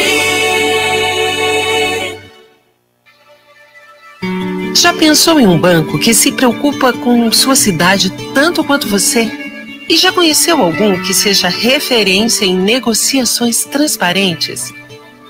Já 4.75 4.93
pensou 4.93 5.39
em 5.39 5.47
um 5.47 5.57
banco 5.57 5.97
que 5.97 6.13
se 6.13 6.31
preocupa 6.31 6.93
com 6.93 7.31
sua 7.31 7.55
cidade 7.55 8.11
tanto 8.35 8.63
quanto 8.63 8.87
você? 8.87 9.31
E 9.89 9.97
já 9.97 10.11
conheceu 10.11 10.61
algum 10.61 11.01
que 11.01 11.11
seja 11.13 11.47
referência 11.47 12.45
em 12.45 12.55
negociações 12.55 13.65
transparentes? 13.65 14.71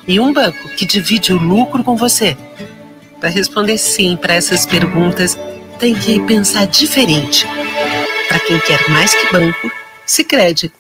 E 0.06 0.20
um 0.20 0.34
banco 0.34 0.68
que 0.76 0.86
divide 0.86 1.32
o 1.32 1.38
lucro 1.38 1.82
com 1.84 1.96
você? 1.96 2.36
Para 3.26 3.34
responder 3.34 3.80
sim 3.80 4.16
para 4.16 4.36
essas 4.36 4.68
perguntas, 4.68 5.36
tem 5.80 5.96
que 5.96 6.20
pensar 6.28 6.68
diferente. 6.68 7.44
Para 8.28 8.38
quem 8.38 8.60
quer 8.60 8.88
mais 8.88 9.16
que 9.16 9.32
banco, 9.34 9.72
se 10.06 10.24
crede. 10.24 10.72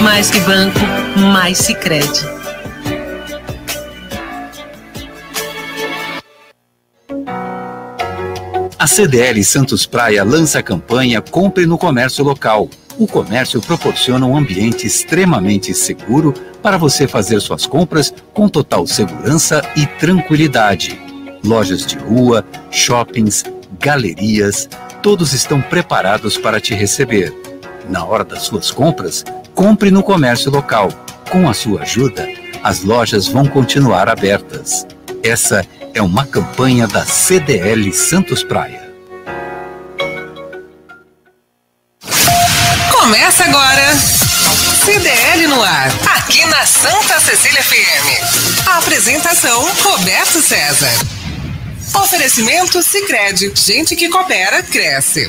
Mais 0.00 0.30
que 0.30 0.40
banco, 0.40 0.78
mais 1.18 1.58
se 1.58 1.74
crede. 1.74 2.24
A 8.78 8.86
CDL 8.86 9.44
Santos 9.44 9.84
Praia 9.84 10.24
lança 10.24 10.60
a 10.60 10.62
campanha 10.62 11.20
Compre 11.20 11.66
no 11.66 11.76
Comércio 11.76 12.24
Local. 12.24 12.70
O 12.98 13.06
comércio 13.06 13.60
proporciona 13.60 14.24
um 14.24 14.34
ambiente 14.34 14.86
extremamente 14.86 15.74
seguro 15.74 16.32
para 16.62 16.78
você 16.78 17.06
fazer 17.06 17.38
suas 17.38 17.66
compras 17.66 18.14
com 18.32 18.48
total 18.48 18.86
segurança 18.86 19.60
e 19.76 19.84
tranquilidade. 19.84 21.09
Lojas 21.42 21.86
de 21.86 21.96
rua, 21.96 22.44
shoppings, 22.70 23.44
galerias, 23.78 24.68
todos 25.02 25.32
estão 25.32 25.60
preparados 25.60 26.36
para 26.36 26.60
te 26.60 26.74
receber. 26.74 27.34
Na 27.88 28.04
hora 28.04 28.24
das 28.24 28.42
suas 28.42 28.70
compras, 28.70 29.24
compre 29.54 29.90
no 29.90 30.02
comércio 30.02 30.50
local. 30.50 30.90
Com 31.30 31.48
a 31.48 31.54
sua 31.54 31.82
ajuda, 31.82 32.28
as 32.62 32.82
lojas 32.82 33.26
vão 33.26 33.46
continuar 33.46 34.08
abertas. 34.08 34.86
Essa 35.22 35.64
é 35.94 36.02
uma 36.02 36.26
campanha 36.26 36.86
da 36.86 37.04
CDL 37.04 37.92
Santos 37.92 38.42
Praia. 38.42 38.90
Começa 42.90 43.44
agora. 43.44 43.94
CDL 44.84 45.46
no 45.46 45.62
ar, 45.62 45.88
aqui 46.16 46.44
na 46.46 46.64
Santa 46.66 47.20
Cecília 47.20 47.62
FM. 47.62 48.66
A 48.66 48.78
apresentação 48.78 49.68
Roberto 49.82 50.40
César. 50.40 51.19
Oferecimento 51.94 52.80
Sicredi, 52.82 53.52
gente 53.54 53.96
que 53.96 54.08
coopera 54.08 54.62
cresce. 54.62 55.28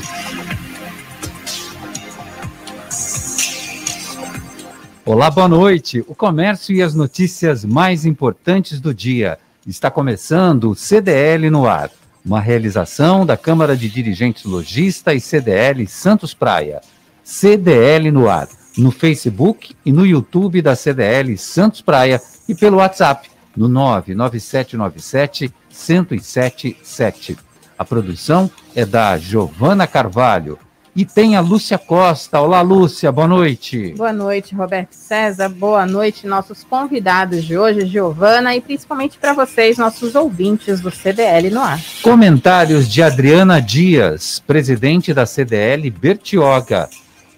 Olá, 5.04 5.28
boa 5.28 5.48
noite. 5.48 6.04
O 6.06 6.14
comércio 6.14 6.74
e 6.74 6.80
as 6.80 6.94
notícias 6.94 7.64
mais 7.64 8.06
importantes 8.06 8.80
do 8.80 8.94
dia. 8.94 9.38
Está 9.66 9.90
começando 9.90 10.70
o 10.70 10.74
CDL 10.76 11.50
no 11.50 11.66
ar, 11.66 11.90
uma 12.24 12.40
realização 12.40 13.26
da 13.26 13.36
Câmara 13.36 13.76
de 13.76 13.88
Dirigentes 13.88 14.44
Logista 14.44 15.12
e 15.12 15.20
CDL 15.20 15.84
Santos 15.88 16.32
Praia. 16.32 16.80
CDL 17.24 18.12
no 18.12 18.28
ar, 18.28 18.48
no 18.78 18.92
Facebook 18.92 19.74
e 19.84 19.92
no 19.92 20.06
YouTube 20.06 20.62
da 20.62 20.76
CDL 20.76 21.36
Santos 21.36 21.80
Praia 21.80 22.22
e 22.48 22.54
pelo 22.54 22.76
WhatsApp 22.76 23.28
no 23.56 23.68
99797 23.68 25.52
1077. 25.72 27.36
A 27.78 27.84
produção 27.84 28.50
é 28.74 28.84
da 28.84 29.18
Giovana 29.18 29.86
Carvalho. 29.86 30.58
E 30.94 31.06
tem 31.06 31.36
a 31.36 31.40
Lúcia 31.40 31.78
Costa. 31.78 32.38
Olá, 32.38 32.60
Lúcia, 32.60 33.10
boa 33.10 33.26
noite. 33.26 33.94
Boa 33.96 34.12
noite, 34.12 34.54
Roberto 34.54 34.92
César. 34.92 35.48
Boa 35.48 35.86
noite, 35.86 36.26
nossos 36.26 36.62
convidados 36.64 37.44
de 37.44 37.56
hoje, 37.56 37.86
Giovana, 37.86 38.54
e 38.54 38.60
principalmente 38.60 39.16
para 39.16 39.32
vocês, 39.32 39.78
nossos 39.78 40.14
ouvintes 40.14 40.82
do 40.82 40.90
CDL 40.90 41.48
no 41.48 41.62
ar. 41.62 41.80
Comentários 42.02 42.86
de 42.86 43.02
Adriana 43.02 43.58
Dias, 43.58 44.42
presidente 44.46 45.14
da 45.14 45.24
CDL 45.24 45.90
Bertioga. 45.90 46.90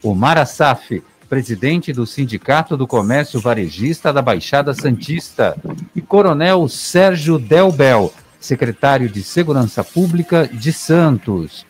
Omar 0.02 0.36
Assaf, 0.36 1.00
presidente 1.28 1.92
do 1.92 2.04
Sindicato 2.04 2.76
do 2.76 2.88
Comércio 2.88 3.40
Varejista 3.40 4.12
da 4.12 4.20
Baixada 4.20 4.74
Santista. 4.74 5.56
E 5.94 6.02
Coronel 6.02 6.68
Sérgio 6.68 7.38
Delbel, 7.38 8.12
secretário 8.44 9.08
de 9.08 9.22
Segurança 9.22 9.82
Pública 9.82 10.46
de 10.46 10.72
Santos. 10.72 11.66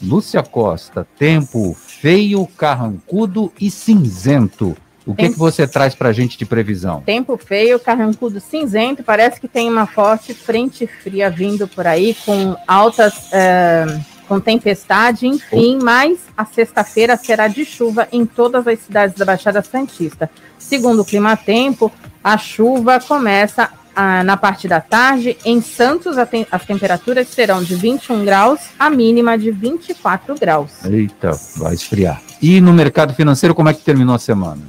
Lúcia 0.00 0.42
Costa, 0.42 1.06
tempo 1.18 1.74
feio, 1.74 2.46
carrancudo 2.56 3.52
e 3.60 3.70
cinzento. 3.70 4.76
O 5.04 5.14
que, 5.14 5.30
que 5.30 5.38
você 5.38 5.66
traz 5.66 5.94
para 5.94 6.10
a 6.10 6.12
gente 6.12 6.38
de 6.38 6.46
previsão? 6.46 7.02
Tempo 7.02 7.36
feio, 7.36 7.78
carrancudo 7.78 8.40
cinzento, 8.40 9.02
parece 9.02 9.40
que 9.40 9.48
tem 9.48 9.68
uma 9.68 9.86
forte 9.86 10.32
frente 10.32 10.86
fria 10.86 11.28
vindo 11.28 11.66
por 11.66 11.86
aí, 11.86 12.16
com 12.24 12.56
altas, 12.68 13.32
é, 13.32 13.84
com 14.28 14.38
tempestade, 14.38 15.26
enfim, 15.26 15.78
oh. 15.80 15.84
mas 15.84 16.20
a 16.36 16.44
sexta-feira 16.44 17.16
será 17.16 17.48
de 17.48 17.64
chuva 17.64 18.06
em 18.12 18.24
todas 18.24 18.66
as 18.66 18.78
cidades 18.78 19.16
da 19.16 19.24
Baixada 19.24 19.60
Santista. 19.60 20.30
Segundo 20.56 21.02
o 21.02 21.04
Clima 21.04 21.36
Tempo, 21.36 21.90
a 22.22 22.38
chuva 22.38 23.00
começa 23.00 23.68
ah, 23.94 24.24
na 24.24 24.36
parte 24.36 24.66
da 24.66 24.80
tarde. 24.80 25.36
Em 25.44 25.60
Santos, 25.60 26.16
as 26.18 26.64
temperaturas 26.64 27.28
serão 27.28 27.62
de 27.62 27.74
21 27.74 28.24
graus, 28.24 28.60
a 28.78 28.88
mínima 28.90 29.38
de 29.38 29.50
24 29.50 30.34
graus. 30.38 30.84
Eita, 30.84 31.32
vai 31.56 31.74
esfriar. 31.74 32.22
E 32.40 32.60
no 32.60 32.72
mercado 32.72 33.14
financeiro, 33.14 33.54
como 33.54 33.68
é 33.68 33.74
que 33.74 33.82
terminou 33.82 34.14
a 34.14 34.18
semana? 34.18 34.62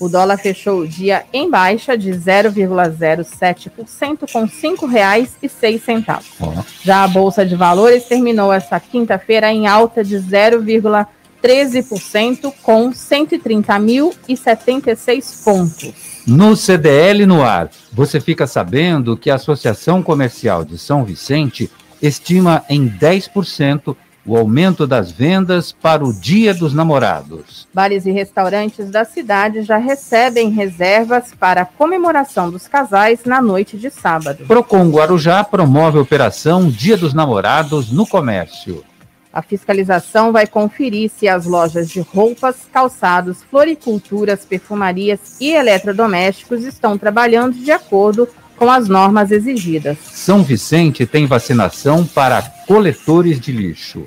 O 0.00 0.08
dólar 0.08 0.36
fechou 0.36 0.80
o 0.80 0.88
dia 0.88 1.24
em 1.32 1.48
baixa 1.48 1.96
de 1.96 2.10
0,07% 2.10 4.32
com 4.32 4.40
R$ 4.40 4.50
5,06. 4.50 6.24
Oh. 6.40 6.52
Já 6.82 7.04
a 7.04 7.08
Bolsa 7.08 7.46
de 7.46 7.54
Valores 7.54 8.06
terminou 8.06 8.52
essa 8.52 8.80
quinta-feira 8.80 9.52
em 9.52 9.68
alta 9.68 10.02
de 10.02 10.16
0,13% 11.42 12.54
com 12.62 12.90
130.076 12.90 15.44
pontos. 15.44 15.92
No 16.26 16.54
CDL 16.54 17.26
no 17.26 17.42
ar, 17.42 17.68
você 17.92 18.20
fica 18.20 18.46
sabendo 18.46 19.16
que 19.16 19.28
a 19.28 19.34
Associação 19.34 20.00
Comercial 20.02 20.64
de 20.64 20.78
São 20.78 21.04
Vicente 21.04 21.68
estima 22.00 22.64
em 22.68 22.88
10% 22.88 23.96
o 24.24 24.36
aumento 24.36 24.86
das 24.86 25.10
vendas 25.10 25.72
para 25.72 26.04
o 26.04 26.12
Dia 26.12 26.54
dos 26.54 26.72
Namorados. 26.72 27.66
Bares 27.74 28.06
e 28.06 28.12
restaurantes 28.12 28.88
da 28.88 29.04
cidade 29.04 29.62
já 29.62 29.78
recebem 29.78 30.50
reservas 30.50 31.32
para 31.38 31.62
a 31.62 31.66
comemoração 31.66 32.50
dos 32.50 32.68
casais 32.68 33.24
na 33.24 33.42
noite 33.42 33.76
de 33.76 33.90
sábado. 33.90 34.44
Procon 34.46 34.90
Guarujá 34.90 35.42
promove 35.42 35.98
a 35.98 36.02
operação 36.02 36.68
Dia 36.68 36.96
dos 36.96 37.12
Namorados 37.12 37.90
no 37.90 38.06
comércio. 38.06 38.84
A 39.32 39.40
fiscalização 39.40 40.30
vai 40.30 40.46
conferir 40.46 41.10
se 41.10 41.26
as 41.26 41.46
lojas 41.46 41.88
de 41.88 42.00
roupas, 42.00 42.56
calçados, 42.70 43.42
floriculturas, 43.42 44.44
perfumarias 44.44 45.38
e 45.40 45.52
eletrodomésticos 45.52 46.64
estão 46.64 46.98
trabalhando 46.98 47.54
de 47.54 47.70
acordo 47.70 48.28
com 48.56 48.70
as 48.70 48.88
normas 48.88 49.30
exigidas. 49.30 49.96
São 50.02 50.42
Vicente 50.42 51.06
tem 51.06 51.24
vacinação 51.24 52.06
para 52.06 52.42
coletores 52.66 53.40
de 53.40 53.52
lixo. 53.52 54.04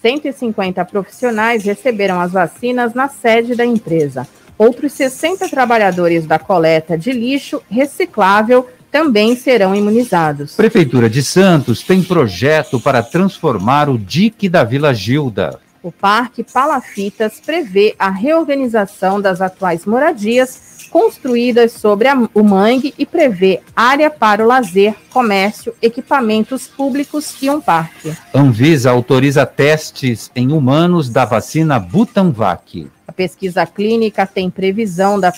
150 0.00 0.84
profissionais 0.84 1.64
receberam 1.64 2.20
as 2.20 2.30
vacinas 2.30 2.94
na 2.94 3.08
sede 3.08 3.56
da 3.56 3.66
empresa. 3.66 4.28
Outros 4.56 4.92
60 4.92 5.48
trabalhadores 5.48 6.24
da 6.24 6.38
coleta 6.38 6.96
de 6.96 7.10
lixo 7.10 7.60
reciclável 7.68 8.68
também 8.96 9.36
serão 9.36 9.74
imunizados. 9.74 10.54
Prefeitura 10.54 11.10
de 11.10 11.22
Santos 11.22 11.82
tem 11.82 12.02
projeto 12.02 12.80
para 12.80 13.02
transformar 13.02 13.90
o 13.90 13.98
dique 13.98 14.48
da 14.48 14.64
Vila 14.64 14.94
Gilda. 14.94 15.60
O 15.82 15.92
Parque 15.92 16.42
Palafitas 16.42 17.38
prevê 17.44 17.94
a 17.98 18.08
reorganização 18.08 19.20
das 19.20 19.42
atuais 19.42 19.84
moradias 19.84 20.88
construídas 20.90 21.72
sobre 21.72 22.08
a, 22.08 22.16
o 22.32 22.42
mangue 22.42 22.94
e 22.96 23.04
prevê 23.04 23.60
área 23.76 24.08
para 24.08 24.42
o 24.42 24.46
lazer, 24.46 24.94
comércio, 25.12 25.74
equipamentos 25.82 26.66
públicos 26.66 27.36
e 27.42 27.50
um 27.50 27.60
parque. 27.60 28.16
Anvisa 28.32 28.90
autoriza 28.90 29.44
testes 29.44 30.30
em 30.34 30.52
humanos 30.52 31.10
da 31.10 31.26
vacina 31.26 31.78
Butanvac. 31.78 32.88
A 33.06 33.12
pesquisa 33.12 33.66
clínica 33.66 34.26
tem 34.26 34.48
previsão 34.48 35.20
da 35.20 35.34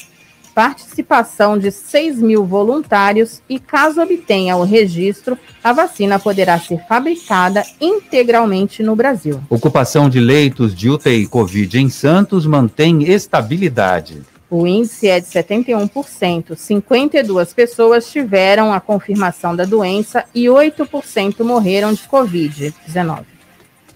participação 0.58 1.56
de 1.56 1.70
6 1.70 2.20
mil 2.20 2.44
voluntários 2.44 3.40
e, 3.48 3.60
caso 3.60 4.02
obtenha 4.02 4.56
o 4.56 4.64
registro, 4.64 5.38
a 5.62 5.72
vacina 5.72 6.18
poderá 6.18 6.58
ser 6.58 6.84
fabricada 6.88 7.62
integralmente 7.80 8.82
no 8.82 8.96
Brasil. 8.96 9.40
Ocupação 9.48 10.10
de 10.10 10.18
leitos 10.18 10.74
de 10.74 10.90
UTI 10.90 11.28
Covid 11.28 11.78
em 11.78 11.88
Santos 11.88 12.44
mantém 12.44 13.04
estabilidade. 13.04 14.22
O 14.50 14.66
índice 14.66 15.06
é 15.06 15.20
de 15.20 15.28
71%. 15.28 16.56
52 16.56 17.52
pessoas 17.52 18.10
tiveram 18.10 18.72
a 18.72 18.80
confirmação 18.80 19.54
da 19.54 19.64
doença 19.64 20.24
e 20.34 20.46
8% 20.46 21.44
morreram 21.44 21.92
de 21.92 22.02
Covid-19. 22.02 23.37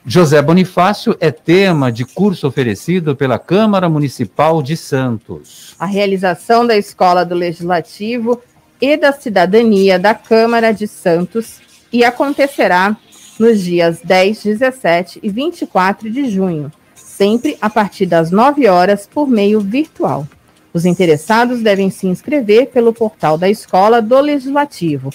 José 0.04 0.42
Bonifácio 0.42 1.16
é 1.20 1.30
tema 1.30 1.92
de 1.92 2.04
curso 2.04 2.48
oferecido 2.48 3.14
pela 3.14 3.38
Câmara 3.38 3.88
Municipal 3.88 4.60
de 4.60 4.76
Santos. 4.76 5.76
A 5.78 5.86
realização 5.86 6.66
da 6.66 6.76
Escola 6.76 7.24
do 7.24 7.36
Legislativo 7.36 8.42
e 8.80 8.96
da 8.96 9.12
Cidadania 9.12 10.00
da 10.00 10.12
Câmara 10.12 10.72
de 10.72 10.88
Santos 10.88 11.60
e 11.92 12.04
acontecerá 12.04 12.96
nos 13.38 13.62
dias 13.62 14.00
10, 14.02 14.42
17 14.42 15.20
e 15.22 15.30
24 15.30 16.10
de 16.10 16.28
junho, 16.28 16.72
sempre 16.96 17.56
a 17.60 17.70
partir 17.70 18.06
das 18.06 18.32
9 18.32 18.66
horas 18.66 19.06
por 19.06 19.28
meio 19.28 19.60
virtual. 19.60 20.26
Os 20.74 20.84
interessados 20.84 21.60
devem 21.62 21.90
se 21.90 22.08
inscrever 22.08 22.70
pelo 22.70 22.92
portal 22.92 23.38
da 23.38 23.48
Escola 23.48 24.02
do 24.02 24.18
Legislativo, 24.20 25.10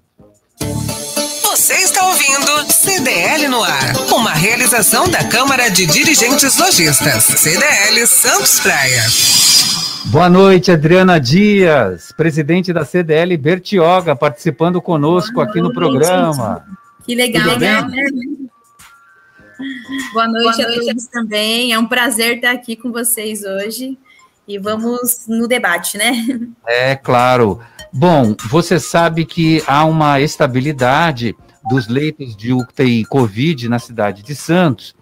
Você 0.59 1.73
está 1.75 2.05
ouvindo 2.05 2.71
CDL 2.71 3.47
no 3.47 3.63
ar, 3.63 3.95
uma 4.13 4.33
realização 4.33 5.07
da 5.09 5.23
Câmara 5.23 5.69
de 5.69 5.85
Dirigentes 5.85 6.57
Lojistas, 6.57 7.23
CDL 7.23 8.05
Santos 8.05 8.59
Praia. 8.59 9.03
Boa 10.07 10.29
noite, 10.29 10.71
Adriana 10.71 11.19
Dias, 11.19 12.11
presidente 12.15 12.73
da 12.73 12.83
CDL 12.83 13.35
Bertioga, 13.37 14.15
participando 14.15 14.81
conosco 14.81 15.35
Boa 15.35 15.47
aqui 15.47 15.61
no 15.61 15.73
programa. 15.73 16.65
Que 17.05 17.15
legal, 17.15 17.57
né? 17.57 17.87
Boa 20.13 20.27
noite, 20.27 20.57
Boa 20.57 20.67
noite 20.67 20.71
a 20.81 20.85
todos 20.85 21.07
também. 21.07 21.73
É 21.73 21.79
um 21.79 21.87
prazer 21.87 22.37
estar 22.37 22.51
aqui 22.51 22.75
com 22.75 22.91
vocês 22.91 23.43
hoje. 23.43 23.97
E 24.47 24.57
vamos 24.57 25.25
no 25.27 25.47
debate, 25.47 25.97
né? 25.97 26.13
É, 26.67 26.95
claro. 26.95 27.59
Bom, 27.91 28.35
você 28.49 28.79
sabe 28.79 29.25
que 29.25 29.63
há 29.65 29.85
uma 29.85 30.19
estabilidade 30.19 31.35
dos 31.69 31.87
leitos 31.87 32.35
de 32.35 32.51
UTI 32.51 33.05
Covid 33.05 33.69
na 33.69 33.79
cidade 33.79 34.21
de 34.21 34.35
Santos. 34.35 34.93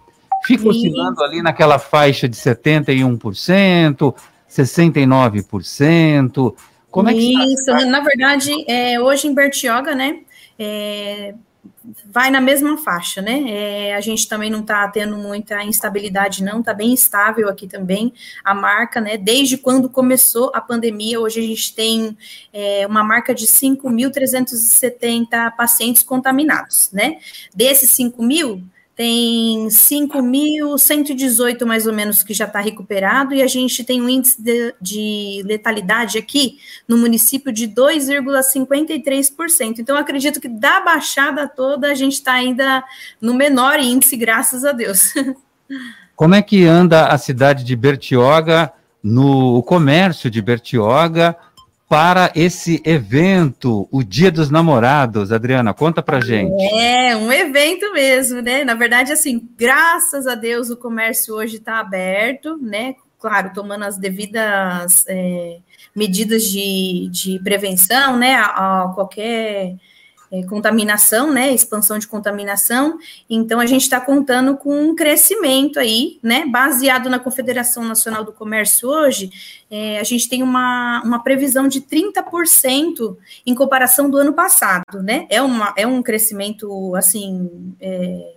Fica 0.44 0.68
oscilando 0.68 1.22
ali 1.22 1.42
naquela 1.42 1.78
faixa 1.78 2.28
de 2.28 2.36
71%, 2.36 4.14
69%. 4.48 6.54
Como 6.90 7.08
é 7.08 7.14
que 7.14 7.32
Isso, 7.32 7.70
está? 7.70 7.86
na 7.86 8.00
verdade, 8.00 8.50
é, 8.68 9.00
hoje 9.00 9.26
em 9.26 9.34
Bertioga, 9.34 9.94
né? 9.94 10.18
É, 10.58 11.34
vai 12.04 12.30
na 12.30 12.40
mesma 12.40 12.78
faixa, 12.78 13.20
né? 13.20 13.44
É, 13.48 13.94
a 13.94 14.00
gente 14.00 14.28
também 14.28 14.50
não 14.50 14.60
está 14.60 14.86
tendo 14.88 15.16
muita 15.16 15.62
instabilidade, 15.64 16.42
não, 16.42 16.60
está 16.60 16.72
bem 16.72 16.92
estável 16.92 17.48
aqui 17.48 17.66
também 17.66 18.12
a 18.44 18.54
marca, 18.54 19.00
né? 19.00 19.16
Desde 19.16 19.56
quando 19.56 19.88
começou 19.88 20.50
a 20.54 20.60
pandemia, 20.60 21.20
hoje 21.20 21.40
a 21.40 21.42
gente 21.42 21.74
tem 21.74 22.16
é, 22.52 22.86
uma 22.86 23.02
marca 23.02 23.34
de 23.34 23.46
5.370 23.46 25.54
pacientes 25.56 26.02
contaminados, 26.02 26.90
né? 26.92 27.18
Desses 27.54 27.90
5 27.90 28.22
mil, 28.22 28.62
tem 28.94 29.68
5.118 29.68 31.64
mais 31.64 31.86
ou 31.86 31.92
menos 31.92 32.22
que 32.22 32.34
já 32.34 32.44
está 32.44 32.60
recuperado, 32.60 33.34
e 33.34 33.42
a 33.42 33.46
gente 33.46 33.82
tem 33.84 34.02
um 34.02 34.08
índice 34.08 34.40
de, 34.40 34.74
de 34.80 35.42
letalidade 35.46 36.18
aqui 36.18 36.58
no 36.86 36.98
município 36.98 37.52
de 37.52 37.66
2,53%. 37.68 39.78
Então, 39.78 39.96
acredito 39.96 40.40
que 40.40 40.48
da 40.48 40.80
baixada 40.80 41.48
toda 41.48 41.90
a 41.90 41.94
gente 41.94 42.14
está 42.14 42.34
ainda 42.34 42.84
no 43.20 43.34
menor 43.34 43.80
índice, 43.80 44.16
graças 44.16 44.64
a 44.64 44.72
Deus. 44.72 45.14
Como 46.14 46.34
é 46.34 46.42
que 46.42 46.64
anda 46.64 47.06
a 47.06 47.16
cidade 47.16 47.64
de 47.64 47.74
Bertioga, 47.74 48.70
no 49.02 49.62
comércio 49.62 50.30
de 50.30 50.40
Bertioga, 50.40 51.36
para 51.92 52.32
esse 52.34 52.80
evento, 52.86 53.86
o 53.90 54.02
Dia 54.02 54.32
dos 54.32 54.48
Namorados. 54.48 55.30
Adriana, 55.30 55.74
conta 55.74 56.02
pra 56.02 56.22
gente. 56.22 56.58
É, 56.74 57.14
um 57.14 57.30
evento 57.30 57.92
mesmo, 57.92 58.40
né? 58.40 58.64
Na 58.64 58.72
verdade, 58.72 59.12
assim, 59.12 59.46
graças 59.58 60.26
a 60.26 60.34
Deus 60.34 60.70
o 60.70 60.76
comércio 60.78 61.34
hoje 61.34 61.56
está 61.56 61.80
aberto, 61.80 62.56
né? 62.56 62.94
Claro, 63.20 63.50
tomando 63.52 63.84
as 63.84 63.98
devidas 63.98 65.04
é, 65.06 65.58
medidas 65.94 66.44
de, 66.44 67.10
de 67.12 67.38
prevenção, 67.40 68.16
né? 68.16 68.36
A, 68.36 68.84
a 68.84 68.88
qualquer 68.94 69.74
é, 70.32 70.42
contaminação, 70.44 71.30
né, 71.30 71.52
expansão 71.52 71.98
de 71.98 72.08
contaminação. 72.08 72.98
Então, 73.28 73.60
a 73.60 73.66
gente 73.66 73.82
está 73.82 74.00
contando 74.00 74.56
com 74.56 74.74
um 74.82 74.96
crescimento 74.96 75.78
aí, 75.78 76.18
né, 76.22 76.46
baseado 76.46 77.10
na 77.10 77.18
Confederação 77.18 77.84
Nacional 77.84 78.24
do 78.24 78.32
Comércio 78.32 78.88
hoje, 78.88 79.30
é, 79.70 80.00
a 80.00 80.04
gente 80.04 80.28
tem 80.30 80.42
uma, 80.42 81.02
uma 81.04 81.22
previsão 81.22 81.68
de 81.68 81.82
30% 81.82 83.16
em 83.44 83.54
comparação 83.54 84.08
do 84.08 84.16
ano 84.16 84.32
passado, 84.32 85.02
né, 85.02 85.26
é, 85.28 85.42
uma, 85.42 85.74
é 85.76 85.86
um 85.86 86.02
crescimento, 86.02 86.96
assim, 86.96 87.74
é, 87.78 88.32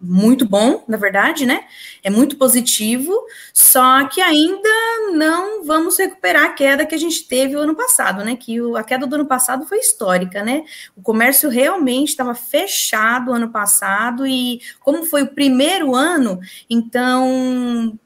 muito 0.00 0.46
bom, 0.46 0.84
na 0.86 0.96
verdade, 0.96 1.44
né? 1.44 1.64
É 2.02 2.10
muito 2.10 2.36
positivo, 2.36 3.12
só 3.52 4.06
que 4.08 4.20
ainda 4.20 4.68
não 5.12 5.64
vamos 5.64 5.98
recuperar 5.98 6.44
a 6.44 6.52
queda 6.52 6.86
que 6.86 6.94
a 6.94 6.98
gente 6.98 7.26
teve 7.26 7.56
o 7.56 7.60
ano 7.60 7.74
passado, 7.74 8.24
né? 8.24 8.36
Que 8.36 8.60
o, 8.60 8.76
a 8.76 8.84
queda 8.84 9.06
do 9.06 9.14
ano 9.14 9.26
passado 9.26 9.66
foi 9.66 9.78
histórica, 9.78 10.42
né? 10.42 10.64
O 10.96 11.02
comércio 11.02 11.48
realmente 11.48 12.10
estava 12.10 12.34
fechado 12.34 13.32
ano 13.32 13.50
passado 13.50 14.26
e 14.26 14.60
como 14.80 15.04
foi 15.04 15.22
o 15.22 15.34
primeiro 15.34 15.94
ano, 15.94 16.38
então 16.70 17.98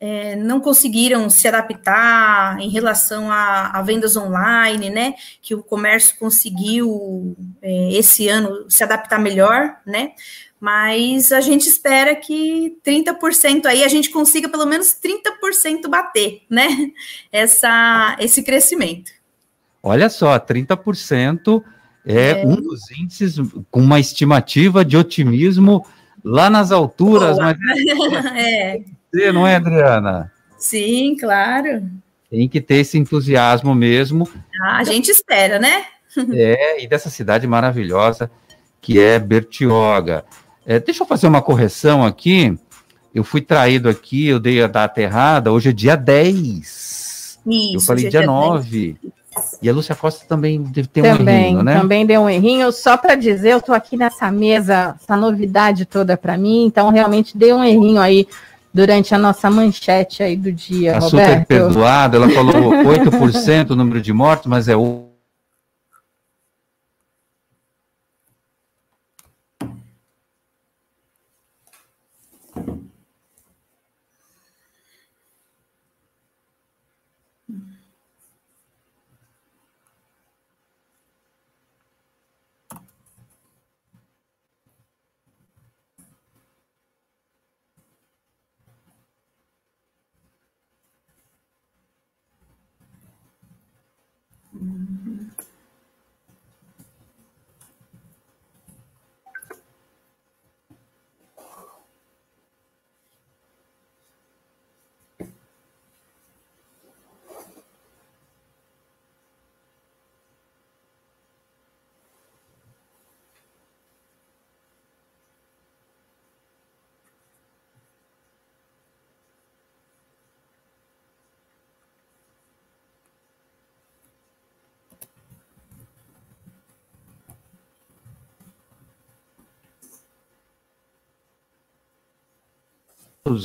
é, 0.00 0.36
não 0.36 0.60
conseguiram 0.60 1.28
se 1.28 1.48
adaptar 1.48 2.60
em 2.60 2.68
relação 2.68 3.30
a, 3.32 3.70
a, 3.70 3.82
vendas 3.82 4.16
online, 4.16 4.90
né? 4.90 5.14
Que 5.42 5.54
o 5.54 5.62
comércio 5.62 6.16
conseguiu 6.18 7.36
é, 7.60 7.92
esse 7.92 8.28
ano 8.28 8.66
se 8.68 8.84
adaptar 8.84 9.18
melhor, 9.18 9.76
né? 9.84 10.12
Mas 10.60 11.30
a 11.30 11.40
gente 11.40 11.68
espera 11.68 12.14
que 12.16 12.76
30% 12.84 13.66
aí 13.66 13.84
a 13.84 13.88
gente 13.88 14.10
consiga 14.10 14.48
pelo 14.48 14.66
menos 14.66 14.88
30% 14.88 15.88
bater, 15.88 16.42
né? 16.50 16.90
Essa, 17.30 18.16
esse 18.18 18.42
crescimento. 18.42 19.10
Olha 19.82 20.10
só, 20.10 20.38
30% 20.38 21.62
é, 22.04 22.42
é 22.42 22.46
um 22.46 22.56
dos 22.56 22.90
índices 22.90 23.36
com 23.70 23.80
uma 23.80 24.00
estimativa 24.00 24.84
de 24.84 24.96
otimismo 24.96 25.86
lá 26.24 26.50
nas 26.50 26.72
alturas, 26.72 27.36
Boa. 27.36 27.54
mas 27.54 27.58
é. 28.34 29.32
não 29.32 29.46
é, 29.46 29.56
Adriana? 29.56 30.32
Sim, 30.58 31.16
claro. 31.18 31.88
Tem 32.28 32.48
que 32.48 32.60
ter 32.60 32.76
esse 32.76 32.98
entusiasmo 32.98 33.74
mesmo. 33.74 34.28
Ah, 34.62 34.78
a 34.78 34.84
gente 34.84 35.10
espera, 35.10 35.58
né? 35.58 35.84
É, 36.32 36.82
e 36.82 36.88
dessa 36.88 37.08
cidade 37.08 37.46
maravilhosa 37.46 38.30
que 38.80 38.98
é 38.98 39.18
Bertioga. 39.18 40.24
É, 40.68 40.78
deixa 40.78 41.02
eu 41.02 41.06
fazer 41.06 41.26
uma 41.26 41.40
correção 41.40 42.04
aqui. 42.04 42.54
Eu 43.14 43.24
fui 43.24 43.40
traído 43.40 43.88
aqui, 43.88 44.26
eu 44.26 44.38
dei 44.38 44.62
a 44.62 44.66
data 44.66 45.00
errada. 45.00 45.50
Hoje 45.50 45.70
é 45.70 45.72
dia 45.72 45.96
10. 45.96 47.38
Isso, 47.46 47.76
eu 47.76 47.80
falei 47.80 48.02
dia, 48.02 48.20
dia 48.20 48.26
9. 48.26 48.96
10. 49.02 49.58
E 49.62 49.70
a 49.70 49.72
Lúcia 49.72 49.94
Costa 49.94 50.26
também 50.28 50.62
deve 50.62 50.88
ter 50.88 51.00
também, 51.00 51.24
um 51.24 51.46
errinho, 51.46 51.62
né? 51.62 51.80
Também 51.80 52.04
deu 52.04 52.20
um 52.20 52.28
errinho. 52.28 52.70
Só 52.70 52.98
para 52.98 53.14
dizer, 53.14 53.52
eu 53.52 53.58
estou 53.58 53.74
aqui 53.74 53.96
nessa 53.96 54.30
mesa, 54.30 54.94
essa 55.02 55.16
novidade 55.16 55.86
toda 55.86 56.18
para 56.18 56.36
mim, 56.36 56.66
então 56.66 56.90
realmente 56.90 57.38
deu 57.38 57.56
um 57.56 57.64
errinho 57.64 57.98
aí 57.98 58.28
durante 58.72 59.14
a 59.14 59.18
nossa 59.18 59.48
manchete 59.48 60.22
aí 60.22 60.36
do 60.36 60.52
dia, 60.52 60.92
Tá 60.92 60.98
Roberto. 60.98 61.30
super 61.30 61.46
perdoado, 61.46 62.16
ela 62.16 62.28
falou 62.28 62.72
8% 62.84 63.70
o 63.70 63.76
número 63.76 64.02
de 64.02 64.12
mortos, 64.12 64.46
mas 64.46 64.68
é 64.68 64.76
o 64.76 65.07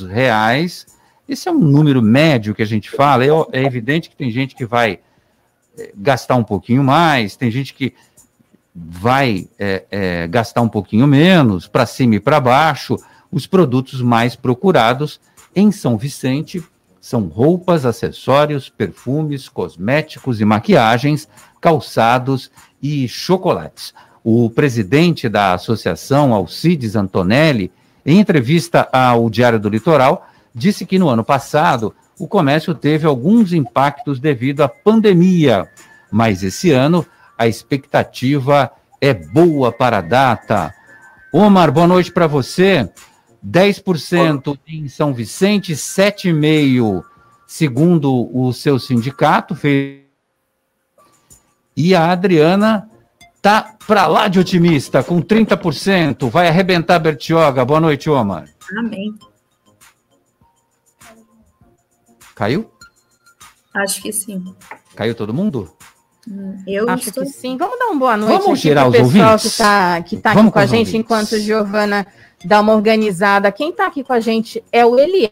reais. 0.01 0.85
Esse 1.27 1.49
é 1.49 1.51
um 1.51 1.59
número 1.59 2.01
médio 2.01 2.55
que 2.55 2.61
a 2.61 2.65
gente 2.65 2.89
fala. 2.89 3.25
É, 3.25 3.29
é 3.51 3.63
evidente 3.63 4.09
que 4.09 4.15
tem 4.15 4.31
gente 4.31 4.55
que 4.55 4.65
vai 4.65 4.99
eh, 5.77 5.91
gastar 5.95 6.35
um 6.35 6.43
pouquinho 6.43 6.83
mais, 6.83 7.35
tem 7.35 7.49
gente 7.49 7.73
que 7.73 7.93
vai 8.75 9.47
é, 9.59 9.83
é, 9.91 10.27
gastar 10.27 10.61
um 10.61 10.69
pouquinho 10.69 11.05
menos, 11.05 11.67
para 11.67 11.85
cima 11.85 12.15
e 12.15 12.19
para 12.19 12.39
baixo. 12.39 12.97
Os 13.31 13.45
produtos 13.45 14.01
mais 14.01 14.35
procurados 14.35 15.19
em 15.55 15.71
São 15.71 15.97
Vicente 15.97 16.63
são 16.99 17.27
roupas, 17.27 17.85
acessórios, 17.85 18.69
perfumes, 18.69 19.49
cosméticos 19.49 20.39
e 20.39 20.45
maquiagens, 20.45 21.27
calçados 21.59 22.49
e 22.81 23.07
chocolates. 23.07 23.93
O 24.23 24.49
presidente 24.49 25.27
da 25.27 25.53
associação, 25.53 26.33
Alcides 26.33 26.95
Antonelli, 26.95 27.71
em 28.05 28.19
entrevista 28.19 28.88
ao 28.91 29.29
Diário 29.29 29.60
do 29.60 29.69
Litoral, 29.69 30.27
disse 30.53 30.86
que 30.86 31.00
no 31.00 31.10
ano 31.10 31.24
passado 31.24 31.93
o 32.19 32.27
comércio 32.27 32.75
teve 32.75 33.07
alguns 33.07 33.53
impactos 33.53 34.19
devido 34.19 34.62
à 34.62 34.69
pandemia, 34.69 35.67
mas 36.12 36.43
esse 36.43 36.72
ano 36.72 37.05
a 37.38 37.48
expectativa 37.48 38.72
é 39.01 39.13
boa 39.13 39.72
para 39.72 39.98
a 39.98 40.01
data. 40.01 40.74
Omar, 41.31 41.72
boa 41.72 41.88
noite 41.88 42.12
para 42.12 42.27
você. 42.27 42.89
10% 43.45 44.57
em 44.67 44.88
São 44.88 45.13
Vicente, 45.13 45.74
7,5% 45.74 47.03
segundo 47.53 48.36
o 48.36 48.51
seu 48.51 48.79
sindicato. 48.79 49.55
E 51.77 51.93
a 51.93 52.12
Adriana 52.12 52.89
tá 53.43 53.75
para 53.85 54.07
lá 54.07 54.29
de 54.29 54.39
otimista, 54.39 55.03
com 55.03 55.21
30%. 55.21 56.29
Vai 56.29 56.47
arrebentar 56.47 56.97
Bertioga. 56.97 57.65
Boa 57.65 57.81
noite, 57.81 58.09
Omar. 58.09 58.47
Amém. 58.79 59.13
Caiu? 62.33 62.71
Acho 63.73 64.01
que 64.01 64.13
sim. 64.13 64.55
Caiu 64.95 65.13
todo 65.13 65.33
mundo? 65.33 65.75
Eu 66.65 66.89
Acho 66.89 67.09
estou... 67.09 67.23
que 67.25 67.29
sim. 67.29 67.57
Vamos 67.57 67.77
dar 67.77 67.88
uma 67.88 68.00
boa 68.00 68.15
noite 68.15 68.31
Vamos 68.31 68.45
pro 68.45 68.53
os 68.53 68.62
pessoal 68.62 68.88
ouvintes? 69.03 69.41
que 69.41 69.47
está 69.50 70.01
que 70.01 70.17
tá 70.17 70.33
Vamos 70.33 70.39
aqui 70.39 70.45
com 70.45 70.51
com 70.53 70.59
a 70.59 70.65
gente, 70.65 70.77
ouvintes. 70.88 70.93
enquanto 70.93 71.38
Giovana 71.39 72.07
dá 72.45 72.62
uma 72.62 72.73
organizada. 72.73 73.51
Quem 73.51 73.71
está 73.71 73.88
aqui 73.88 74.05
com 74.05 74.13
a 74.13 74.21
gente 74.21 74.63
é 74.71 74.85
o 74.85 74.97
Eliel. 74.97 75.31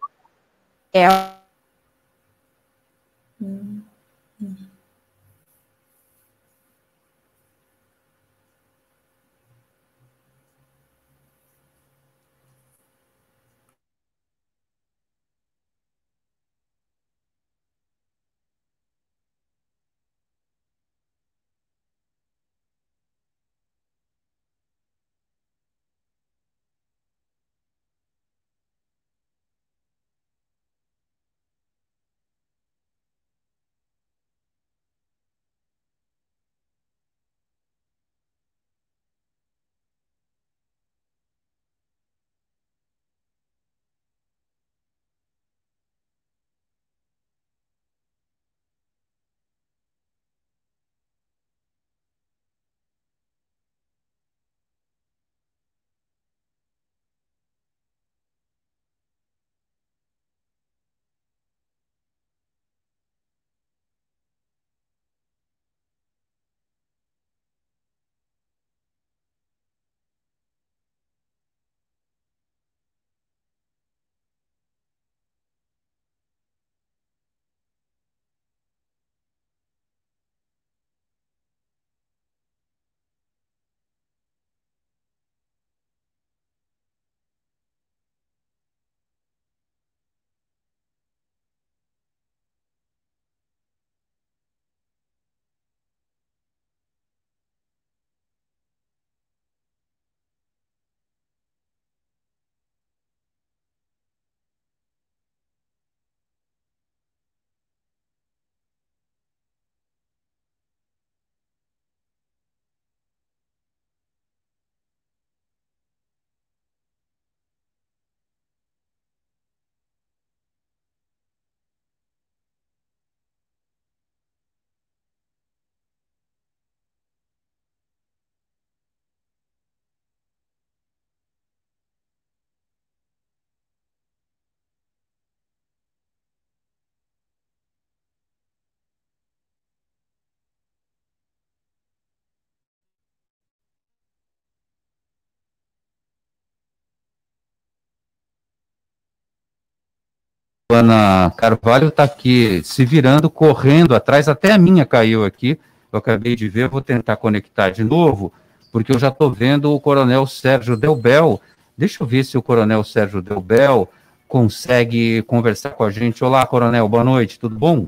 Ana 150.73 151.31
Carvalho 151.35 151.89
está 151.89 152.03
aqui 152.03 152.61
se 152.63 152.85
virando, 152.85 153.29
correndo 153.29 153.93
atrás, 153.93 154.27
até 154.27 154.51
a 154.51 154.57
minha 154.57 154.85
caiu 154.85 155.25
aqui. 155.25 155.59
Eu 155.91 155.99
acabei 155.99 156.35
de 156.35 156.47
ver, 156.47 156.69
vou 156.69 156.81
tentar 156.81 157.17
conectar 157.17 157.69
de 157.69 157.83
novo, 157.83 158.31
porque 158.71 158.93
eu 158.93 158.99
já 158.99 159.09
estou 159.09 159.31
vendo 159.31 159.73
o 159.73 159.79
Coronel 159.79 160.25
Sérgio 160.25 160.77
Delbel. 160.77 161.41
Deixa 161.77 162.01
eu 162.01 162.07
ver 162.07 162.23
se 162.23 162.37
o 162.37 162.41
Coronel 162.41 162.83
Sérgio 162.83 163.21
Delbel 163.21 163.89
consegue 164.27 165.21
conversar 165.23 165.71
com 165.71 165.83
a 165.83 165.91
gente. 165.91 166.23
Olá, 166.23 166.45
Coronel, 166.45 166.87
boa 166.87 167.03
noite, 167.03 167.37
tudo 167.37 167.55
bom? 167.55 167.87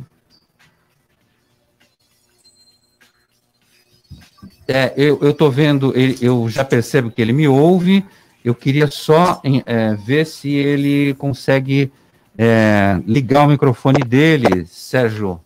É, 4.67 4.93
eu 4.95 5.19
estou 5.29 5.51
vendo, 5.51 5.93
eu 6.21 6.49
já 6.49 6.63
percebo 6.63 7.11
que 7.11 7.21
ele 7.21 7.33
me 7.33 7.47
ouve. 7.47 8.05
Eu 8.43 8.53
queria 8.53 8.87
só 8.87 9.41
é, 9.65 9.95
ver 9.95 10.25
se 10.25 10.49
ele 10.49 11.13
consegue 11.13 11.91
é, 12.37 13.01
ligar 13.05 13.45
o 13.45 13.49
microfone 13.49 13.99
dele, 13.99 14.65
Sérgio, 14.65 15.39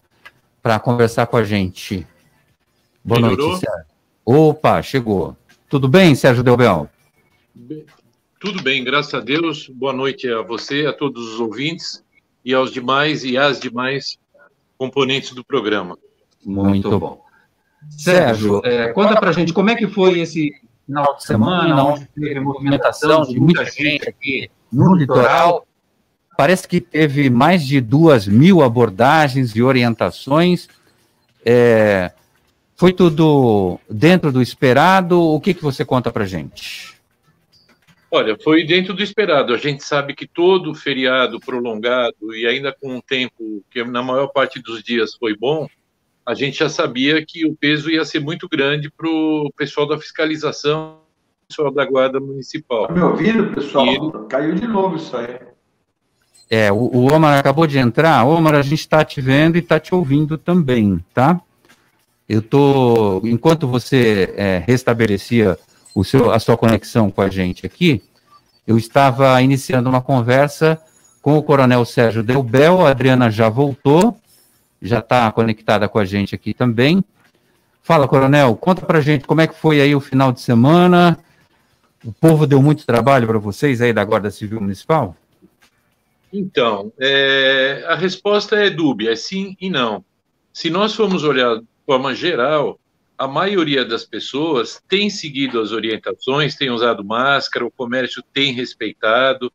para 0.61 0.79
conversar 0.79 1.27
com 1.27 1.37
a 1.37 1.43
gente. 1.43 2.05
Boa 3.03 3.21
Melhorou? 3.21 3.49
noite, 3.49 3.65
Sérgio. 3.65 3.85
Opa, 4.25 4.81
chegou. 4.81 5.35
Tudo 5.69 5.87
bem, 5.87 6.15
Sérgio 6.15 6.43
Delbel? 6.43 6.89
Tudo 8.39 8.61
bem, 8.61 8.83
graças 8.83 9.13
a 9.13 9.19
Deus. 9.19 9.67
Boa 9.69 9.93
noite 9.93 10.29
a 10.29 10.41
você, 10.41 10.85
a 10.85 10.93
todos 10.93 11.33
os 11.33 11.39
ouvintes 11.39 12.03
e 12.43 12.53
aos 12.53 12.71
demais 12.71 13.23
e 13.23 13.37
às 13.37 13.59
demais 13.59 14.17
componentes 14.77 15.33
do 15.33 15.43
programa. 15.43 15.97
Muito, 16.45 16.89
Muito 16.89 16.99
bom. 16.99 17.25
Sérgio, 17.89 18.61
é, 18.63 18.91
conta 18.93 19.19
para 19.19 19.29
a 19.29 19.33
gente 19.33 19.53
como 19.53 19.69
é 19.69 19.75
que 19.75 19.87
foi 19.87 20.19
esse 20.19 20.51
final 20.85 21.15
de 21.15 21.23
semana, 21.23 21.83
onde 21.83 22.05
teve 22.07 22.39
movimentação 22.39 23.23
de 23.23 23.39
muita 23.39 23.65
gente 23.65 24.07
aqui 24.07 24.49
no 24.71 24.95
litoral. 24.95 25.66
Parece 26.37 26.67
que 26.67 26.79
teve 26.79 27.31
mais 27.31 27.65
de 27.65 27.81
duas 27.81 28.27
mil 28.27 28.61
abordagens 28.61 29.55
e 29.55 29.63
orientações. 29.63 30.69
É, 31.43 32.11
foi 32.75 32.93
tudo 32.93 33.79
dentro 33.89 34.31
do 34.31 34.39
esperado? 34.39 35.19
O 35.19 35.41
que, 35.41 35.55
que 35.55 35.63
você 35.63 35.83
conta 35.83 36.11
para 36.11 36.25
gente? 36.25 36.95
Olha, 38.11 38.37
foi 38.41 38.63
dentro 38.63 38.93
do 38.93 39.01
esperado. 39.01 39.51
A 39.53 39.57
gente 39.57 39.83
sabe 39.83 40.13
que 40.13 40.27
todo 40.27 40.75
feriado 40.75 41.39
prolongado 41.39 42.35
e 42.35 42.45
ainda 42.45 42.71
com 42.71 42.97
um 42.97 43.01
tempo 43.01 43.63
que 43.71 43.83
na 43.83 44.03
maior 44.03 44.27
parte 44.27 44.61
dos 44.61 44.83
dias 44.83 45.15
foi 45.15 45.35
bom, 45.35 45.67
a 46.23 46.35
gente 46.35 46.59
já 46.59 46.69
sabia 46.69 47.25
que 47.25 47.45
o 47.45 47.55
peso 47.55 47.89
ia 47.89 48.05
ser 48.05 48.19
muito 48.19 48.47
grande 48.47 48.91
para 48.91 49.09
o 49.09 49.51
pessoal 49.57 49.87
da 49.87 49.97
fiscalização, 49.97 50.99
pessoal 51.47 51.71
da 51.71 51.83
guarda 51.83 52.19
municipal. 52.19 52.87
Tá 52.87 52.93
me 52.93 53.01
ouvindo, 53.01 53.53
pessoal? 53.55 53.87
Ele... 53.87 54.27
Caiu 54.29 54.53
de 54.53 54.67
novo 54.67 54.97
isso 54.97 55.17
aí. 55.17 55.46
É, 56.49 56.71
o, 56.71 56.75
o 56.75 57.13
Omar 57.13 57.37
acabou 57.37 57.67
de 57.67 57.77
entrar. 57.77 58.25
Omar, 58.25 58.55
a 58.55 58.61
gente 58.61 58.79
está 58.79 59.03
te 59.03 59.19
vendo 59.19 59.55
e 59.57 59.59
está 59.59 59.79
te 59.79 59.93
ouvindo 59.93 60.37
também, 60.37 61.03
tá? 61.13 61.39
Eu 62.27 62.41
tô, 62.41 63.21
enquanto 63.23 63.67
você 63.67 64.33
é, 64.35 64.63
restabelecia 64.65 65.57
o 65.95 66.03
seu, 66.03 66.31
a 66.31 66.39
sua 66.39 66.57
conexão 66.57 67.09
com 67.09 67.21
a 67.21 67.29
gente 67.29 67.65
aqui, 67.65 68.03
eu 68.65 68.77
estava 68.77 69.41
iniciando 69.41 69.89
uma 69.89 70.01
conversa 70.01 70.79
com 71.21 71.37
o 71.37 71.43
Coronel 71.43 71.83
Sérgio 71.85 72.23
Delbel, 72.23 72.85
a 72.85 72.89
Adriana 72.91 73.29
já 73.29 73.49
voltou, 73.49 74.17
já 74.81 74.99
está 74.99 75.31
conectada 75.31 75.87
com 75.87 75.99
a 75.99 76.05
gente 76.05 76.35
aqui 76.35 76.53
também. 76.53 77.03
Fala, 77.81 78.07
Coronel, 78.07 78.55
conta 78.57 78.85
para 78.85 78.99
gente 78.99 79.25
como 79.25 79.39
é 79.39 79.47
que 79.47 79.55
foi 79.55 79.79
aí 79.79 79.95
o 79.95 80.01
final 80.01 80.33
de 80.33 80.41
semana. 80.41 81.17
O 82.03 82.11
povo 82.11 82.45
deu 82.45 82.61
muito 82.61 82.85
trabalho 82.85 83.25
para 83.25 83.39
vocês 83.39 83.81
aí 83.81 83.93
da 83.93 84.03
Guarda 84.03 84.29
Civil 84.29 84.59
Municipal? 84.59 85.15
Então, 86.31 86.91
é, 86.99 87.83
a 87.87 87.95
resposta 87.95 88.55
é 88.55 88.69
dúbia, 88.69 89.11
é 89.11 89.15
sim 89.15 89.55
e 89.59 89.69
não. 89.69 90.03
Se 90.51 90.69
nós 90.69 90.93
formos 90.93 91.23
olhar 91.23 91.57
de 91.57 91.65
forma 91.85 92.13
geral, 92.13 92.79
a 93.17 93.27
maioria 93.27 93.83
das 93.83 94.05
pessoas 94.05 94.81
tem 94.87 95.09
seguido 95.09 95.59
as 95.59 95.71
orientações, 95.71 96.55
tem 96.55 96.69
usado 96.69 97.03
máscara, 97.03 97.65
o 97.65 97.71
comércio 97.71 98.23
tem 98.33 98.53
respeitado, 98.53 99.51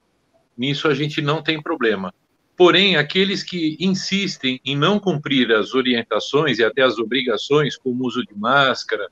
nisso 0.57 0.89
a 0.89 0.95
gente 0.95 1.21
não 1.21 1.43
tem 1.43 1.63
problema. 1.63 2.13
Porém, 2.57 2.97
aqueles 2.97 3.43
que 3.43 3.77
insistem 3.81 4.61
em 4.65 4.77
não 4.77 4.99
cumprir 4.99 5.53
as 5.53 5.75
orientações 5.75 6.59
e 6.59 6.65
até 6.65 6.83
as 6.83 6.99
obrigações, 6.99 7.77
como 7.77 8.05
o 8.05 8.07
uso 8.07 8.25
de 8.25 8.35
máscara, 8.35 9.09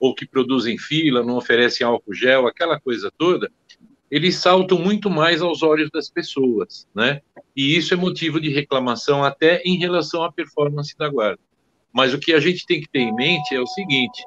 ou 0.00 0.14
que 0.14 0.26
produzem 0.26 0.78
fila, 0.78 1.22
não 1.24 1.36
oferecem 1.36 1.86
álcool 1.86 2.14
gel, 2.14 2.46
aquela 2.46 2.78
coisa 2.78 3.12
toda, 3.18 3.50
eles 4.10 4.36
saltam 4.36 4.78
muito 4.78 5.10
mais 5.10 5.42
aos 5.42 5.62
olhos 5.62 5.90
das 5.90 6.10
pessoas, 6.10 6.86
né? 6.94 7.20
E 7.54 7.76
isso 7.76 7.92
é 7.92 7.96
motivo 7.96 8.40
de 8.40 8.48
reclamação 8.48 9.24
até 9.24 9.60
em 9.64 9.76
relação 9.76 10.22
à 10.22 10.32
performance 10.32 10.96
da 10.96 11.08
guarda. 11.08 11.40
Mas 11.92 12.14
o 12.14 12.18
que 12.18 12.32
a 12.32 12.40
gente 12.40 12.66
tem 12.66 12.80
que 12.80 12.88
ter 12.88 13.00
em 13.00 13.14
mente 13.14 13.54
é 13.54 13.60
o 13.60 13.66
seguinte: 13.66 14.22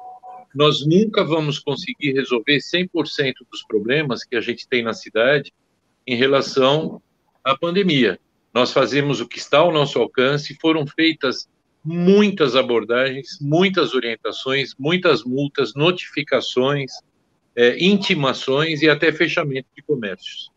nós 0.54 0.86
nunca 0.86 1.24
vamos 1.24 1.58
conseguir 1.58 2.12
resolver 2.12 2.58
100% 2.58 3.32
dos 3.50 3.64
problemas 3.66 4.24
que 4.24 4.36
a 4.36 4.40
gente 4.40 4.68
tem 4.68 4.82
na 4.82 4.92
cidade 4.92 5.52
em 6.06 6.16
relação 6.16 7.00
à 7.44 7.56
pandemia. 7.56 8.20
Nós 8.52 8.72
fazemos 8.72 9.20
o 9.20 9.26
que 9.26 9.38
está 9.38 9.58
ao 9.58 9.72
nosso 9.72 9.98
alcance, 9.98 10.58
foram 10.60 10.86
feitas 10.86 11.48
muitas 11.84 12.54
abordagens, 12.54 13.38
muitas 13.40 13.94
orientações, 13.94 14.74
muitas 14.78 15.24
multas, 15.24 15.74
notificações, 15.74 16.92
é, 17.54 17.84
intimações 17.84 18.82
e 18.82 18.88
até 18.88 19.12
fechamento 19.12 19.68
de 19.76 19.82
comércios. 19.82 20.50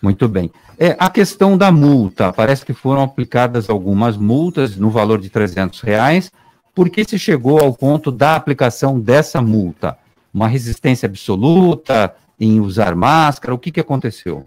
Muito 0.00 0.28
bem. 0.28 0.50
É, 0.78 0.96
a 0.98 1.10
questão 1.10 1.58
da 1.58 1.72
multa, 1.72 2.32
parece 2.32 2.64
que 2.64 2.72
foram 2.72 3.02
aplicadas 3.02 3.68
algumas 3.68 4.16
multas 4.16 4.76
no 4.76 4.90
valor 4.90 5.20
de 5.20 5.28
300 5.28 5.80
reais. 5.80 6.30
Por 6.72 6.88
que 6.88 7.04
se 7.04 7.18
chegou 7.18 7.58
ao 7.58 7.74
ponto 7.74 8.12
da 8.12 8.36
aplicação 8.36 9.00
dessa 9.00 9.42
multa? 9.42 9.98
Uma 10.32 10.46
resistência 10.46 11.06
absoluta 11.08 12.14
em 12.38 12.60
usar 12.60 12.94
máscara? 12.94 13.54
O 13.54 13.58
que, 13.58 13.72
que 13.72 13.80
aconteceu? 13.80 14.46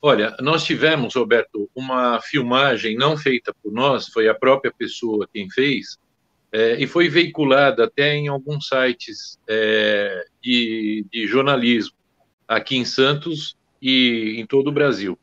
Olha, 0.00 0.34
nós 0.40 0.64
tivemos, 0.64 1.14
Roberto, 1.14 1.68
uma 1.74 2.20
filmagem 2.22 2.96
não 2.96 3.16
feita 3.16 3.52
por 3.62 3.72
nós, 3.72 4.06
foi 4.06 4.28
a 4.28 4.34
própria 4.34 4.72
pessoa 4.72 5.28
quem 5.30 5.50
fez, 5.50 5.98
é, 6.52 6.82
e 6.82 6.86
foi 6.86 7.08
veiculada 7.08 7.84
até 7.84 8.14
em 8.14 8.28
alguns 8.28 8.68
sites 8.68 9.38
é, 9.46 10.24
de, 10.42 11.04
de 11.12 11.26
jornalismo 11.26 11.96
aqui 12.46 12.76
em 12.76 12.84
Santos 12.84 13.56
e 13.80 14.36
em 14.38 14.46
todo 14.46 14.68
o 14.68 14.72
Brasil. 14.72 15.18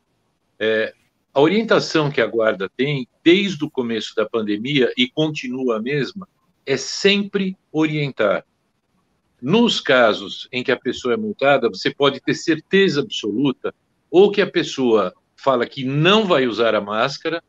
É, 0.58 0.94
a 1.34 1.40
orientação 1.40 2.10
que 2.10 2.20
a 2.20 2.26
guarda 2.26 2.70
tem, 2.76 3.06
desde 3.22 3.64
o 3.64 3.70
começo 3.70 4.14
da 4.14 4.24
pandemia, 4.24 4.90
e 4.96 5.08
continua 5.08 5.76
a 5.76 5.82
mesma, 5.82 6.26
é 6.64 6.76
sempre 6.76 7.56
orientar. 7.70 8.44
Nos 9.42 9.80
casos 9.80 10.48
em 10.50 10.62
que 10.62 10.72
a 10.72 10.78
pessoa 10.78 11.12
é 11.12 11.16
multada, 11.16 11.68
você 11.68 11.92
pode 11.92 12.20
ter 12.20 12.34
certeza 12.34 13.02
absoluta, 13.02 13.74
ou 14.10 14.30
que 14.30 14.40
a 14.40 14.50
pessoa 14.50 15.12
fala 15.36 15.66
que 15.66 15.84
não 15.84 16.24
vai 16.24 16.46
usar 16.46 16.74
a 16.74 16.80
máscara, 16.80 17.42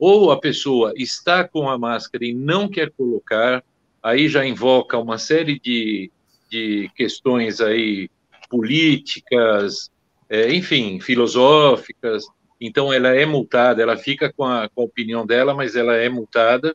ou 0.00 0.32
a 0.32 0.40
pessoa 0.40 0.94
está 0.96 1.46
com 1.46 1.68
a 1.68 1.76
máscara 1.76 2.24
e 2.24 2.32
não 2.32 2.66
quer 2.66 2.90
colocar, 2.90 3.62
aí 4.02 4.28
já 4.28 4.46
invoca 4.46 4.96
uma 4.96 5.18
série 5.18 5.60
de, 5.60 6.10
de 6.50 6.90
questões 6.96 7.60
aí 7.60 8.08
políticas, 8.48 9.90
é, 10.28 10.50
enfim, 10.54 10.98
filosóficas. 11.00 12.24
Então, 12.58 12.90
ela 12.90 13.08
é 13.08 13.26
multada, 13.26 13.82
ela 13.82 13.96
fica 13.96 14.32
com 14.32 14.44
a, 14.44 14.70
com 14.70 14.80
a 14.80 14.84
opinião 14.84 15.26
dela, 15.26 15.54
mas 15.54 15.76
ela 15.76 15.94
é 15.94 16.08
multada, 16.08 16.74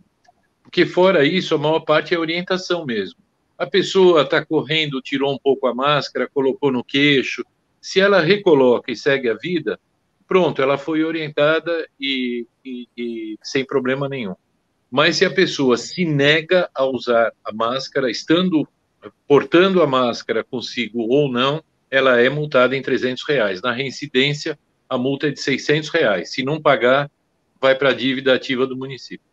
porque 0.62 0.86
fora 0.86 1.26
isso, 1.26 1.56
a 1.56 1.58
maior 1.58 1.80
parte 1.80 2.14
é 2.14 2.20
orientação 2.20 2.86
mesmo. 2.86 3.20
A 3.58 3.66
pessoa 3.66 4.22
está 4.22 4.46
correndo, 4.46 5.02
tirou 5.02 5.34
um 5.34 5.40
pouco 5.40 5.66
a 5.66 5.74
máscara, 5.74 6.30
colocou 6.32 6.72
no 6.72 6.84
queixo. 6.84 7.44
Se 7.82 8.00
ela 8.00 8.20
recoloca 8.20 8.92
e 8.92 8.96
segue 8.96 9.30
a 9.30 9.34
vida, 9.34 9.80
pronto, 10.28 10.62
ela 10.62 10.78
foi 10.78 11.04
orientada 11.04 11.88
e, 12.00 12.46
e, 12.64 12.88
e, 12.98 13.38
sem 13.44 13.66
problema 13.66 14.10
nenhum. 14.10 14.36
Mas 14.90 15.18
se 15.18 15.26
a 15.26 15.32
pessoa 15.32 15.78
se 15.78 16.06
nega 16.06 16.70
a 16.74 16.86
usar 16.86 17.32
a 17.44 17.54
máscara, 17.54 18.10
estando 18.10 18.68
portando 19.28 19.82
a 19.82 19.88
máscara 19.88 20.44
consigo 20.44 21.02
ou 21.10 21.32
não, 21.32 21.64
ela 21.90 22.20
é 22.20 22.30
multada 22.30 22.76
em 22.76 22.82
300 22.82 23.24
reais. 23.28 23.62
Na 23.62 23.72
reincidência, 23.72 24.58
a 24.90 24.98
multa 24.98 25.28
é 25.28 25.32
de 25.32 25.40
600 25.40 25.90
reais. 25.90 26.32
Se 26.32 26.44
não 26.44 26.62
pagar, 26.62 27.10
vai 27.60 27.76
para 27.76 27.90
a 27.90 27.94
dívida 27.94 28.34
ativa 28.34 28.66
do 28.66 28.76
município. 28.76 29.26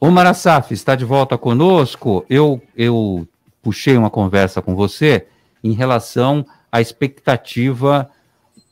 O 0.00 0.10
Marasaf 0.10 0.72
está 0.72 0.94
de 0.94 1.04
volta 1.04 1.36
conosco. 1.36 2.24
Eu, 2.30 2.62
eu 2.76 3.26
puxei 3.62 3.96
uma 3.96 4.10
conversa 4.10 4.62
com 4.62 4.74
você 4.74 5.26
em 5.62 5.72
relação 5.72 6.46
à 6.70 6.80
expectativa 6.80 8.08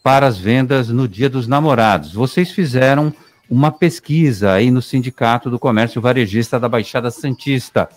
para 0.06 0.28
as 0.28 0.38
vendas 0.38 0.88
no 0.88 1.08
Dia 1.08 1.28
dos 1.28 1.48
Namorados. 1.48 2.12
Vocês 2.12 2.52
fizeram 2.52 3.12
uma 3.50 3.72
pesquisa 3.72 4.52
aí 4.52 4.70
no 4.70 4.80
Sindicato 4.80 5.50
do 5.50 5.58
Comércio 5.58 6.00
Varejista 6.00 6.60
da 6.60 6.68
Baixada 6.68 7.10
Santista. 7.10 7.88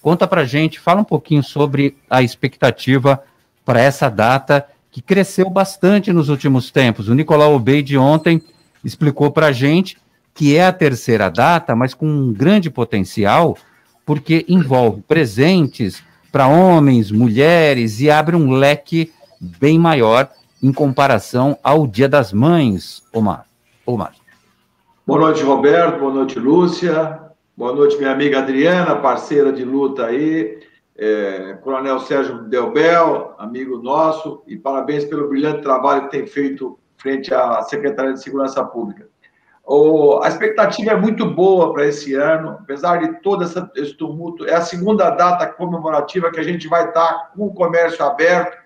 Conta 0.00 0.28
para 0.28 0.44
gente, 0.44 0.78
fala 0.78 1.00
um 1.00 1.04
pouquinho 1.04 1.42
sobre 1.42 1.96
a 2.08 2.22
expectativa 2.22 3.20
para 3.64 3.80
essa 3.80 4.08
data 4.08 4.64
que 4.92 5.02
cresceu 5.02 5.50
bastante 5.50 6.12
nos 6.12 6.28
últimos 6.28 6.70
tempos. 6.70 7.08
O 7.08 7.14
Nicolau 7.14 7.56
Obeide 7.56 7.98
ontem 7.98 8.40
explicou 8.84 9.32
para 9.32 9.48
a 9.48 9.52
gente 9.52 9.98
que 10.32 10.56
é 10.56 10.64
a 10.64 10.72
terceira 10.72 11.28
data, 11.28 11.74
mas 11.74 11.94
com 11.94 12.06
um 12.06 12.32
grande 12.32 12.70
potencial, 12.70 13.58
porque 14.04 14.46
envolve 14.48 15.02
presentes 15.02 16.00
para 16.30 16.46
homens, 16.46 17.10
mulheres 17.10 18.00
e 18.00 18.08
abre 18.08 18.36
um 18.36 18.52
leque 18.52 19.12
bem 19.40 19.80
maior 19.80 20.30
em 20.66 20.72
comparação 20.72 21.56
ao 21.62 21.86
Dia 21.86 22.08
das 22.08 22.32
Mães, 22.32 23.00
Omar. 23.14 23.46
Omar. 23.86 24.12
Boa 25.06 25.20
noite, 25.20 25.40
Roberto. 25.44 26.00
Boa 26.00 26.12
noite, 26.12 26.40
Lúcia. 26.40 27.20
Boa 27.56 27.72
noite, 27.72 27.96
minha 27.96 28.10
amiga 28.10 28.40
Adriana, 28.40 28.96
parceira 28.96 29.52
de 29.52 29.64
luta 29.64 30.06
aí. 30.06 30.58
É, 30.98 31.56
Coronel 31.62 32.00
Sérgio 32.00 32.42
Delbel, 32.48 33.36
amigo 33.38 33.78
nosso, 33.78 34.42
e 34.44 34.56
parabéns 34.56 35.04
pelo 35.04 35.28
brilhante 35.28 35.62
trabalho 35.62 36.06
que 36.06 36.10
tem 36.10 36.26
feito 36.26 36.76
frente 36.96 37.32
à 37.32 37.62
Secretaria 37.62 38.14
de 38.14 38.20
Segurança 38.20 38.64
Pública. 38.64 39.06
O, 39.64 40.18
a 40.20 40.26
expectativa 40.26 40.90
é 40.90 40.96
muito 40.96 41.30
boa 41.30 41.72
para 41.72 41.86
esse 41.86 42.12
ano, 42.14 42.56
apesar 42.60 42.96
de 42.96 43.20
todo 43.20 43.44
essa, 43.44 43.70
esse 43.76 43.94
tumulto. 43.94 44.44
É 44.46 44.54
a 44.54 44.62
segunda 44.62 45.10
data 45.10 45.46
comemorativa 45.46 46.32
que 46.32 46.40
a 46.40 46.44
gente 46.44 46.66
vai 46.66 46.88
estar 46.88 47.30
com 47.36 47.46
o 47.46 47.54
comércio 47.54 48.04
aberto. 48.04 48.65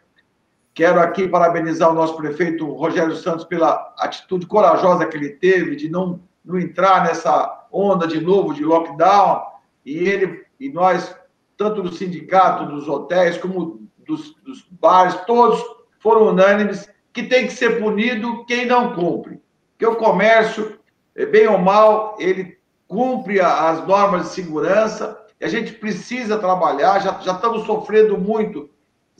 Quero 0.80 0.98
aqui 0.98 1.28
parabenizar 1.28 1.90
o 1.90 1.94
nosso 1.94 2.16
prefeito 2.16 2.64
Rogério 2.72 3.14
Santos 3.14 3.44
pela 3.44 3.94
atitude 3.98 4.46
corajosa 4.46 5.04
que 5.04 5.14
ele 5.14 5.28
teve 5.28 5.76
de 5.76 5.90
não, 5.90 6.22
não 6.42 6.58
entrar 6.58 7.04
nessa 7.04 7.66
onda 7.70 8.06
de 8.06 8.18
novo 8.18 8.54
de 8.54 8.64
lockdown. 8.64 9.42
E 9.84 9.98
ele 9.98 10.42
e 10.58 10.70
nós, 10.70 11.14
tanto 11.54 11.82
do 11.82 11.92
sindicato, 11.92 12.64
dos 12.64 12.88
hotéis, 12.88 13.36
como 13.36 13.86
dos, 13.98 14.34
dos 14.36 14.66
bares, 14.70 15.14
todos 15.26 15.62
foram 15.98 16.28
unânimes 16.28 16.88
que 17.12 17.24
tem 17.24 17.46
que 17.46 17.52
ser 17.52 17.78
punido 17.78 18.46
quem 18.46 18.64
não 18.64 18.94
cumpre. 18.94 19.38
Que 19.78 19.84
o 19.84 19.96
comércio, 19.96 20.78
é 21.14 21.26
bem 21.26 21.46
ou 21.46 21.58
mal, 21.58 22.16
ele 22.18 22.56
cumpre 22.88 23.38
as 23.38 23.86
normas 23.86 24.22
de 24.22 24.28
segurança 24.30 25.26
e 25.38 25.44
a 25.44 25.48
gente 25.48 25.74
precisa 25.74 26.38
trabalhar. 26.38 27.00
Já, 27.00 27.18
já 27.20 27.32
estamos 27.34 27.66
sofrendo 27.66 28.16
muito 28.16 28.70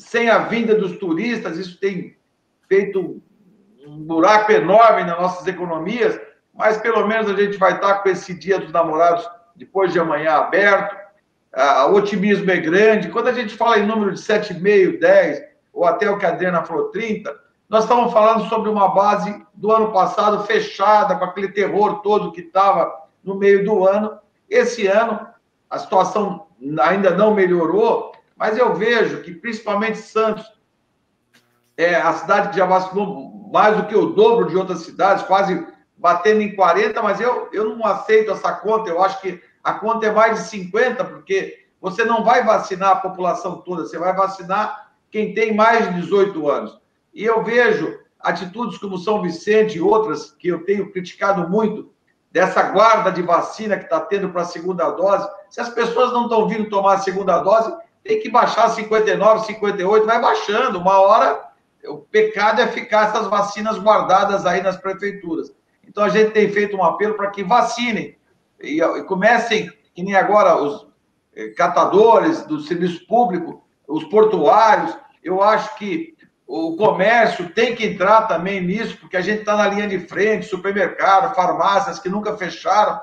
sem 0.00 0.30
a 0.30 0.38
vinda 0.38 0.74
dos 0.74 0.96
turistas, 0.96 1.58
isso 1.58 1.78
tem 1.78 2.16
feito 2.66 3.22
um 3.86 3.98
buraco 3.98 4.50
enorme 4.50 5.04
nas 5.04 5.20
nossas 5.20 5.46
economias, 5.46 6.18
mas 6.54 6.78
pelo 6.78 7.06
menos 7.06 7.30
a 7.30 7.34
gente 7.34 7.58
vai 7.58 7.74
estar 7.74 7.96
com 7.96 8.08
esse 8.08 8.32
dia 8.34 8.58
dos 8.58 8.72
namorados 8.72 9.28
depois 9.54 9.92
de 9.92 9.98
amanhã 9.98 10.32
aberto. 10.32 10.96
Ah, 11.52 11.86
o 11.86 11.96
otimismo 11.96 12.50
é 12.50 12.56
grande. 12.56 13.10
Quando 13.10 13.28
a 13.28 13.32
gente 13.32 13.54
fala 13.54 13.78
em 13.78 13.86
número 13.86 14.12
de 14.12 14.20
7,5, 14.20 14.98
10, 14.98 15.42
ou 15.72 15.84
até 15.84 16.08
o 16.08 16.16
que 16.16 16.24
a 16.24 16.30
Adriana 16.30 16.64
falou, 16.64 16.90
30, 16.90 17.36
nós 17.68 17.84
estamos 17.84 18.12
falando 18.12 18.48
sobre 18.48 18.70
uma 18.70 18.88
base 18.88 19.44
do 19.52 19.70
ano 19.70 19.92
passado 19.92 20.44
fechada, 20.44 21.14
com 21.16 21.24
aquele 21.24 21.48
terror 21.48 22.00
todo 22.00 22.32
que 22.32 22.40
estava 22.40 22.90
no 23.22 23.34
meio 23.34 23.64
do 23.64 23.86
ano. 23.86 24.18
Esse 24.48 24.86
ano, 24.86 25.26
a 25.68 25.78
situação 25.78 26.46
ainda 26.80 27.10
não 27.10 27.34
melhorou, 27.34 28.09
mas 28.40 28.56
eu 28.56 28.74
vejo 28.74 29.20
que, 29.20 29.34
principalmente 29.34 29.98
Santos, 29.98 30.50
é 31.76 31.94
a 31.94 32.14
cidade 32.14 32.48
que 32.48 32.56
já 32.56 32.64
vacinou 32.64 33.50
mais 33.52 33.76
do 33.76 33.84
que 33.84 33.94
o 33.94 34.14
dobro 34.14 34.48
de 34.48 34.56
outras 34.56 34.80
cidades, 34.80 35.24
quase 35.24 35.66
batendo 35.94 36.40
em 36.40 36.56
40, 36.56 37.02
mas 37.02 37.20
eu, 37.20 37.50
eu 37.52 37.76
não 37.76 37.84
aceito 37.84 38.30
essa 38.30 38.50
conta. 38.50 38.88
Eu 38.88 39.04
acho 39.04 39.20
que 39.20 39.42
a 39.62 39.74
conta 39.74 40.06
é 40.06 40.10
mais 40.10 40.38
de 40.38 40.48
50, 40.48 41.04
porque 41.04 41.66
você 41.82 42.02
não 42.02 42.24
vai 42.24 42.42
vacinar 42.42 42.92
a 42.92 42.96
população 42.96 43.60
toda, 43.60 43.84
você 43.84 43.98
vai 43.98 44.16
vacinar 44.16 44.90
quem 45.10 45.34
tem 45.34 45.54
mais 45.54 45.86
de 45.88 46.00
18 46.00 46.48
anos. 46.48 46.80
E 47.12 47.22
eu 47.22 47.44
vejo 47.44 48.00
atitudes 48.18 48.78
como 48.78 48.96
São 48.96 49.20
Vicente 49.20 49.76
e 49.76 49.82
outras 49.82 50.30
que 50.30 50.48
eu 50.48 50.64
tenho 50.64 50.90
criticado 50.90 51.46
muito, 51.46 51.92
dessa 52.32 52.62
guarda 52.62 53.12
de 53.12 53.20
vacina 53.20 53.76
que 53.76 53.84
está 53.84 54.00
tendo 54.00 54.30
para 54.30 54.42
a 54.42 54.46
segunda 54.46 54.88
dose. 54.92 55.28
Se 55.50 55.60
as 55.60 55.68
pessoas 55.68 56.10
não 56.12 56.22
estão 56.22 56.48
vindo 56.48 56.70
tomar 56.70 56.94
a 56.94 56.98
segunda 57.00 57.38
dose, 57.40 57.70
tem 58.02 58.20
que 58.20 58.30
baixar 58.30 58.68
59, 58.68 59.46
58, 59.46 60.06
vai 60.06 60.20
baixando. 60.20 60.78
Uma 60.78 61.00
hora, 61.00 61.40
o 61.84 61.98
pecado 61.98 62.60
é 62.60 62.66
ficar 62.66 63.08
essas 63.08 63.26
vacinas 63.28 63.78
guardadas 63.78 64.46
aí 64.46 64.62
nas 64.62 64.76
prefeituras. 64.76 65.52
Então 65.86 66.04
a 66.04 66.08
gente 66.08 66.30
tem 66.30 66.50
feito 66.50 66.76
um 66.76 66.84
apelo 66.84 67.14
para 67.14 67.30
que 67.30 67.42
vacinem 67.42 68.16
e, 68.60 68.80
e 68.82 69.04
comecem, 69.04 69.70
que 69.94 70.02
nem 70.02 70.14
agora, 70.14 70.56
os 70.56 70.86
eh, 71.34 71.48
catadores 71.48 72.42
do 72.46 72.60
serviço 72.60 73.06
público, 73.06 73.64
os 73.88 74.04
portuários. 74.04 74.96
Eu 75.22 75.42
acho 75.42 75.76
que 75.76 76.14
o 76.46 76.76
comércio 76.76 77.48
tem 77.50 77.74
que 77.74 77.86
entrar 77.86 78.22
também 78.22 78.60
nisso, 78.60 78.96
porque 78.98 79.16
a 79.16 79.20
gente 79.20 79.40
está 79.40 79.56
na 79.56 79.68
linha 79.68 79.88
de 79.88 80.00
frente, 80.00 80.46
supermercado, 80.46 81.34
farmácias 81.34 81.98
que 81.98 82.08
nunca 82.08 82.36
fecharam, 82.36 83.00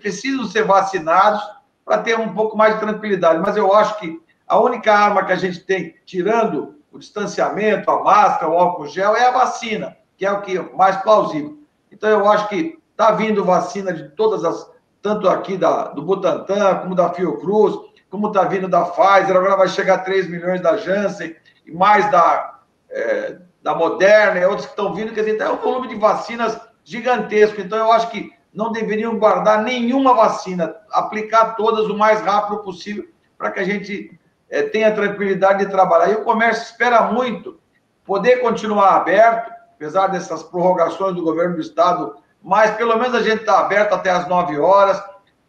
precisam 0.00 0.44
ser 0.46 0.64
vacinados 0.64 1.42
para 1.84 1.98
ter 2.02 2.18
um 2.18 2.32
pouco 2.34 2.56
mais 2.56 2.74
de 2.74 2.80
tranquilidade. 2.80 3.40
Mas 3.40 3.56
eu 3.56 3.74
acho 3.74 3.98
que 3.98 4.20
a 4.48 4.58
única 4.58 4.92
arma 4.92 5.24
que 5.24 5.32
a 5.32 5.36
gente 5.36 5.60
tem, 5.60 5.94
tirando 6.04 6.76
o 6.90 6.98
distanciamento, 6.98 7.90
a 7.90 8.02
máscara, 8.02 8.50
o 8.50 8.58
álcool 8.58 8.86
gel, 8.86 9.16
é 9.16 9.26
a 9.26 9.32
vacina, 9.32 9.96
que 10.16 10.24
é 10.24 10.32
o 10.32 10.40
que 10.40 10.56
é 10.56 10.62
mais 10.74 10.96
plausível. 10.96 11.58
Então 11.92 12.08
eu 12.08 12.28
acho 12.28 12.48
que 12.48 12.78
está 12.90 13.12
vindo 13.12 13.44
vacina 13.44 13.92
de 13.92 14.08
todas 14.10 14.44
as, 14.44 14.70
tanto 15.02 15.28
aqui 15.28 15.56
da, 15.56 15.88
do 15.88 16.02
Butantan, 16.02 16.76
como 16.76 16.94
da 16.94 17.12
Fiocruz, 17.12 17.76
como 18.10 18.28
está 18.28 18.44
vindo 18.44 18.68
da 18.68 18.84
Pfizer, 18.84 19.36
agora 19.36 19.56
vai 19.56 19.68
chegar 19.68 19.98
3 19.98 20.28
milhões 20.28 20.60
da 20.60 20.76
Janssen, 20.76 21.36
e 21.66 21.72
mais 21.72 22.10
da 22.10 22.58
é, 22.90 23.38
da 23.62 23.74
Moderna 23.74 24.40
e 24.40 24.44
outros 24.46 24.66
que 24.66 24.72
estão 24.72 24.94
vindo, 24.94 25.12
quer 25.12 25.24
dizer, 25.24 25.40
é 25.40 25.50
um 25.50 25.56
volume 25.56 25.88
de 25.88 25.96
vacinas 25.96 26.58
gigantesco. 26.84 27.60
Então, 27.60 27.78
eu 27.78 27.92
acho 27.92 28.10
que 28.10 28.32
não 28.52 28.72
deveriam 28.72 29.18
guardar 29.18 29.62
nenhuma 29.62 30.14
vacina, 30.14 30.74
aplicar 30.90 31.54
todas 31.54 31.86
o 31.86 31.96
mais 31.96 32.20
rápido 32.20 32.62
possível 32.62 33.06
para 33.36 33.50
que 33.50 33.60
a 33.60 33.64
gente 33.64 34.18
é, 34.50 34.62
tenha 34.62 34.94
tranquilidade 34.94 35.64
de 35.64 35.70
trabalhar. 35.70 36.10
E 36.10 36.14
o 36.14 36.24
comércio 36.24 36.64
espera 36.64 37.02
muito 37.12 37.58
poder 38.04 38.38
continuar 38.38 38.96
aberto, 38.96 39.52
apesar 39.74 40.08
dessas 40.08 40.42
prorrogações 40.42 41.14
do 41.14 41.22
governo 41.22 41.56
do 41.56 41.60
Estado, 41.60 42.16
mas 42.42 42.70
pelo 42.72 42.96
menos 42.96 43.14
a 43.14 43.22
gente 43.22 43.40
está 43.40 43.60
aberto 43.60 43.92
até 43.92 44.10
as 44.10 44.26
9 44.28 44.58
horas. 44.58 45.02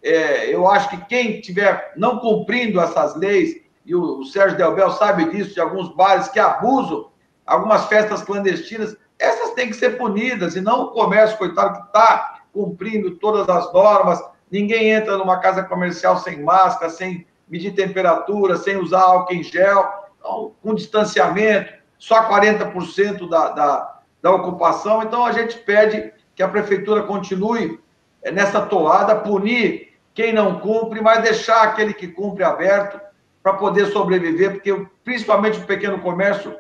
É, 0.04 0.54
eu 0.54 0.68
acho 0.70 0.90
que 0.90 0.98
quem 1.06 1.40
estiver 1.40 1.94
não 1.96 2.20
cumprindo 2.20 2.80
essas 2.80 3.16
leis, 3.16 3.56
e 3.86 3.96
o, 3.96 4.20
o 4.20 4.26
Sérgio 4.26 4.58
Delbel 4.58 4.92
sabe 4.92 5.30
disso, 5.30 5.54
de 5.54 5.62
alguns 5.62 5.94
bares 5.96 6.28
que 6.28 6.40
abusam 6.40 7.10
algumas 7.46 7.86
festas 7.86 8.22
clandestinas, 8.22 8.96
essas 9.18 9.54
têm 9.54 9.70
que 9.70 9.76
ser 9.76 9.98
punidas, 9.98 10.56
e 10.56 10.62
não 10.62 10.84
o 10.84 10.92
comércio, 10.92 11.38
coitado, 11.38 11.80
que 11.80 11.88
está 11.88 12.42
cumprindo 12.54 13.16
todas 13.18 13.50
as 13.50 13.72
normas. 13.74 14.24
Ninguém 14.52 14.92
entra 14.92 15.18
numa 15.18 15.40
casa 15.40 15.64
comercial 15.64 16.18
sem 16.20 16.42
máscara, 16.42 16.90
sem 16.90 17.28
medir 17.50 17.74
temperatura, 17.74 18.58
sem 18.58 18.78
usar 18.78 19.02
álcool 19.02 19.34
em 19.34 19.44
gel, 19.44 19.88
então, 20.18 20.54
com 20.62 20.76
distanciamento, 20.76 21.74
só 21.98 22.30
40% 22.30 23.28
da, 23.30 23.50
da, 23.50 24.00
da 24.22 24.32
ocupação. 24.32 25.02
Então, 25.02 25.26
a 25.26 25.32
gente 25.32 25.58
pede 25.58 26.14
que 26.36 26.44
a 26.44 26.48
prefeitura 26.48 27.04
continue 27.04 27.80
eh, 28.22 28.32
nessa 28.32 28.62
toada, 28.62 29.16
punir 29.16 29.94
quem 30.14 30.34
não 30.34 30.60
cumpre, 30.60 31.02
mas 31.02 31.24
deixar 31.24 31.64
aquele 31.64 31.94
que 31.94 32.08
cumpre 32.08 32.44
aberto 32.44 33.00
para 33.42 33.54
poder 33.54 33.88
sobreviver, 33.88 34.54
porque 34.54 34.86
principalmente 35.04 35.60
o 35.60 35.66
pequeno 35.66 36.00
comércio 36.00 36.56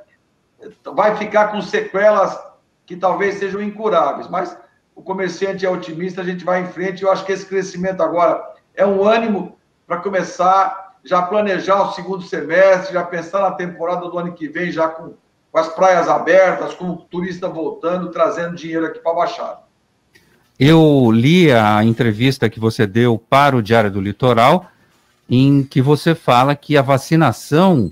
vai 0.95 1.15
ficar 1.17 1.49
com 1.49 1.61
sequelas 1.61 2.37
que 2.85 2.95
talvez 2.95 3.35
sejam 3.35 3.61
incuráveis, 3.61 4.27
mas 4.27 4.57
o 4.95 5.01
comerciante 5.01 5.65
é 5.65 5.69
otimista, 5.69 6.21
a 6.21 6.25
gente 6.25 6.43
vai 6.43 6.61
em 6.61 6.67
frente. 6.67 7.03
Eu 7.03 7.11
acho 7.11 7.25
que 7.25 7.31
esse 7.31 7.45
crescimento 7.45 8.01
agora 8.01 8.43
é 8.73 8.85
um 8.85 9.03
ânimo 9.03 9.58
para 9.89 9.97
começar 9.97 10.93
já 11.03 11.19
planejar 11.23 11.81
o 11.81 11.93
segundo 11.93 12.21
semestre, 12.21 12.93
já 12.93 13.03
pensar 13.03 13.41
na 13.41 13.51
temporada 13.51 14.07
do 14.07 14.19
ano 14.19 14.33
que 14.33 14.47
vem, 14.47 14.71
já 14.71 14.87
com, 14.87 15.13
com 15.51 15.57
as 15.57 15.67
praias 15.69 16.07
abertas, 16.07 16.75
com 16.75 16.91
o 16.91 16.97
turista 16.97 17.49
voltando, 17.49 18.11
trazendo 18.11 18.55
dinheiro 18.55 18.85
aqui 18.85 18.99
para 18.99 19.11
a 19.11 19.15
Baixada. 19.15 19.59
Eu 20.59 21.09
li 21.11 21.51
a 21.51 21.83
entrevista 21.83 22.49
que 22.49 22.59
você 22.59 22.85
deu 22.85 23.17
para 23.17 23.55
o 23.55 23.63
Diário 23.63 23.89
do 23.89 23.99
Litoral, 23.99 24.67
em 25.27 25.63
que 25.63 25.81
você 25.81 26.13
fala 26.13 26.55
que 26.55 26.77
a 26.77 26.83
vacinação 26.83 27.91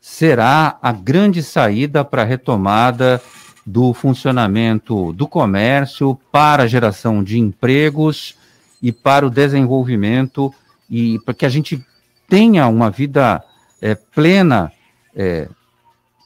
será 0.00 0.78
a 0.80 0.92
grande 0.92 1.42
saída 1.42 2.04
para 2.04 2.22
a 2.22 2.26
retomada 2.26 3.20
do 3.66 3.92
funcionamento 3.92 5.12
do 5.14 5.26
comércio, 5.26 6.16
para 6.30 6.62
a 6.64 6.68
geração 6.68 7.24
de 7.24 7.40
empregos 7.40 8.36
e 8.80 8.92
para 8.92 9.26
o 9.26 9.30
desenvolvimento 9.30 10.54
e 10.92 11.18
para 11.20 11.32
que 11.32 11.46
a 11.46 11.48
gente 11.48 11.82
tenha 12.28 12.68
uma 12.68 12.90
vida 12.90 13.42
é, 13.80 13.94
plena, 13.94 14.70
é, 15.16 15.48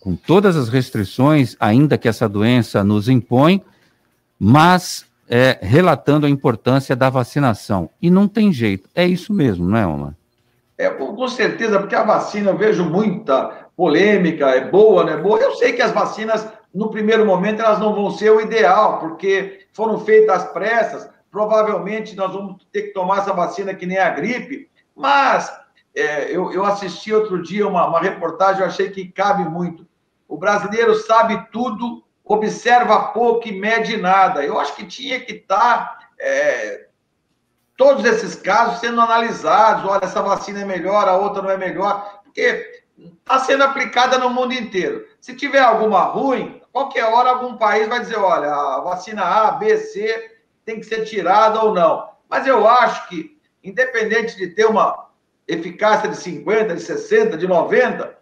com 0.02 0.16
todas 0.16 0.56
as 0.56 0.68
restrições, 0.68 1.56
ainda 1.60 1.96
que 1.96 2.08
essa 2.08 2.28
doença 2.28 2.82
nos 2.82 3.08
impõe, 3.08 3.62
mas 4.36 5.06
é, 5.28 5.56
relatando 5.62 6.26
a 6.26 6.30
importância 6.30 6.96
da 6.96 7.08
vacinação. 7.08 7.88
E 8.02 8.10
não 8.10 8.26
tem 8.26 8.52
jeito, 8.52 8.90
é 8.92 9.06
isso 9.06 9.32
mesmo, 9.32 9.68
não 9.68 9.78
é, 9.78 9.86
Omar? 9.86 10.16
É, 10.76 10.90
com 10.90 11.28
certeza, 11.28 11.78
porque 11.78 11.94
a 11.94 12.02
vacina, 12.02 12.50
eu 12.50 12.58
vejo 12.58 12.84
muita 12.84 13.68
polêmica, 13.76 14.46
é 14.50 14.68
boa, 14.68 15.04
não 15.04 15.12
é 15.12 15.16
boa. 15.16 15.38
Eu 15.38 15.54
sei 15.54 15.72
que 15.74 15.80
as 15.80 15.92
vacinas 15.92 16.46
no 16.74 16.90
primeiro 16.90 17.24
momento, 17.24 17.62
elas 17.62 17.78
não 17.78 17.94
vão 17.94 18.10
ser 18.10 18.30
o 18.30 18.40
ideal, 18.40 18.98
porque 18.98 19.66
foram 19.72 19.98
feitas 20.00 20.42
às 20.42 20.52
pressas. 20.52 21.08
Provavelmente 21.30 22.16
nós 22.16 22.32
vamos 22.32 22.66
ter 22.72 22.82
que 22.82 22.92
tomar 22.92 23.18
essa 23.18 23.32
vacina 23.32 23.74
que 23.74 23.86
nem 23.86 23.98
a 23.98 24.10
gripe, 24.10 24.70
mas 24.94 25.52
é, 25.94 26.30
eu, 26.30 26.52
eu, 26.52 26.64
assisti 26.64 27.12
outro 27.12 27.42
dia 27.42 27.66
uma, 27.66 27.86
uma 27.88 28.00
reportagem, 28.00 28.60
eu 28.60 28.66
achei 28.66 28.90
que 28.90 29.08
cabe 29.08 29.44
muito. 29.44 29.86
O 30.28 30.36
brasileiro 30.36 30.94
sabe 30.94 31.46
tudo, 31.50 32.04
observa 32.24 33.12
pouco 33.12 33.48
e 33.48 33.58
mede 33.58 33.96
nada. 33.96 34.44
Eu 34.44 34.58
acho 34.58 34.76
que 34.76 34.84
tinha 34.84 35.20
que 35.20 35.32
estar 35.32 35.98
tá, 35.98 35.98
é, 36.18 36.86
todos 37.76 38.04
esses 38.04 38.34
casos 38.34 38.80
sendo 38.80 39.00
analisados. 39.00 39.88
Olha, 39.88 40.04
essa 40.04 40.20
vacina 40.22 40.60
é 40.60 40.64
melhor, 40.64 41.08
a 41.08 41.16
outra 41.16 41.42
não 41.42 41.50
é 41.50 41.56
melhor, 41.56 42.20
porque 42.24 42.84
está 42.98 43.38
sendo 43.40 43.64
aplicada 43.64 44.18
no 44.18 44.30
mundo 44.30 44.52
inteiro. 44.52 45.06
Se 45.20 45.34
tiver 45.34 45.60
alguma 45.60 46.00
ruim, 46.02 46.60
qualquer 46.72 47.04
hora 47.04 47.30
algum 47.30 47.56
país 47.56 47.88
vai 47.88 48.00
dizer, 48.00 48.18
olha, 48.18 48.52
a 48.52 48.80
vacina 48.80 49.22
A, 49.22 49.52
B, 49.52 49.78
C 49.78 50.35
tem 50.66 50.80
que 50.80 50.86
ser 50.86 51.04
tirada 51.04 51.62
ou 51.62 51.72
não. 51.72 52.10
Mas 52.28 52.46
eu 52.46 52.68
acho 52.68 53.08
que, 53.08 53.38
independente 53.62 54.36
de 54.36 54.48
ter 54.48 54.66
uma 54.66 55.06
eficácia 55.46 56.08
de 56.08 56.16
50, 56.16 56.74
de 56.74 56.82
60, 56.82 57.38
de 57.38 57.46
90, 57.46 58.18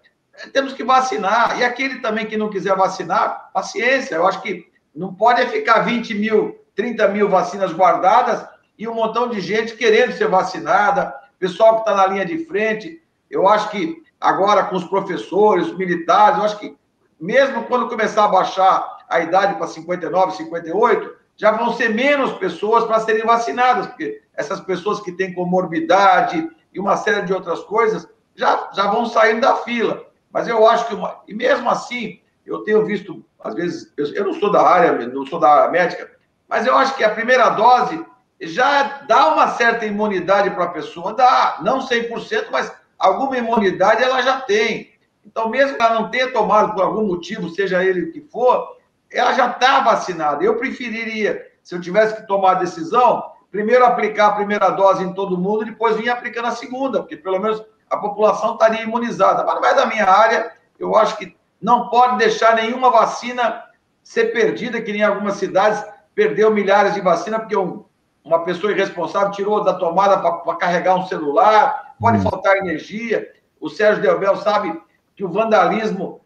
temos 0.52 0.74
que 0.74 0.84
vacinar. 0.84 1.58
E 1.58 1.64
aquele 1.64 2.00
também 2.00 2.26
que 2.26 2.36
não 2.36 2.50
quiser 2.50 2.76
vacinar, 2.76 3.50
paciência. 3.52 4.16
Eu 4.16 4.26
acho 4.26 4.42
que 4.42 4.70
não 4.94 5.14
pode 5.14 5.44
ficar 5.46 5.80
20 5.80 6.14
mil, 6.14 6.60
30 6.76 7.08
mil 7.08 7.28
vacinas 7.30 7.72
guardadas 7.72 8.46
e 8.78 8.86
um 8.86 8.94
montão 8.94 9.28
de 9.28 9.40
gente 9.40 9.74
querendo 9.74 10.12
ser 10.12 10.28
vacinada, 10.28 11.14
pessoal 11.38 11.76
que 11.76 11.80
está 11.80 11.94
na 11.94 12.06
linha 12.06 12.26
de 12.26 12.44
frente. 12.44 13.02
Eu 13.30 13.48
acho 13.48 13.70
que 13.70 14.02
agora 14.20 14.64
com 14.64 14.76
os 14.76 14.84
professores, 14.84 15.68
os 15.68 15.78
militares, 15.78 16.38
eu 16.38 16.44
acho 16.44 16.58
que 16.58 16.76
mesmo 17.18 17.64
quando 17.64 17.88
começar 17.88 18.24
a 18.26 18.28
baixar 18.28 18.98
a 19.08 19.20
idade 19.20 19.54
para 19.54 19.66
59, 19.66 20.36
58, 20.36 21.23
já 21.36 21.52
vão 21.52 21.72
ser 21.72 21.88
menos 21.90 22.32
pessoas 22.34 22.84
para 22.84 23.00
serem 23.00 23.24
vacinadas, 23.24 23.86
porque 23.86 24.22
essas 24.34 24.60
pessoas 24.60 25.00
que 25.00 25.12
têm 25.12 25.34
comorbidade 25.34 26.48
e 26.72 26.78
uma 26.78 26.96
série 26.96 27.22
de 27.22 27.32
outras 27.32 27.60
coisas 27.60 28.08
já, 28.34 28.70
já 28.74 28.86
vão 28.88 29.06
saindo 29.06 29.40
da 29.40 29.56
fila. 29.56 30.06
Mas 30.32 30.48
eu 30.48 30.66
acho 30.66 30.88
que, 30.88 30.94
uma, 30.94 31.22
e 31.28 31.34
mesmo 31.34 31.68
assim, 31.70 32.20
eu 32.44 32.62
tenho 32.64 32.84
visto, 32.84 33.24
às 33.40 33.54
vezes, 33.54 33.92
eu, 33.96 34.24
não 34.24 34.34
sou 34.34 34.50
da 34.50 34.62
área, 34.62 35.06
não 35.06 35.24
sou 35.26 35.38
da 35.38 35.48
área 35.48 35.70
médica, 35.70 36.10
mas 36.48 36.66
eu 36.66 36.76
acho 36.76 36.96
que 36.96 37.04
a 37.04 37.10
primeira 37.10 37.50
dose 37.50 38.04
já 38.40 39.02
dá 39.06 39.32
uma 39.32 39.48
certa 39.48 39.86
imunidade 39.86 40.50
para 40.50 40.64
a 40.64 40.68
pessoa, 40.68 41.14
dá, 41.14 41.58
não 41.62 41.86
100%, 41.86 42.46
mas 42.50 42.72
alguma 42.98 43.38
imunidade 43.38 44.02
ela 44.02 44.20
já 44.22 44.40
tem. 44.40 44.92
Então, 45.24 45.48
mesmo 45.48 45.76
que 45.76 45.82
ela 45.82 45.94
não 45.94 46.10
tenha 46.10 46.30
tomado 46.32 46.74
por 46.74 46.82
algum 46.82 47.06
motivo, 47.06 47.48
seja 47.48 47.82
ele 47.82 48.02
o 48.02 48.12
que 48.12 48.20
for, 48.20 48.73
ela 49.14 49.32
já 49.32 49.50
está 49.50 49.80
vacinada. 49.80 50.44
Eu 50.44 50.56
preferiria, 50.56 51.46
se 51.62 51.74
eu 51.74 51.80
tivesse 51.80 52.16
que 52.16 52.26
tomar 52.26 52.52
a 52.52 52.60
decisão, 52.60 53.22
primeiro 53.50 53.84
aplicar 53.84 54.28
a 54.28 54.32
primeira 54.32 54.70
dose 54.70 55.04
em 55.04 55.14
todo 55.14 55.38
mundo, 55.38 55.62
e 55.62 55.70
depois 55.70 55.96
vir 55.96 56.10
aplicando 56.10 56.48
a 56.48 56.52
segunda, 56.52 57.00
porque 57.00 57.16
pelo 57.16 57.38
menos 57.38 57.64
a 57.88 57.96
população 57.96 58.54
estaria 58.54 58.82
imunizada. 58.82 59.44
Mas 59.44 59.54
não 59.54 59.64
é 59.64 59.74
da 59.74 59.86
minha 59.86 60.06
área, 60.06 60.52
eu 60.78 60.96
acho 60.96 61.16
que 61.16 61.36
não 61.60 61.88
pode 61.88 62.18
deixar 62.18 62.56
nenhuma 62.56 62.90
vacina 62.90 63.64
ser 64.02 64.32
perdida, 64.32 64.82
que 64.82 64.92
nem 64.92 65.02
algumas 65.02 65.36
cidades 65.36 65.82
perdeu 66.14 66.50
milhares 66.52 66.94
de 66.94 67.00
vacinas, 67.00 67.40
porque 67.40 67.56
um, 67.56 67.84
uma 68.24 68.44
pessoa 68.44 68.72
irresponsável 68.72 69.30
tirou 69.30 69.62
da 69.62 69.74
tomada 69.74 70.18
para 70.18 70.56
carregar 70.56 70.96
um 70.96 71.06
celular, 71.06 71.94
pode 72.00 72.18
hum. 72.18 72.22
faltar 72.22 72.56
energia. 72.56 73.32
O 73.60 73.70
Sérgio 73.70 74.02
Delbel 74.02 74.36
sabe 74.36 74.80
que 75.14 75.24
o 75.24 75.28
vandalismo, 75.28 76.20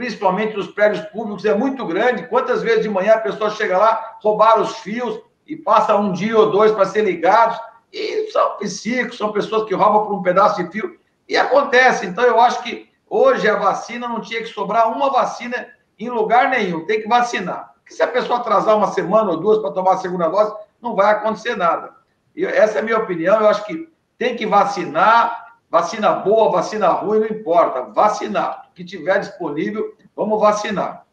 principalmente 0.00 0.56
nos 0.56 0.68
prédios 0.68 1.04
públicos, 1.08 1.44
é 1.44 1.52
muito 1.52 1.84
grande. 1.84 2.26
Quantas 2.26 2.62
vezes 2.62 2.80
de 2.80 2.88
manhã 2.88 3.16
a 3.16 3.20
pessoa 3.20 3.50
chega 3.50 3.76
lá, 3.76 4.16
roubar 4.22 4.58
os 4.58 4.78
fios 4.78 5.20
e 5.46 5.54
passa 5.54 5.94
um 5.94 6.10
dia 6.10 6.38
ou 6.38 6.50
dois 6.50 6.72
para 6.72 6.86
ser 6.86 7.04
ligados, 7.04 7.60
e 7.92 8.30
são 8.30 8.56
psíquicos, 8.56 9.18
são 9.18 9.30
pessoas 9.30 9.68
que 9.68 9.74
roubam 9.74 10.06
por 10.06 10.14
um 10.14 10.22
pedaço 10.22 10.64
de 10.64 10.70
fio, 10.70 10.98
e 11.28 11.36
acontece. 11.36 12.06
Então, 12.06 12.24
eu 12.24 12.40
acho 12.40 12.62
que 12.62 12.88
hoje 13.10 13.46
a 13.46 13.56
vacina 13.56 14.08
não 14.08 14.22
tinha 14.22 14.40
que 14.40 14.46
sobrar 14.46 14.90
uma 14.90 15.10
vacina 15.10 15.68
em 15.98 16.08
lugar 16.08 16.48
nenhum, 16.48 16.86
tem 16.86 17.02
que 17.02 17.06
vacinar. 17.06 17.74
Porque 17.74 17.92
se 17.92 18.02
a 18.02 18.08
pessoa 18.08 18.38
atrasar 18.38 18.78
uma 18.78 18.92
semana 18.92 19.32
ou 19.32 19.36
duas 19.36 19.58
para 19.58 19.72
tomar 19.72 19.92
a 19.92 19.98
segunda 19.98 20.28
dose, 20.28 20.54
não 20.80 20.96
vai 20.96 21.12
acontecer 21.12 21.54
nada. 21.58 21.92
E 22.34 22.46
essa 22.46 22.78
é 22.78 22.80
a 22.80 22.84
minha 22.84 22.96
opinião, 22.96 23.38
eu 23.38 23.48
acho 23.50 23.66
que 23.66 23.86
tem 24.16 24.34
que 24.34 24.46
vacinar, 24.46 25.39
Vacina 25.70 26.12
boa, 26.12 26.50
vacina 26.50 26.88
ruim, 26.88 27.20
não 27.20 27.28
importa. 27.28 27.82
Vacinar. 27.82 28.66
O 28.70 28.74
que 28.74 28.84
tiver 28.84 29.20
disponível, 29.20 29.94
vamos 30.16 30.40
vacinar. 30.40 31.04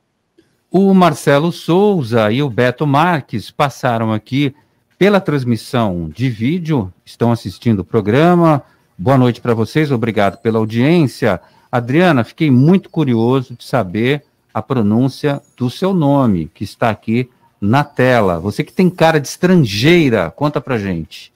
O 0.72 0.94
Marcelo 0.96 1.52
Souza 1.52 2.32
e 2.32 2.42
o 2.42 2.50
Beto 2.50 2.88
Marques 2.88 3.52
passaram 3.52 4.12
aqui 4.12 4.56
pela 4.98 5.22
transmissão 5.22 6.10
de 6.10 6.28
vídeo, 6.28 6.92
estão 7.06 7.32
assistindo 7.32 7.80
o 7.80 7.86
programa. 7.86 8.64
Boa 8.98 9.18
noite 9.18 9.40
para 9.40 9.54
vocês, 9.54 9.92
obrigado 9.92 10.40
pela 10.40 10.58
audiência. 10.58 11.40
Adriana, 11.72 12.24
fiquei 12.24 12.50
muito 12.50 12.90
curioso 12.90 13.56
de 13.56 13.64
saber 13.64 14.24
a 14.52 14.62
pronúncia 14.62 15.40
do 15.56 15.70
seu 15.70 15.94
nome, 15.94 16.50
que 16.52 16.64
está 16.64 16.90
aqui 16.90 17.30
na 17.62 17.84
tela. 17.84 18.40
Você 18.40 18.64
que 18.64 18.74
tem 18.74 18.90
cara 18.90 19.20
de 19.20 19.28
estrangeira, 19.28 20.32
conta 20.32 20.60
pra 20.60 20.80
gente. 20.80 21.32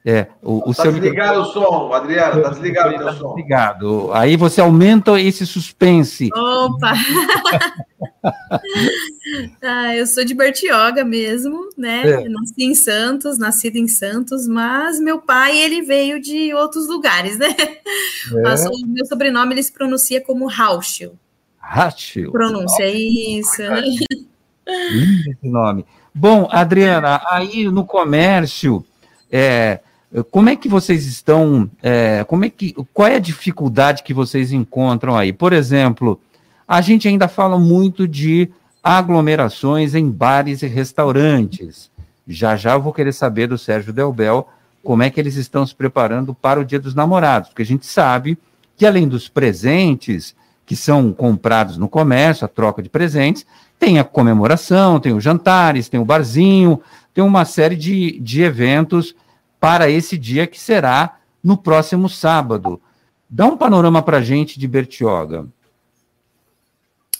É, 0.09 0.29
o, 0.41 0.71
o 0.71 0.73
tá 0.73 0.85
seu 0.85 0.93
desligado 0.93 1.41
microfone... 1.41 1.67
o 1.67 1.69
som, 1.69 1.93
Adriana, 1.93 2.41
tá 2.41 2.51
desligado 2.51 2.95
o 2.95 2.97
teu 2.97 3.07
tá 3.07 3.13
som. 3.15 3.35
Desligado. 3.35 4.13
Aí 4.13 4.37
você 4.37 4.61
aumenta 4.61 5.21
esse 5.21 5.45
suspense. 5.45 6.31
Opa! 6.33 6.93
ah, 9.61 9.97
eu 9.97 10.07
sou 10.07 10.25
de 10.25 10.33
Bertioga 10.33 11.05
mesmo, 11.05 11.71
né? 11.77 12.09
É. 12.09 12.29
Nasci 12.29 12.63
em 12.63 12.77
Santos, 12.77 13.37
nascido 13.37 13.79
em 13.79 13.89
Santos, 13.89 14.47
mas 14.47 15.01
meu 15.01 15.19
pai, 15.19 15.59
ele 15.59 15.83
veio 15.83 16.21
de 16.21 16.55
outros 16.55 16.87
lugares, 16.87 17.37
né? 17.37 17.49
É. 17.59 17.81
Mas 18.43 18.65
o 18.65 18.87
meu 18.87 19.05
sobrenome, 19.07 19.55
ele 19.55 19.63
se 19.65 19.73
pronuncia 19.73 20.21
como 20.21 20.47
Rauschel. 20.47 21.15
Rauschel. 21.59 22.31
Pronúncia, 22.31 22.85
é 22.85 22.93
isso. 22.93 23.61
Lindo 23.61 25.31
esse 25.33 25.49
nome. 25.49 25.85
Bom, 26.15 26.47
Adriana, 26.49 27.21
aí 27.29 27.65
no 27.65 27.85
comércio... 27.85 28.85
É, 29.29 29.81
como 30.31 30.49
é 30.49 30.57
que 30.57 30.69
vocês 30.69 31.07
estão? 31.07 31.71
É, 31.83 32.25
como 32.25 32.45
é 32.45 32.51
que, 32.51 32.75
qual 32.93 33.09
é 33.09 33.17
a 33.17 33.21
dificuldade 33.21 34.03
que 34.03 34.15
vocês 34.15 34.53
encontram 34.53 35.17
aí? 35.17 35.33
Por 35.33 35.53
exemplo, 35.53 36.21
a 36.67 36.81
gente 36.81 37.09
ainda 37.09 37.29
fala 37.29 37.59
muito 37.59 38.07
de 38.07 38.49
aglomerações 38.83 39.95
em 39.95 40.09
bares 40.09 40.63
e 40.63 40.67
restaurantes. 40.67 41.91
Já 42.27 42.57
já 42.57 42.73
eu 42.75 42.83
vou 42.83 42.93
querer 42.93 43.13
saber 43.13 43.47
do 43.49 43.59
Sérgio 43.59 43.93
Delbel 43.93 44.49
como 44.83 45.03
é 45.03 45.11
que 45.11 45.19
eles 45.19 45.35
estão 45.35 45.67
se 45.67 45.75
preparando 45.75 46.33
para 46.33 46.61
o 46.61 46.65
Dia 46.65 46.79
dos 46.79 46.95
Namorados, 46.95 47.49
porque 47.49 47.63
a 47.63 47.67
gente 47.67 47.87
sabe 47.87 48.39
que 48.77 48.87
além 48.87 49.09
dos 49.09 49.29
presentes 49.29 50.35
que 50.65 50.77
são 50.77 51.13
comprados 51.13 51.77
no 51.77 51.89
comércio, 51.89 52.45
a 52.45 52.49
troca 52.49 52.83
de 52.83 52.89
presentes, 52.89 53.47
tem 53.79 53.99
a 53.99 54.05
comemoração, 54.05 54.99
tem 54.99 55.13
os 55.13 55.23
jantares, 55.23 55.89
tem 55.89 55.99
o 55.99 56.05
barzinho, 56.05 56.81
tem 57.13 57.23
uma 57.23 57.45
série 57.45 57.77
de, 57.77 58.19
de 58.21 58.43
eventos 58.43 59.15
para 59.67 59.91
esse 59.91 60.17
dia 60.17 60.47
que 60.47 60.61
será 60.61 61.19
no 61.43 61.57
próximo 61.57 62.09
sábado. 62.09 62.81
Dá 63.29 63.47
um 63.47 63.57
panorama 63.57 64.01
para 64.01 64.19
a 64.19 64.23
gente 64.23 64.61
de 64.61 64.69
Bertioga. 64.69 65.49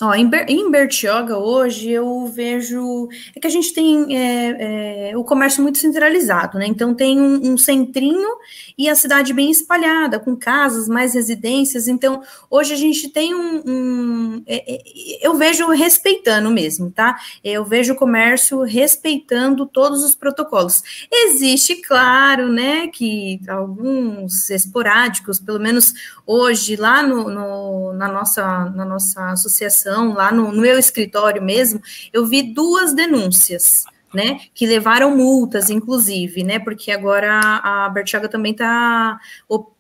Ó, 0.01 0.15
em, 0.15 0.29
Ber 0.29 0.45
em 0.49 0.71
Bertioga 0.71 1.39
hoje 1.39 1.91
eu 1.91 2.27
vejo 2.27 3.09
é 3.35 3.41
que 3.41 3.47
a 3.47 3.51
gente 3.51 3.73
tem 3.73 4.15
é, 4.15 5.11
é, 5.11 5.17
o 5.17 5.25
comércio 5.25 5.63
muito 5.63 5.79
centralizado, 5.79 6.59
né? 6.59 6.67
Então 6.67 6.95
tem 6.95 7.19
um, 7.19 7.53
um, 7.53 7.59
centrinho 7.59 8.29
e 8.77 8.91
a 8.91 8.95
cidade 8.95 9.33
bem 9.33 9.51
espalhada, 9.51 10.21
com 10.21 10.37
casas, 10.37 10.87
mais 10.87 11.15
residências. 11.15 11.89
Então 11.89 12.23
hoje 12.51 12.75
a 12.75 12.77
gente 12.77 13.09
tem 13.09 13.35
um, 13.35 13.63
um 13.67 14.43
é, 14.47 14.75
é 14.75 15.27
eu 15.27 15.35
vejo 15.35 15.67
respeitando 15.71 16.51
mesmo, 16.51 16.91
tá? 16.91 17.17
Eu 17.43 17.65
vejo 17.65 17.95
o 17.95 17.97
comércio 17.97 18.61
respeitando 18.63 19.65
todos 19.65 20.05
os 20.05 20.15
protocolos. 20.15 20.83
Existe, 21.11 21.77
claro, 21.77 22.53
né, 22.53 22.89
que 22.89 23.41
alguns 23.49 24.51
esporádicos, 24.51 25.41
pelo 25.41 25.59
menos 25.59 25.95
hoje 26.27 26.77
lá 26.77 27.03
no, 27.03 27.31
no 27.31 27.93
na 27.93 28.09
nossa 28.09 28.65
na 28.71 28.85
nossa 28.85 29.31
associação 29.31 30.13
lá 30.13 30.33
no, 30.33 30.53
no 30.53 30.61
meu 30.61 30.79
escritório 30.79 31.43
mesmo, 31.43 31.81
eu 32.13 32.27
vi 32.27 32.43
duas 32.43 32.95
denúncias 32.95 33.85
né, 34.17 34.41
que 34.55 34.67
levaram 34.67 35.15
multas, 35.15 35.69
inclusive, 35.69 36.43
né, 36.43 36.59
porque 36.59 36.91
agora 36.91 37.39
a 37.63 37.89
Bertioga 37.91 38.29
também 38.29 38.53
está 38.53 39.21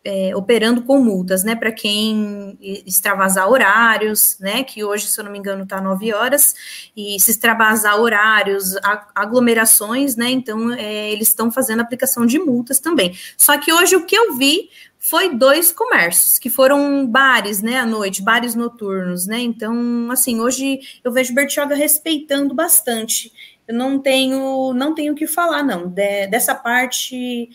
é, 0.05 0.37
operando 0.37 0.83
com 0.83 0.99
multas, 1.01 1.43
né, 1.43 1.55
para 1.57 1.73
quem 1.73 2.59
extravasar 2.61 3.49
horários, 3.49 4.37
né, 4.39 4.63
que 4.63 4.85
hoje, 4.85 5.07
se 5.07 5.19
eu 5.19 5.25
não 5.25 5.33
me 5.33 5.39
engano, 5.39 5.63
está 5.63 5.81
9 5.81 6.13
horas, 6.13 6.55
e 6.95 7.19
se 7.19 7.31
extravasar 7.31 7.99
horários, 7.99 8.75
aglomerações, 9.15 10.17
né, 10.17 10.29
então 10.31 10.71
é, 10.73 11.11
eles 11.11 11.29
estão 11.29 11.51
fazendo 11.51 11.81
aplicação 11.81 12.27
de 12.27 12.39
multas 12.39 12.79
também. 12.79 13.17
Só 13.39 13.57
que 13.57 13.73
hoje 13.73 13.97
o 13.97 14.05
que 14.05 14.17
eu 14.17 14.37
vi 14.37 14.69
foi 14.99 15.35
dois 15.35 15.73
comércios, 15.73 16.39
que 16.39 16.51
foram 16.51 17.07
bares, 17.07 17.63
né, 17.63 17.79
à 17.79 17.87
noite, 17.87 18.23
bares 18.23 18.55
noturnos, 18.55 19.27
né, 19.27 19.41
então, 19.41 20.09
assim, 20.11 20.41
hoje 20.41 20.81
eu 21.05 21.13
vejo 21.13 21.35
Bertioga 21.35 21.75
respeitando 21.75 22.55
bastante 22.55 23.33
eu 23.67 23.75
não 23.75 23.99
tenho 23.99 24.73
não 24.73 24.95
tenho 24.95 25.13
o 25.13 25.17
que 25.17 25.27
falar, 25.27 25.63
não. 25.63 25.89
De, 25.89 26.27
dessa 26.29 26.55
parte, 26.55 27.49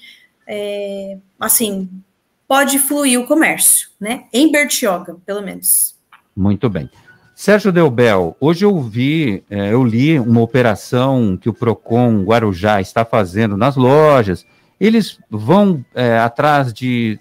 é, 0.46 1.18
assim, 1.40 1.90
pode 2.48 2.80
fluir 2.80 3.20
o 3.20 3.26
comércio, 3.26 3.90
né? 4.00 4.26
Em 4.34 4.52
Bertioga, 4.52 5.16
pelo 5.26 5.42
menos. 5.42 5.96
Muito 6.36 6.70
bem. 6.70 6.90
Sérgio 7.34 7.72
Delbel, 7.72 8.36
hoje 8.40 8.66
eu 8.66 8.80
vi, 8.82 9.44
é, 9.50 9.74
eu 9.74 9.84
li 9.84 10.20
uma 10.20 10.42
operação 10.42 11.38
que 11.38 11.50
o 11.50 11.54
Procon 11.54 12.24
Guarujá 12.24 12.80
está 12.80 13.04
fazendo 13.04 13.58
nas 13.58 13.76
lojas. 13.76 14.46
Eles 14.80 15.18
vão 15.30 15.84
é, 15.96 16.20
atrás 16.20 16.72
de 16.72 17.20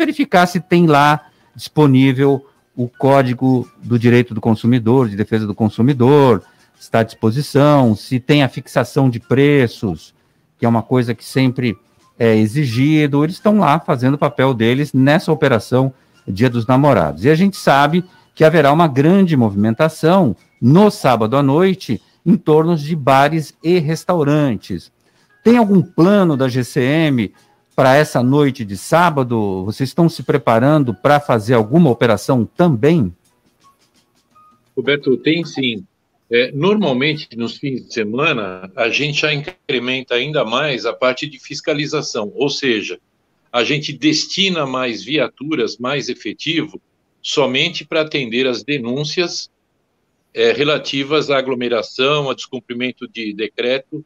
verificar 0.00 0.46
se 0.46 0.60
tem 0.60 0.86
lá 0.86 1.26
disponível 1.54 2.46
o 2.74 2.88
Código 2.88 3.68
do 3.82 3.98
Direito 3.98 4.32
do 4.32 4.40
Consumidor, 4.40 5.08
de 5.08 5.16
Defesa 5.16 5.46
do 5.46 5.54
Consumidor, 5.54 6.42
está 6.78 7.00
à 7.00 7.02
disposição, 7.02 7.94
se 7.94 8.18
tem 8.18 8.42
a 8.42 8.48
fixação 8.48 9.10
de 9.10 9.20
preços, 9.20 10.14
que 10.58 10.64
é 10.64 10.68
uma 10.68 10.82
coisa 10.82 11.14
que 11.14 11.24
sempre 11.24 11.76
é 12.18 12.34
exigido, 12.36 13.22
eles 13.22 13.36
estão 13.36 13.58
lá 13.58 13.78
fazendo 13.78 14.14
o 14.14 14.18
papel 14.18 14.54
deles 14.54 14.92
nessa 14.94 15.30
operação 15.30 15.92
Dia 16.26 16.48
dos 16.48 16.66
Namorados. 16.66 17.24
E 17.24 17.30
a 17.30 17.34
gente 17.34 17.56
sabe 17.56 18.04
que 18.34 18.44
haverá 18.44 18.72
uma 18.72 18.88
grande 18.88 19.36
movimentação 19.36 20.34
no 20.60 20.90
sábado 20.90 21.36
à 21.36 21.42
noite 21.42 22.00
em 22.24 22.36
torno 22.36 22.76
de 22.76 22.94
bares 22.96 23.54
e 23.62 23.78
restaurantes. 23.78 24.90
Tem 25.42 25.56
algum 25.56 25.82
plano 25.82 26.36
da 26.36 26.48
GCM 26.48 27.32
para 27.80 27.96
essa 27.96 28.22
noite 28.22 28.62
de 28.62 28.76
sábado? 28.76 29.64
Vocês 29.64 29.88
estão 29.88 30.06
se 30.06 30.22
preparando 30.22 30.92
para 30.92 31.18
fazer 31.18 31.54
alguma 31.54 31.88
operação 31.88 32.44
também? 32.44 33.10
Roberto, 34.76 35.16
tem 35.16 35.42
sim. 35.46 35.82
É, 36.30 36.52
normalmente, 36.52 37.26
nos 37.34 37.56
fins 37.56 37.86
de 37.86 37.94
semana, 37.94 38.70
a 38.76 38.90
gente 38.90 39.22
já 39.22 39.32
incrementa 39.32 40.14
ainda 40.14 40.44
mais 40.44 40.84
a 40.84 40.92
parte 40.92 41.26
de 41.26 41.38
fiscalização, 41.38 42.30
ou 42.34 42.50
seja, 42.50 43.00
a 43.50 43.64
gente 43.64 43.94
destina 43.94 44.66
mais 44.66 45.02
viaturas, 45.02 45.78
mais 45.78 46.10
efetivo, 46.10 46.78
somente 47.22 47.82
para 47.86 48.02
atender 48.02 48.46
as 48.46 48.62
denúncias 48.62 49.50
é, 50.34 50.52
relativas 50.52 51.30
à 51.30 51.38
aglomeração, 51.38 52.28
a 52.28 52.34
descumprimento 52.34 53.08
de 53.08 53.32
decreto 53.32 54.04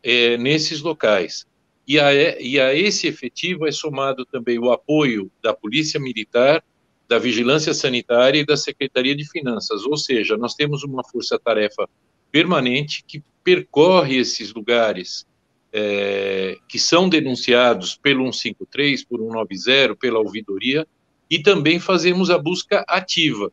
é, 0.00 0.38
nesses 0.38 0.80
locais. 0.80 1.44
E 1.86 2.00
a, 2.00 2.12
e 2.40 2.58
a 2.58 2.74
esse 2.74 3.06
efetivo 3.06 3.66
é 3.66 3.72
somado 3.72 4.26
também 4.26 4.58
o 4.58 4.72
apoio 4.72 5.30
da 5.42 5.54
Polícia 5.54 6.00
Militar 6.00 6.62
da 7.08 7.18
Vigilância 7.18 7.72
Sanitária 7.72 8.40
e 8.40 8.44
da 8.44 8.56
Secretaria 8.56 9.14
de 9.14 9.28
Finanças, 9.28 9.84
ou 9.84 9.96
seja, 9.96 10.36
nós 10.36 10.54
temos 10.54 10.82
uma 10.82 11.04
força-tarefa 11.04 11.88
permanente 12.32 13.04
que 13.06 13.22
percorre 13.44 14.16
esses 14.16 14.52
lugares 14.52 15.24
é, 15.72 16.56
que 16.68 16.78
são 16.78 17.08
denunciados 17.08 17.96
pelo 17.96 18.32
153, 18.32 19.04
por 19.04 19.20
190, 19.20 19.96
pela 19.96 20.18
ouvidoria, 20.18 20.86
e 21.30 21.38
também 21.38 21.78
fazemos 21.78 22.30
a 22.30 22.38
busca 22.38 22.84
ativa. 22.88 23.52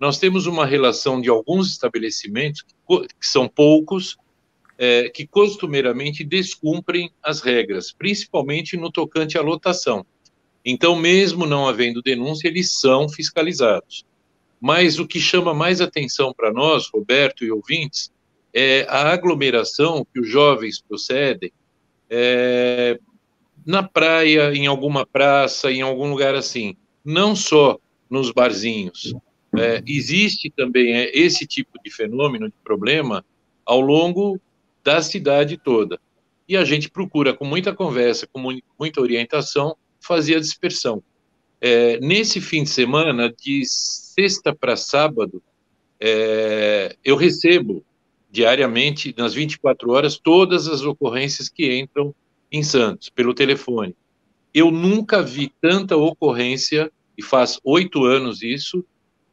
Nós 0.00 0.18
temos 0.18 0.46
uma 0.46 0.66
relação 0.66 1.20
de 1.20 1.28
alguns 1.28 1.70
estabelecimentos, 1.70 2.64
que 2.86 3.26
são 3.26 3.48
poucos, 3.48 4.16
é, 4.84 5.08
que 5.08 5.26
costumeiramente 5.26 6.22
descumprem 6.22 7.10
as 7.22 7.40
regras, 7.40 7.90
principalmente 7.90 8.76
no 8.76 8.92
tocante 8.92 9.38
à 9.38 9.40
lotação. 9.40 10.04
Então, 10.62 10.94
mesmo 10.94 11.46
não 11.46 11.66
havendo 11.66 12.02
denúncia, 12.02 12.48
eles 12.48 12.78
são 12.78 13.08
fiscalizados. 13.08 14.04
Mas 14.60 14.98
o 14.98 15.06
que 15.06 15.18
chama 15.18 15.54
mais 15.54 15.80
atenção 15.80 16.34
para 16.36 16.52
nós, 16.52 16.88
Roberto 16.92 17.44
e 17.44 17.50
ouvintes, 17.50 18.12
é 18.52 18.86
a 18.88 19.10
aglomeração 19.12 20.06
que 20.12 20.20
os 20.20 20.28
jovens 20.28 20.80
procedem 20.80 21.50
é, 22.10 22.98
na 23.64 23.82
praia, 23.82 24.54
em 24.54 24.66
alguma 24.66 25.06
praça, 25.06 25.72
em 25.72 25.80
algum 25.80 26.10
lugar 26.10 26.34
assim, 26.34 26.76
não 27.02 27.34
só 27.34 27.78
nos 28.08 28.30
barzinhos. 28.30 29.14
É, 29.56 29.82
existe 29.86 30.50
também 30.50 30.94
é, 30.94 31.16
esse 31.16 31.46
tipo 31.46 31.78
de 31.82 31.90
fenômeno, 31.90 32.48
de 32.48 32.54
problema, 32.62 33.24
ao 33.64 33.80
longo 33.80 34.38
da 34.84 35.00
cidade 35.00 35.56
toda. 35.56 35.98
E 36.46 36.56
a 36.56 36.64
gente 36.64 36.90
procura, 36.90 37.32
com 37.32 37.44
muita 37.44 37.74
conversa, 37.74 38.28
com 38.30 38.60
muita 38.78 39.00
orientação, 39.00 39.76
fazia 39.98 40.38
dispersão. 40.38 41.02
É, 41.60 41.98
nesse 42.00 42.40
fim 42.40 42.62
de 42.62 42.68
semana, 42.68 43.32
de 43.32 43.64
sexta 43.64 44.54
para 44.54 44.76
sábado, 44.76 45.42
é, 45.98 46.94
eu 47.02 47.16
recebo 47.16 47.82
diariamente, 48.30 49.14
nas 49.16 49.32
24 49.32 49.90
horas, 49.92 50.18
todas 50.18 50.68
as 50.68 50.82
ocorrências 50.82 51.48
que 51.48 51.78
entram 51.78 52.14
em 52.52 52.62
Santos, 52.62 53.08
pelo 53.08 53.32
telefone. 53.32 53.96
Eu 54.52 54.70
nunca 54.70 55.22
vi 55.22 55.50
tanta 55.60 55.96
ocorrência, 55.96 56.92
e 57.16 57.22
faz 57.22 57.58
oito 57.64 58.04
anos 58.04 58.42
isso, 58.42 58.84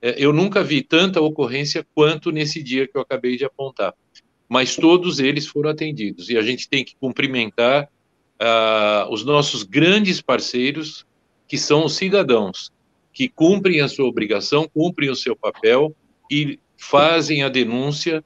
é, 0.01 0.15
eu 0.17 0.31
nunca 0.31 0.63
vi 0.63 0.81
tanta 0.81 1.19
ocorrência 1.19 1.85
quanto 1.93 2.31
nesse 2.31 2.63
dia 2.63 2.87
que 2.87 2.95
eu 2.95 3.01
acabei 3.01 3.35
de 3.35 3.43
apontar. 3.43 3.93
Mas 4.51 4.75
todos 4.75 5.21
eles 5.21 5.47
foram 5.47 5.69
atendidos, 5.69 6.29
e 6.29 6.37
a 6.37 6.41
gente 6.41 6.67
tem 6.67 6.83
que 6.83 6.93
cumprimentar 6.99 7.85
uh, 7.85 9.09
os 9.09 9.23
nossos 9.23 9.63
grandes 9.63 10.21
parceiros, 10.21 11.05
que 11.47 11.57
são 11.57 11.85
os 11.85 11.93
cidadãos, 11.93 12.69
que 13.13 13.29
cumprem 13.29 13.79
a 13.79 13.87
sua 13.87 14.05
obrigação, 14.05 14.69
cumprem 14.73 15.09
o 15.09 15.15
seu 15.15 15.37
papel 15.37 15.95
e 16.29 16.59
fazem 16.75 17.43
a 17.43 17.47
denúncia 17.47 18.21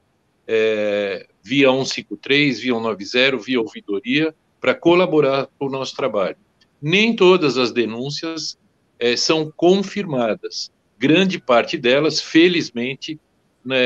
é, 0.48 1.28
via 1.44 1.70
153, 1.70 2.58
via 2.58 2.74
190, 2.74 3.36
via 3.36 3.60
ouvidoria, 3.60 4.34
para 4.60 4.74
colaborar 4.74 5.46
com 5.56 5.66
o 5.66 5.70
nosso 5.70 5.94
trabalho. 5.94 6.36
Nem 6.82 7.14
todas 7.14 7.56
as 7.56 7.70
denúncias 7.70 8.58
é, 8.98 9.16
são 9.16 9.52
confirmadas. 9.56 10.72
Grande 10.98 11.38
parte 11.38 11.78
delas, 11.78 12.20
felizmente, 12.20 13.16
né, 13.64 13.76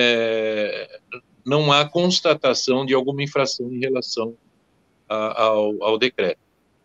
não 1.45 1.73
há 1.73 1.89
constatação 1.89 2.85
de 2.85 2.95
alguma 2.95 3.23
infração 3.23 3.71
em 3.73 3.79
relação 3.79 4.35
ao, 5.09 5.83
ao 5.83 5.99
decreto. 5.99 6.39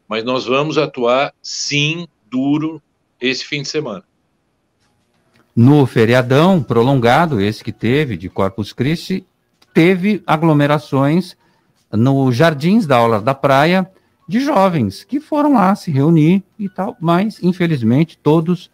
Mas 0.08 0.24
nós 0.24 0.46
vamos 0.46 0.78
atuar, 0.78 1.34
sim, 1.42 2.08
duro 2.30 2.82
esse 3.20 3.46
fim 3.46 3.62
de 3.62 3.68
semana. 3.68 4.04
No 5.56 5.86
feriadão 5.86 6.62
prolongado, 6.62 7.40
esse 7.40 7.64
que 7.64 7.72
teve 7.72 8.18
de 8.18 8.30
Corpus 8.30 8.74
Christi, 8.74 9.26
teve 9.74 10.22
aglomerações 10.28 11.38
nos 11.92 12.36
jardins 12.36 12.86
da 12.86 12.98
aula 12.98 13.22
da 13.22 13.34
praia 13.34 13.90
de 14.28 14.40
jovens 14.40 15.04
que 15.04 15.20
foram 15.20 15.54
lá 15.54 15.76
se 15.76 15.92
reunir 15.92 16.44
e 16.58 16.68
tal, 16.68 16.98
mas 17.00 17.42
infelizmente 17.42 18.18
todos, 18.18 18.72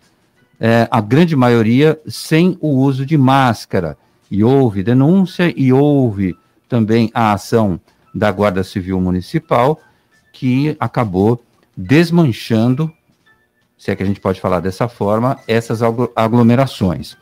é, 0.59 0.88
a 0.89 1.01
grande 1.01 1.36
maioria, 1.36 1.99
sem 2.07 2.57
o 2.61 2.69
uso 2.69 3.05
de 3.05 3.17
máscara. 3.17 3.97
E 4.32 4.43
houve 4.43 4.82
denúncia 4.82 5.53
e 5.55 5.71
houve 5.73 6.36
também 6.67 7.11
a 7.13 7.34
ação 7.34 7.79
da 8.15 8.32
Guarda 8.32 8.63
Civil 8.63 8.99
Municipal, 9.01 9.79
que 10.32 10.75
acabou 10.79 11.43
desmanchando, 11.75 12.89
se 13.77 13.91
é 13.91 13.95
que 13.95 14.03
a 14.03 14.05
gente 14.05 14.21
pode 14.21 14.39
falar 14.39 14.61
dessa 14.61 14.88
forma, 14.88 15.38
essas 15.47 15.82
aglomerações. 16.15 17.17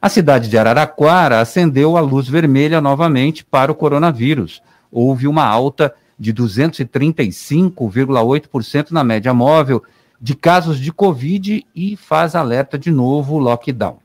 A 0.00 0.08
cidade 0.08 0.48
de 0.48 0.56
Araraquara 0.56 1.40
acendeu 1.40 1.96
a 1.96 2.00
luz 2.00 2.28
vermelha 2.28 2.80
novamente 2.80 3.44
para 3.44 3.70
o 3.70 3.74
coronavírus. 3.74 4.62
Houve 4.90 5.28
uma 5.28 5.44
alta 5.44 5.94
de 6.18 6.32
235,8% 6.32 8.90
na 8.90 9.04
média 9.04 9.34
móvel 9.34 9.82
de 10.20 10.34
casos 10.34 10.78
de 10.78 10.92
Covid 10.92 11.66
e 11.74 11.96
faz 11.96 12.34
alerta 12.34 12.78
de 12.78 12.90
novo 12.90 13.38
lockdown. 13.38 14.03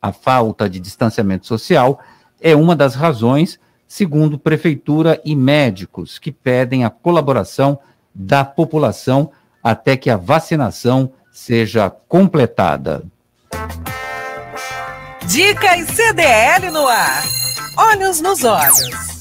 A 0.00 0.12
falta 0.12 0.68
de 0.68 0.80
distanciamento 0.80 1.46
social 1.46 2.00
é 2.40 2.56
uma 2.56 2.74
das 2.74 2.94
razões 2.94 3.58
segundo 3.86 4.38
prefeitura 4.38 5.20
e 5.24 5.34
médicos, 5.34 6.18
que 6.18 6.30
pedem 6.30 6.84
a 6.84 6.90
colaboração 6.90 7.78
da 8.14 8.44
população 8.44 9.32
até 9.62 9.96
que 9.96 10.08
a 10.08 10.16
vacinação 10.16 11.12
seja 11.32 11.90
completada. 11.90 13.02
Dicas 15.26 15.88
CDL 15.88 16.70
no 16.70 16.86
ar. 16.86 17.22
Olhos 17.76 18.20
nos 18.20 18.44
olhos. 18.44 19.20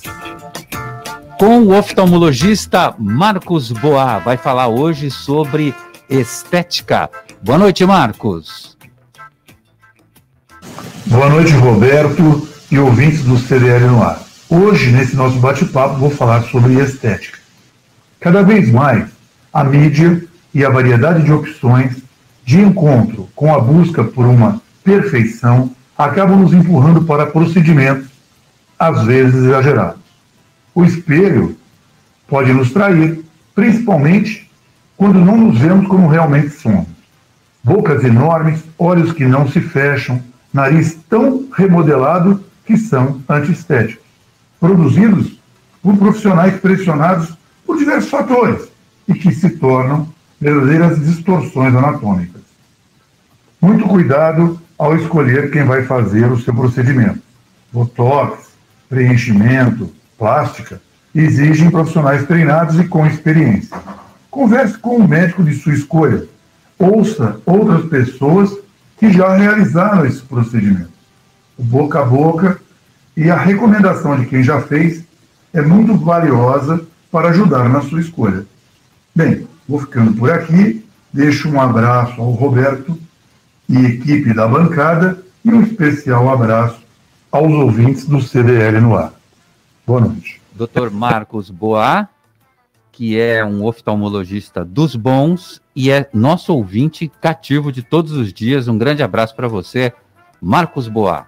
com 1.39 1.61
o 1.61 1.77
oftalmologista 1.77 2.93
Marcos 2.99 3.71
Boa. 3.71 4.19
Vai 4.19 4.37
falar 4.37 4.67
hoje 4.67 5.09
sobre 5.09 5.73
estética. 6.09 7.09
Boa 7.41 7.57
noite, 7.57 7.85
Marcos. 7.85 8.68
Boa 11.05 11.29
noite, 11.29 11.53
Roberto 11.53 12.47
e 12.69 12.77
ouvintes 12.77 13.23
do 13.23 13.37
CDL 13.37 13.87
no 13.87 14.03
ar. 14.03 14.21
Hoje, 14.49 14.91
nesse 14.91 15.15
nosso 15.15 15.39
bate-papo, 15.39 15.97
vou 15.97 16.09
falar 16.09 16.43
sobre 16.43 16.73
estética. 16.73 17.39
Cada 18.19 18.43
vez 18.43 18.69
mais, 18.69 19.07
a 19.51 19.63
mídia 19.63 20.23
e 20.53 20.63
a 20.63 20.69
variedade 20.69 21.23
de 21.23 21.31
opções 21.31 21.97
de 22.43 22.59
encontro 22.59 23.29
com 23.33 23.53
a 23.53 23.59
busca 23.59 24.03
por 24.03 24.25
uma 24.25 24.61
perfeição 24.83 25.71
acabam 25.97 26.39
nos 26.39 26.53
empurrando 26.53 27.03
para 27.03 27.25
procedimentos, 27.25 28.09
às 28.77 29.03
vezes 29.03 29.35
exagerados. 29.35 30.01
O 30.75 30.83
espelho 30.83 31.57
pode 32.27 32.51
nos 32.53 32.71
trair, 32.71 33.23
principalmente 33.55 34.49
quando 34.97 35.19
não 35.19 35.37
nos 35.37 35.57
vemos 35.57 35.87
como 35.87 36.07
realmente 36.07 36.49
somos. 36.49 36.87
Bocas 37.63 38.03
enormes, 38.03 38.61
olhos 38.77 39.11
que 39.13 39.25
não 39.25 39.47
se 39.47 39.61
fecham, 39.61 40.21
nariz 40.53 40.97
tão 41.09 41.47
remodelado 41.55 42.43
que 42.65 42.77
são 42.77 43.21
antiestéticos, 43.27 44.03
produzidos 44.59 45.39
por 45.81 45.97
profissionais 45.97 46.59
pressionados 46.59 47.33
por 47.65 47.77
diversos 47.77 48.09
fatores 48.09 48.67
e 49.07 49.13
que 49.13 49.33
se 49.33 49.51
tornam 49.51 50.07
verdadeiras 50.39 50.99
distorções 50.99 51.75
anatômicas. 51.75 52.41
Muito 53.61 53.87
cuidado 53.87 54.59
ao 54.77 54.95
escolher 54.95 55.51
quem 55.51 55.63
vai 55.63 55.83
fazer 55.83 56.31
o 56.31 56.39
seu 56.39 56.53
procedimento. 56.53 57.21
Botox, 57.71 58.49
preenchimento, 58.87 59.91
plástica 60.17 60.81
exigem 61.13 61.69
profissionais 61.69 62.25
treinados 62.25 62.79
e 62.79 62.87
com 62.87 63.05
experiência. 63.05 63.77
Converse 64.29 64.77
com 64.77 64.97
o 64.97 65.07
médico 65.07 65.43
de 65.43 65.55
sua 65.55 65.73
escolha. 65.73 66.25
Ouça 66.77 67.41
outras 67.45 67.85
pessoas 67.85 68.55
que 68.99 69.11
já 69.11 69.35
realizaram 69.35 70.05
esse 70.05 70.21
procedimento. 70.21 70.91
O 71.57 71.63
boca 71.63 71.99
a 71.99 72.05
boca 72.05 72.59
e 73.15 73.29
a 73.29 73.37
recomendação 73.37 74.19
de 74.19 74.25
quem 74.25 74.43
já 74.43 74.61
fez 74.61 75.03
é 75.53 75.61
muito 75.61 75.95
valiosa 75.95 76.85
para 77.11 77.29
ajudar 77.29 77.67
na 77.69 77.81
sua 77.81 78.01
escolha. 78.01 78.45
Bem, 79.15 79.47
vou 79.67 79.79
ficando 79.79 80.13
por 80.13 80.29
aqui. 80.29 80.85
Deixo 81.11 81.49
um 81.49 81.59
abraço 81.59 82.21
ao 82.21 82.31
Roberto 82.31 82.97
e 83.67 83.77
equipe 83.85 84.33
da 84.33 84.47
bancada 84.47 85.23
e 85.43 85.51
um 85.51 85.63
especial 85.63 86.29
abraço 86.29 86.79
aos 87.31 87.51
ouvintes 87.51 88.05
do 88.05 88.21
CDL 88.21 88.79
no 88.81 88.95
ar. 88.95 89.13
Boa 89.87 90.01
noite. 90.01 90.39
Dr. 90.53 90.91
Marcos 90.91 91.49
Boa, 91.49 92.07
que 92.99 93.17
é 93.17 93.45
um 93.45 93.63
oftalmologista 93.63 94.65
dos 94.65 94.93
bons 94.93 95.61
e 95.73 95.89
é 95.89 96.09
nosso 96.13 96.53
ouvinte 96.53 97.09
cativo 97.21 97.71
de 97.71 97.81
todos 97.81 98.11
os 98.11 98.33
dias. 98.33 98.67
Um 98.67 98.77
grande 98.77 99.01
abraço 99.01 99.33
para 99.37 99.47
você, 99.47 99.93
Marcos 100.41 100.89
Boa. 100.89 101.25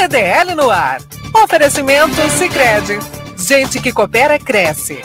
CDL 0.02 0.56
no 0.56 0.72
ar. 0.72 1.00
Oferecimento 1.44 2.28
Sicredi. 2.32 2.98
Gente 3.38 3.80
que 3.80 3.94
coopera 3.94 4.40
cresce. 4.40 5.00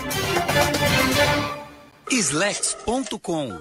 Slex.com 2.10 3.60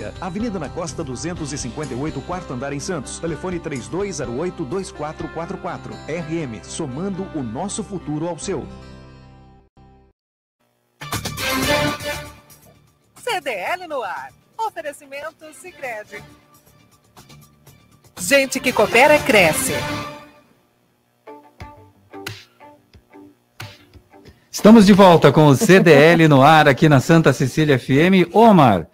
Avenida 0.19 0.57
na 0.59 0.67
Costa 0.69 1.03
258, 1.03 2.19
quarto 2.21 2.53
andar 2.53 2.73
em 2.73 2.79
Santos. 2.79 3.19
Telefone 3.19 3.59
3208-2444. 3.59 5.91
RM, 6.07 6.63
somando 6.63 7.27
o 7.35 7.43
nosso 7.43 7.83
futuro 7.83 8.27
ao 8.27 8.39
seu. 8.39 8.65
CDL 13.15 13.87
no 13.87 14.01
ar. 14.03 14.31
Oferecimento 14.57 15.53
Sicredi. 15.53 16.23
Gente 18.19 18.59
que 18.59 18.71
coopera 18.71 19.17
cresce. 19.19 19.73
Estamos 24.51 24.85
de 24.85 24.93
volta 24.93 25.31
com 25.31 25.47
o 25.47 25.55
CDL 25.55 26.27
no 26.27 26.43
ar 26.43 26.67
aqui 26.67 26.87
na 26.87 26.99
Santa 26.99 27.33
Cecília 27.33 27.79
FM. 27.79 28.29
Omar, 28.31 28.87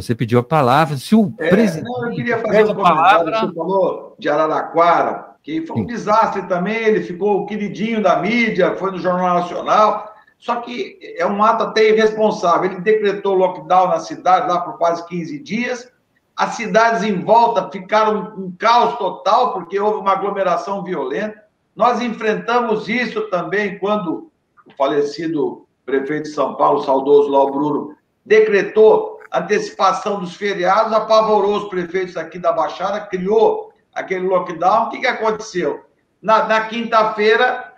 você 0.00 0.14
pediu 0.14 0.38
a 0.38 0.42
palavra. 0.42 0.96
Se 0.96 1.14
o 1.14 1.32
É, 1.38 1.48
presidente. 1.48 1.84
não, 1.90 2.06
eu 2.08 2.14
queria 2.14 2.38
fazer 2.38 2.64
um 2.64 2.70
a 2.70 2.74
comentário. 2.74 3.24
palavra. 3.24 3.40
Você 3.40 3.54
falou 3.54 4.16
de 4.18 4.28
Araraquara, 4.28 5.26
que 5.42 5.66
foi 5.66 5.76
um 5.76 5.80
Sim. 5.80 5.86
desastre 5.86 6.42
também. 6.42 6.76
Ele 6.76 7.02
ficou 7.02 7.42
o 7.42 7.46
queridinho 7.46 8.02
da 8.02 8.16
mídia, 8.16 8.76
foi 8.76 8.90
no 8.90 8.98
Jornal 8.98 9.40
Nacional. 9.40 10.12
Só 10.38 10.56
que 10.56 10.98
é 11.16 11.26
um 11.26 11.42
ato 11.42 11.64
até 11.64 11.88
irresponsável. 11.90 12.70
Ele 12.70 12.80
decretou 12.80 13.34
lockdown 13.34 13.88
na 13.88 14.00
cidade 14.00 14.48
lá 14.48 14.60
por 14.60 14.76
quase 14.78 15.06
15 15.06 15.38
dias. 15.38 15.90
As 16.36 16.50
cidades 16.56 17.02
em 17.02 17.20
volta 17.24 17.70
ficaram 17.70 18.34
um 18.36 18.52
caos 18.58 18.96
total, 18.98 19.54
porque 19.54 19.80
houve 19.80 20.00
uma 20.00 20.12
aglomeração 20.12 20.84
violenta. 20.84 21.42
Nós 21.74 22.00
enfrentamos 22.02 22.88
isso 22.88 23.22
também 23.30 23.78
quando 23.78 24.30
o 24.66 24.70
falecido 24.76 25.64
prefeito 25.86 26.24
de 26.24 26.30
São 26.34 26.54
Paulo, 26.56 26.82
saudoso 26.82 27.30
Lau 27.30 27.50
Bruno, 27.50 27.94
decretou 28.24 29.15
antecipação 29.32 30.20
dos 30.20 30.36
feriados, 30.36 30.92
apavorou 30.92 31.56
os 31.56 31.68
prefeitos 31.68 32.16
aqui 32.16 32.38
da 32.38 32.52
Baixada, 32.52 33.00
criou 33.00 33.72
aquele 33.94 34.26
lockdown. 34.26 34.86
O 34.86 34.90
que, 34.90 35.00
que 35.00 35.06
aconteceu? 35.06 35.84
Na, 36.20 36.44
na 36.44 36.66
quinta-feira, 36.66 37.72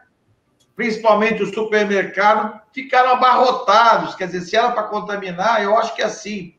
principalmente 0.76 1.42
o 1.42 1.52
supermercado, 1.52 2.60
ficaram 2.72 3.10
abarrotados. 3.10 4.14
Quer 4.14 4.26
dizer, 4.26 4.40
se 4.42 4.56
era 4.56 4.70
para 4.72 4.84
contaminar, 4.84 5.62
eu 5.62 5.76
acho 5.76 5.94
que 5.94 6.02
assim, 6.02 6.54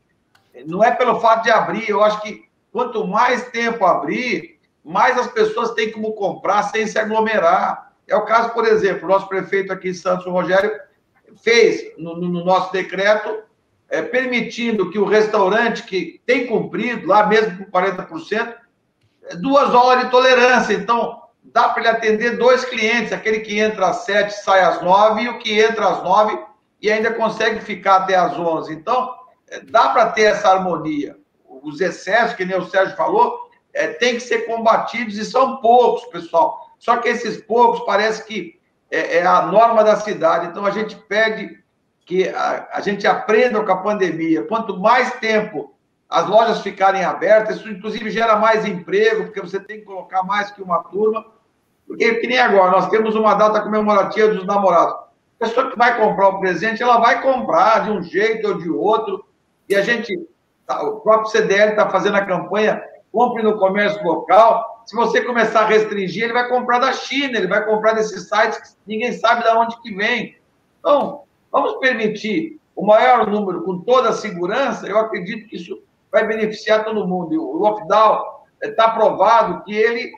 não 0.66 0.82
é 0.82 0.90
pelo 0.90 1.20
fato 1.20 1.44
de 1.44 1.50
abrir, 1.50 1.88
eu 1.88 2.02
acho 2.02 2.20
que 2.22 2.48
quanto 2.72 3.06
mais 3.06 3.48
tempo 3.50 3.84
abrir, 3.84 4.58
mais 4.84 5.18
as 5.18 5.28
pessoas 5.28 5.72
têm 5.72 5.90
como 5.90 6.12
comprar 6.12 6.64
sem 6.64 6.86
se 6.86 6.98
aglomerar. 6.98 7.92
É 8.06 8.16
o 8.16 8.24
caso, 8.24 8.50
por 8.50 8.66
exemplo, 8.66 9.04
o 9.04 9.08
nosso 9.08 9.28
prefeito 9.28 9.72
aqui 9.72 9.90
em 9.90 9.94
Santos, 9.94 10.26
o 10.26 10.30
Rogério, 10.30 10.72
fez 11.42 11.92
no, 11.96 12.16
no 12.16 12.44
nosso 12.44 12.72
decreto, 12.72 13.42
é, 13.90 14.02
permitindo 14.02 14.90
que 14.90 14.98
o 14.98 15.04
restaurante 15.04 15.82
que 15.82 16.20
tem 16.24 16.46
cumprido, 16.46 17.08
lá 17.08 17.26
mesmo 17.26 17.58
com 17.58 17.70
40%, 17.70 18.54
é, 19.24 19.36
duas 19.36 19.74
horas 19.74 20.04
de 20.04 20.10
tolerância. 20.10 20.72
Então, 20.74 21.20
dá 21.42 21.68
para 21.68 21.82
ele 21.82 21.88
atender 21.88 22.36
dois 22.36 22.64
clientes, 22.64 23.12
aquele 23.12 23.40
que 23.40 23.58
entra 23.58 23.88
às 23.88 24.04
sete 24.04 24.32
sai 24.32 24.60
às 24.60 24.80
nove 24.80 25.22
e 25.22 25.28
o 25.28 25.38
que 25.38 25.60
entra 25.60 25.88
às 25.88 26.02
nove 26.04 26.38
e 26.80 26.90
ainda 26.90 27.12
consegue 27.12 27.60
ficar 27.60 27.96
até 27.96 28.14
às 28.14 28.38
onze. 28.38 28.72
Então, 28.72 29.12
é, 29.48 29.60
dá 29.60 29.88
para 29.88 30.10
ter 30.10 30.22
essa 30.22 30.50
harmonia. 30.50 31.16
Os 31.44 31.80
excessos, 31.80 32.36
que 32.36 32.44
nem 32.44 32.56
o 32.56 32.66
Sérgio 32.66 32.96
falou, 32.96 33.50
é, 33.74 33.88
tem 33.88 34.14
que 34.14 34.20
ser 34.20 34.46
combatidos 34.46 35.18
e 35.18 35.24
são 35.24 35.56
poucos, 35.56 36.04
pessoal. 36.06 36.70
Só 36.78 36.96
que 36.96 37.08
esses 37.08 37.38
poucos 37.42 37.80
parece 37.80 38.24
que 38.24 38.58
é, 38.90 39.18
é 39.18 39.26
a 39.26 39.42
norma 39.42 39.82
da 39.82 39.96
cidade. 39.96 40.46
Então, 40.46 40.64
a 40.64 40.70
gente 40.70 40.96
pede 40.96 41.59
que 42.10 42.28
a, 42.28 42.68
a 42.72 42.80
gente 42.80 43.06
aprenda 43.06 43.62
com 43.62 43.70
a 43.70 43.76
pandemia. 43.76 44.42
Quanto 44.42 44.76
mais 44.76 45.12
tempo 45.20 45.72
as 46.08 46.26
lojas 46.28 46.60
ficarem 46.60 47.04
abertas, 47.04 47.58
isso 47.58 47.70
inclusive 47.70 48.10
gera 48.10 48.34
mais 48.34 48.64
emprego, 48.64 49.26
porque 49.26 49.40
você 49.40 49.60
tem 49.60 49.78
que 49.78 49.84
colocar 49.84 50.24
mais 50.24 50.50
que 50.50 50.60
uma 50.60 50.82
turma. 50.82 51.24
Porque, 51.86 52.16
que 52.16 52.26
nem 52.26 52.40
agora, 52.40 52.72
nós 52.72 52.88
temos 52.88 53.14
uma 53.14 53.34
data 53.34 53.60
comemorativa 53.60 54.26
dos 54.26 54.44
namorados. 54.44 54.94
A 55.40 55.46
pessoa 55.46 55.70
que 55.70 55.78
vai 55.78 55.96
comprar 56.00 56.30
o 56.30 56.40
presente, 56.40 56.82
ela 56.82 56.98
vai 56.98 57.22
comprar 57.22 57.84
de 57.84 57.92
um 57.92 58.02
jeito 58.02 58.48
ou 58.48 58.58
de 58.58 58.68
outro. 58.68 59.24
E 59.68 59.76
a 59.76 59.82
gente, 59.82 60.12
tá, 60.66 60.82
o 60.82 60.98
próprio 61.00 61.30
CDL 61.30 61.70
está 61.70 61.88
fazendo 61.88 62.16
a 62.16 62.26
campanha 62.26 62.82
compre 63.12 63.42
no 63.42 63.56
comércio 63.56 64.02
local. 64.04 64.84
Se 64.86 64.96
você 64.96 65.20
começar 65.20 65.60
a 65.60 65.66
restringir, 65.66 66.24
ele 66.24 66.32
vai 66.32 66.48
comprar 66.48 66.80
da 66.80 66.92
China, 66.92 67.38
ele 67.38 67.46
vai 67.46 67.64
comprar 67.64 67.92
desses 67.92 68.28
sites 68.28 68.58
que 68.58 68.76
ninguém 68.86 69.12
sabe 69.12 69.42
de 69.42 69.48
onde 69.50 69.80
que 69.80 69.94
vem. 69.94 70.36
Então, 70.78 71.22
vamos 71.50 71.78
permitir 71.78 72.60
o 72.74 72.84
maior 72.84 73.26
número 73.26 73.62
com 73.62 73.80
toda 73.80 74.10
a 74.10 74.14
segurança, 74.14 74.86
eu 74.86 74.98
acredito 74.98 75.48
que 75.48 75.56
isso 75.56 75.82
vai 76.10 76.26
beneficiar 76.26 76.84
todo 76.84 77.06
mundo. 77.06 77.34
E 77.34 77.38
o 77.38 77.52
lockdown 77.52 78.22
está 78.62 78.84
eh, 78.84 78.90
provado 78.90 79.62
que 79.64 79.74
ele 79.74 80.12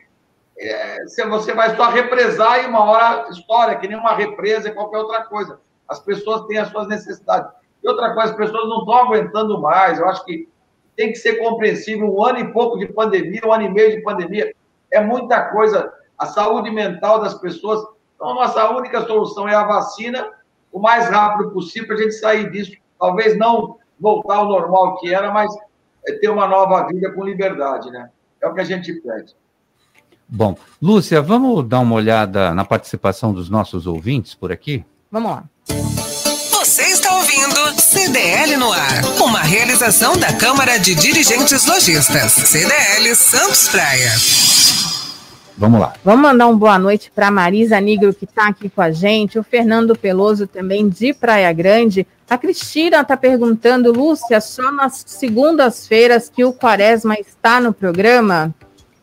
é, 0.58 1.04
você 1.28 1.54
vai 1.54 1.74
só 1.76 1.88
represar 1.88 2.62
e 2.62 2.66
uma 2.66 2.84
hora 2.84 3.28
história, 3.30 3.76
que 3.76 3.88
nem 3.88 3.98
uma 3.98 4.14
represa 4.14 4.68
e 4.68 4.72
qualquer 4.72 4.98
outra 4.98 5.24
coisa. 5.24 5.60
As 5.88 5.98
pessoas 6.00 6.46
têm 6.46 6.58
as 6.58 6.68
suas 6.68 6.86
necessidades. 6.88 7.50
E 7.82 7.88
outra 7.88 8.14
coisa, 8.14 8.30
as 8.30 8.36
pessoas 8.36 8.68
não 8.68 8.80
estão 8.80 8.94
aguentando 8.94 9.60
mais. 9.60 9.98
Eu 9.98 10.08
acho 10.08 10.24
que 10.24 10.48
tem 10.96 11.10
que 11.10 11.18
ser 11.18 11.36
compreensível. 11.36 12.14
Um 12.14 12.22
ano 12.24 12.38
e 12.38 12.52
pouco 12.52 12.78
de 12.78 12.86
pandemia, 12.86 13.40
um 13.44 13.52
ano 13.52 13.64
e 13.64 13.68
meio 13.68 13.96
de 13.96 14.02
pandemia, 14.02 14.54
é 14.90 15.00
muita 15.00 15.50
coisa. 15.50 15.92
A 16.16 16.26
saúde 16.26 16.70
mental 16.70 17.20
das 17.20 17.34
pessoas. 17.34 17.84
Então, 18.14 18.30
a 18.30 18.34
nossa 18.34 18.70
única 18.70 19.04
solução 19.04 19.48
é 19.48 19.54
a 19.54 19.64
vacina, 19.64 20.30
o 20.72 20.80
mais 20.80 21.08
rápido 21.08 21.50
possível, 21.50 21.86
para 21.88 21.96
a 21.96 22.02
gente 22.02 22.14
sair 22.14 22.50
disso. 22.50 22.72
Talvez 22.98 23.36
não 23.36 23.76
voltar 24.00 24.36
ao 24.36 24.48
normal 24.48 24.96
que 24.98 25.12
era, 25.12 25.30
mas 25.30 25.52
é 26.06 26.12
ter 26.14 26.28
uma 26.28 26.48
nova 26.48 26.86
vida 26.88 27.12
com 27.12 27.24
liberdade, 27.24 27.90
né? 27.90 28.08
É 28.42 28.48
o 28.48 28.54
que 28.54 28.60
a 28.60 28.64
gente 28.64 28.92
pede. 28.94 29.34
Bom, 30.28 30.56
Lúcia, 30.80 31.20
vamos 31.20 31.68
dar 31.68 31.80
uma 31.80 31.94
olhada 31.94 32.54
na 32.54 32.64
participação 32.64 33.32
dos 33.32 33.50
nossos 33.50 33.86
ouvintes 33.86 34.34
por 34.34 34.50
aqui? 34.50 34.84
Vamos 35.10 35.30
lá. 35.30 35.44
Você 36.52 36.82
está 36.84 37.14
ouvindo 37.16 37.80
CDL 37.80 38.56
no 38.56 38.72
ar, 38.72 39.04
uma 39.20 39.40
realização 39.40 40.16
da 40.16 40.32
Câmara 40.32 40.78
de 40.78 40.94
Dirigentes 40.94 41.66
Lojistas, 41.66 42.32
CDL 42.32 43.14
Santos 43.14 43.68
Praia. 43.68 44.10
Vamos 45.62 45.78
lá. 45.78 45.92
Vamos 46.04 46.22
mandar 46.22 46.48
uma 46.48 46.58
boa 46.58 46.76
noite 46.76 47.08
para 47.14 47.30
Marisa 47.30 47.80
Nigro, 47.80 48.12
que 48.12 48.24
está 48.24 48.48
aqui 48.48 48.68
com 48.68 48.82
a 48.82 48.90
gente, 48.90 49.38
o 49.38 49.44
Fernando 49.44 49.96
Peloso 49.96 50.44
também 50.44 50.88
de 50.88 51.14
Praia 51.14 51.52
Grande. 51.52 52.04
A 52.28 52.36
Cristina 52.36 53.02
está 53.02 53.16
perguntando, 53.16 53.92
Lúcia, 53.92 54.40
só 54.40 54.72
nas 54.72 55.04
segundas-feiras 55.06 56.28
que 56.28 56.44
o 56.44 56.52
Quaresma 56.52 57.14
está 57.14 57.60
no 57.60 57.72
programa? 57.72 58.52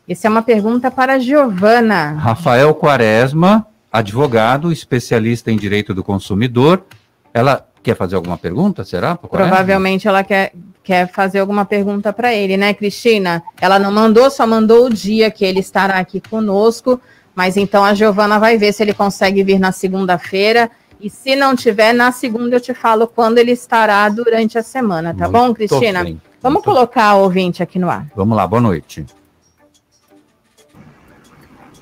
Essa 0.05 0.27
é 0.27 0.29
uma 0.29 0.41
pergunta 0.41 0.91
para 0.91 1.13
a 1.13 1.19
Giovana. 1.19 2.17
Rafael 2.19 2.75
Quaresma, 2.75 3.65
advogado, 3.89 4.69
especialista 4.69 5.49
em 5.49 5.55
direito 5.55 5.93
do 5.93 6.03
consumidor. 6.03 6.83
Ela 7.33 7.65
quer 7.81 7.95
fazer 7.95 8.17
alguma 8.17 8.37
pergunta, 8.37 8.83
será? 8.83 9.15
Provavelmente 9.15 10.09
ela 10.09 10.25
quer, 10.25 10.51
quer 10.89 11.07
fazer 11.07 11.37
alguma 11.37 11.65
pergunta 11.65 12.11
para 12.11 12.33
ele, 12.33 12.57
né, 12.57 12.73
Cristina? 12.73 13.43
Ela 13.61 13.77
não 13.77 13.91
mandou, 13.91 14.27
só 14.31 14.47
mandou 14.47 14.87
o 14.87 14.89
dia 14.89 15.29
que 15.29 15.45
ele 15.45 15.59
estará 15.59 15.99
aqui 15.99 16.19
conosco. 16.19 16.99
Mas 17.35 17.57
então 17.57 17.85
a 17.85 17.93
Giovana 17.93 18.39
vai 18.39 18.57
ver 18.57 18.73
se 18.73 18.81
ele 18.81 18.91
consegue 18.95 19.43
vir 19.43 19.59
na 19.59 19.71
segunda-feira. 19.71 20.67
E 20.99 21.07
se 21.07 21.35
não 21.35 21.55
tiver, 21.55 21.93
na 21.93 22.11
segunda 22.11 22.55
eu 22.55 22.59
te 22.59 22.73
falo 22.73 23.05
quando 23.05 23.37
ele 23.37 23.51
estará 23.51 24.09
durante 24.09 24.57
a 24.57 24.63
semana, 24.63 25.13
tá 25.13 25.29
Muito 25.29 25.31
bom, 25.31 25.53
Cristina? 25.53 26.03
Bem. 26.03 26.19
Vamos 26.41 26.55
Muito 26.55 26.65
colocar 26.65 27.13
o 27.13 27.21
ouvinte 27.21 27.61
aqui 27.61 27.77
no 27.77 27.87
ar. 27.87 28.07
Vamos 28.15 28.35
lá, 28.35 28.47
boa 28.47 28.61
noite. 28.61 29.05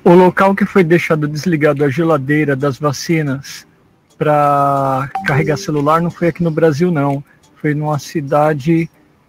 O 0.04 0.12
local 0.12 0.54
que 0.54 0.66
foi 0.66 0.84
deixado 0.84 1.26
desligado 1.26 1.82
a 1.82 1.88
geladeira 1.88 2.54
das 2.54 2.78
vacinas 2.78 3.66
para 4.18 5.10
carregar 5.26 5.56
celular 5.56 6.02
não 6.02 6.10
foi 6.10 6.28
aqui 6.28 6.42
no 6.42 6.50
Brasil, 6.50 6.92
não. 6.92 7.24
Foi 7.56 7.72
numa 7.74 7.98
cidade 7.98 8.88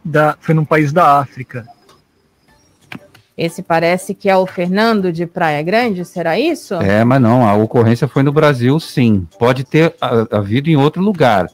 da, 0.10 0.36
foi 0.40 0.56
num 0.56 0.66
país 0.66 0.92
da 0.92 1.20
África. 1.20 1.66
Esse 3.38 3.62
parece 3.62 4.14
que 4.14 4.30
é 4.30 4.36
o 4.36 4.46
Fernando 4.46 5.14
de 5.14 5.26
Praia 5.26 5.64
Grande, 5.64 6.04
será 6.04 6.38
isso? 6.38 6.76
É, 6.76 7.06
mas 7.06 7.22
não, 7.22 7.48
a 7.48 7.54
ocorrência 7.54 8.06
foi 8.06 8.22
no 8.22 8.34
Brasil, 8.34 8.78
sim. 8.82 9.26
Pode 9.38 9.64
ter 9.64 9.96
havido 10.30 10.70
em 10.70 10.76
outro 10.76 11.02
lugar, 11.02 11.48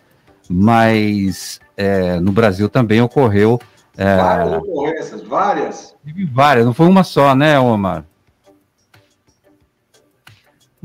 mas 0.50 1.60
é, 1.78 2.20
no 2.20 2.32
Brasil 2.32 2.68
também 2.68 3.02
ocorreu. 3.02 3.60
É, 3.96 4.18
várias 4.18 4.54
ocorrências, 4.54 5.22
várias? 5.22 5.96
Várias, 6.32 6.66
não 6.66 6.74
foi 6.74 6.88
uma 6.88 7.04
só, 7.04 7.36
né, 7.36 7.60
Omar? 7.60 8.04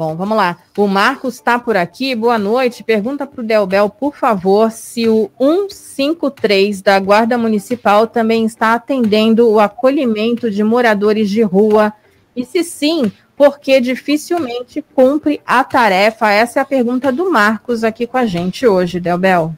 Bom, 0.01 0.16
vamos 0.16 0.34
lá. 0.34 0.57
O 0.78 0.86
Marcos 0.86 1.34
está 1.34 1.59
por 1.59 1.76
aqui. 1.76 2.14
Boa 2.14 2.38
noite. 2.38 2.82
Pergunta 2.82 3.26
para 3.26 3.42
o 3.42 3.46
Delbel, 3.46 3.90
por 3.90 4.16
favor, 4.16 4.70
se 4.70 5.07
o 5.07 5.30
153 5.38 6.80
da 6.80 6.98
Guarda 6.98 7.36
Municipal 7.36 8.07
também 8.07 8.46
está 8.46 8.72
atendendo 8.72 9.46
o 9.51 9.61
acolhimento 9.61 10.51
de 10.51 10.64
moradores 10.64 11.28
de 11.28 11.42
rua. 11.42 11.92
E 12.34 12.46
se 12.46 12.64
sim, 12.64 13.12
porque 13.36 13.78
dificilmente 13.78 14.82
cumpre 14.94 15.42
a 15.44 15.62
tarefa? 15.62 16.30
Essa 16.30 16.61
é 16.61 16.62
a 16.62 16.64
pergunta 16.64 17.12
do 17.12 17.30
Marcos 17.30 17.84
aqui 17.84 18.07
com 18.07 18.16
a 18.16 18.24
gente 18.24 18.66
hoje, 18.66 18.98
Delbel. 18.98 19.55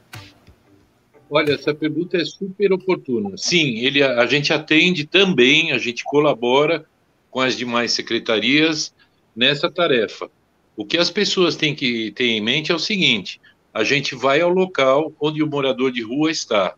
Olha, 1.29 1.53
essa 1.53 1.73
pergunta 1.73 2.17
é 2.17 2.25
super 2.25 2.73
oportuna. 2.73 3.37
Sim, 3.37 3.77
ele, 3.77 4.03
a 4.03 4.25
gente 4.25 4.51
atende 4.51 5.05
também, 5.05 5.71
a 5.71 5.77
gente 5.77 6.03
colabora 6.03 6.83
com 7.31 7.39
as 7.39 7.55
demais 7.55 7.93
secretarias 7.93 8.93
nessa 9.35 9.69
tarefa. 9.69 10.29
O 10.75 10.85
que 10.85 10.97
as 10.97 11.09
pessoas 11.09 11.55
têm 11.55 11.75
que 11.75 12.11
ter 12.11 12.25
em 12.25 12.41
mente 12.41 12.71
é 12.71 12.75
o 12.75 12.79
seguinte: 12.79 13.39
a 13.73 13.83
gente 13.83 14.15
vai 14.15 14.41
ao 14.41 14.49
local 14.49 15.13
onde 15.19 15.41
o 15.41 15.47
morador 15.47 15.91
de 15.91 16.01
rua 16.01 16.31
está. 16.31 16.75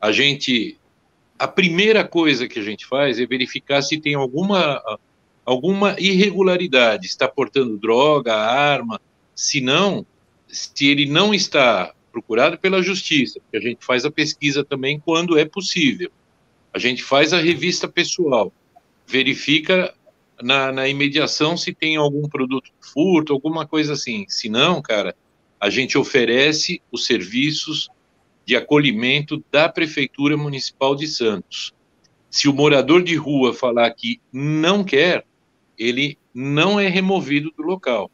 A 0.00 0.12
gente 0.12 0.78
a 1.38 1.48
primeira 1.48 2.06
coisa 2.06 2.46
que 2.46 2.58
a 2.58 2.62
gente 2.62 2.86
faz 2.86 3.18
é 3.18 3.26
verificar 3.26 3.82
se 3.82 4.00
tem 4.00 4.14
alguma 4.14 4.80
alguma 5.44 5.94
irregularidade, 5.98 7.06
está 7.06 7.28
portando 7.28 7.76
droga, 7.76 8.34
arma, 8.34 8.98
se 9.34 9.60
não, 9.60 10.06
se 10.48 10.86
ele 10.86 11.04
não 11.04 11.34
está 11.34 11.92
procurado 12.10 12.56
pela 12.56 12.82
justiça, 12.82 13.40
porque 13.40 13.56
a 13.58 13.60
gente 13.60 13.84
faz 13.84 14.04
a 14.04 14.10
pesquisa 14.10 14.64
também 14.64 14.98
quando 14.98 15.38
é 15.38 15.44
possível. 15.44 16.10
A 16.72 16.78
gente 16.78 17.02
faz 17.02 17.32
a 17.32 17.40
revista 17.40 17.86
pessoal, 17.86 18.52
verifica 19.06 19.92
na, 20.42 20.72
na 20.72 20.88
imediação 20.88 21.56
se 21.56 21.72
tem 21.72 21.96
algum 21.96 22.28
produto 22.28 22.70
furto, 22.80 23.32
alguma 23.32 23.66
coisa 23.66 23.92
assim. 23.92 24.24
Se 24.28 24.48
não, 24.48 24.82
cara, 24.82 25.14
a 25.60 25.70
gente 25.70 25.96
oferece 25.96 26.82
os 26.90 27.06
serviços 27.06 27.88
de 28.44 28.56
acolhimento 28.56 29.42
da 29.50 29.68
Prefeitura 29.68 30.36
Municipal 30.36 30.94
de 30.94 31.06
Santos. 31.06 31.72
Se 32.28 32.48
o 32.48 32.52
morador 32.52 33.02
de 33.02 33.16
rua 33.16 33.54
falar 33.54 33.90
que 33.92 34.20
não 34.32 34.84
quer, 34.84 35.24
ele 35.78 36.18
não 36.34 36.78
é 36.78 36.88
removido 36.88 37.52
do 37.56 37.62
local. 37.62 38.10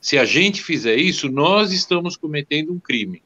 Se 0.00 0.18
a 0.18 0.24
gente 0.24 0.62
fizer 0.62 0.96
isso, 0.96 1.30
nós 1.30 1.72
estamos 1.72 2.16
cometendo 2.16 2.72
um 2.72 2.80
crime. 2.80 3.22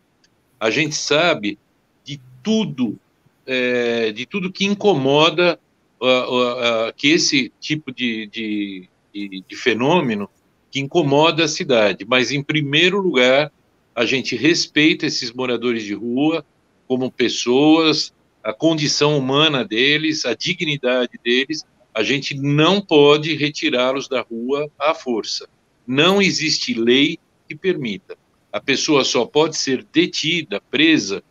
A 0.60 0.70
gente 0.70 0.94
sabe 0.94 1.58
de 2.04 2.20
tudo, 2.42 2.98
é, 3.46 4.12
de 4.12 4.26
tudo 4.26 4.52
que 4.52 4.66
incomoda 4.66 5.58
uh, 6.00 6.88
uh, 6.88 6.92
que 6.96 7.08
esse 7.08 7.52
tipo 7.60 7.92
de, 7.92 8.26
de, 8.26 8.88
de, 9.12 9.44
de, 9.46 9.56
fenômeno, 9.56 10.28
que 10.70 10.80
incomoda 10.80 11.44
a 11.44 11.48
cidade. 11.48 12.04
Mas, 12.06 12.30
em 12.30 12.42
primeiro 12.42 13.00
lugar, 13.00 13.52
a 13.94 14.04
gente 14.04 14.36
respeita 14.36 15.06
esses 15.06 15.32
moradores 15.32 15.82
de 15.82 15.94
rua 15.94 16.44
como 16.86 17.10
pessoas, 17.10 18.12
a 18.42 18.52
condição 18.52 19.18
humana 19.18 19.64
deles, 19.64 20.24
a 20.24 20.34
dignidade 20.34 21.18
deles. 21.24 21.64
A 21.94 22.02
gente 22.02 22.34
não 22.36 22.80
pode 22.80 23.34
retirá-los 23.34 24.06
da 24.06 24.20
rua 24.20 24.70
à 24.78 24.94
força. 24.94 25.48
Não 25.86 26.20
existe 26.20 26.74
lei 26.74 27.18
que 27.48 27.54
permita. 27.54 28.16
A 28.52 28.60
pessoa 28.60 29.04
só 29.04 29.24
pode 29.24 29.56
ser 29.56 29.84
detida, 29.92 30.60
presa, 30.70 31.22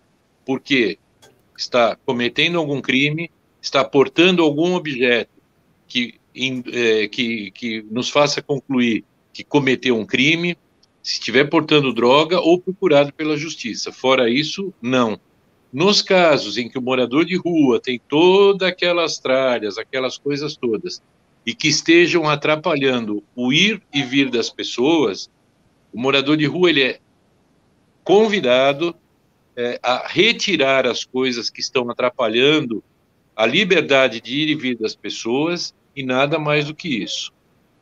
porque 0.45 0.97
está 1.57 1.95
cometendo 2.05 2.57
algum 2.57 2.81
crime, 2.81 3.31
está 3.65 3.83
portando 3.83 4.43
algum 4.43 4.75
objeto 4.75 5.31
que, 5.87 6.15
é, 6.71 7.07
que, 7.07 7.51
que 7.51 7.85
nos 7.89 8.09
faça 8.09 8.41
concluir 8.41 9.03
que 9.33 9.43
cometeu 9.43 9.97
um 9.97 10.05
crime, 10.05 10.55
se 11.01 11.13
estiver 11.13 11.49
portando 11.49 11.93
droga 11.93 12.39
ou 12.39 12.59
procurado 12.61 13.11
pela 13.11 13.35
justiça. 13.35 13.91
Fora 13.91 14.29
isso, 14.29 14.73
não. 14.81 15.19
Nos 15.73 16.01
casos 16.01 16.57
em 16.57 16.69
que 16.69 16.77
o 16.77 16.81
morador 16.81 17.25
de 17.25 17.35
rua 17.35 17.79
tem 17.79 17.99
todas 18.07 18.67
aquelas 18.67 19.17
tralhas, 19.17 19.77
aquelas 19.77 20.17
coisas 20.17 20.55
todas, 20.55 21.01
e 21.45 21.53
que 21.53 21.67
estejam 21.67 22.29
atrapalhando 22.29 23.23
o 23.35 23.51
ir 23.51 23.81
e 23.93 24.03
vir 24.03 24.29
das 24.29 24.49
pessoas, 24.49 25.29
o 25.91 25.99
morador 25.99 26.37
de 26.37 26.45
rua 26.45 26.69
ele 26.69 26.83
é 26.83 26.99
convidado 28.03 28.95
é, 29.57 29.79
a 29.81 30.07
retirar 30.07 30.85
as 30.85 31.03
coisas 31.03 31.49
que 31.49 31.59
estão 31.59 31.89
atrapalhando 31.89 32.83
a 33.35 33.45
liberdade 33.45 34.21
de 34.21 34.35
ir 34.35 34.49
e 34.49 34.55
vir 34.55 34.77
das 34.77 34.95
pessoas 34.95 35.73
e 35.95 36.03
nada 36.03 36.39
mais 36.39 36.65
do 36.65 36.75
que 36.75 37.03
isso. 37.03 37.31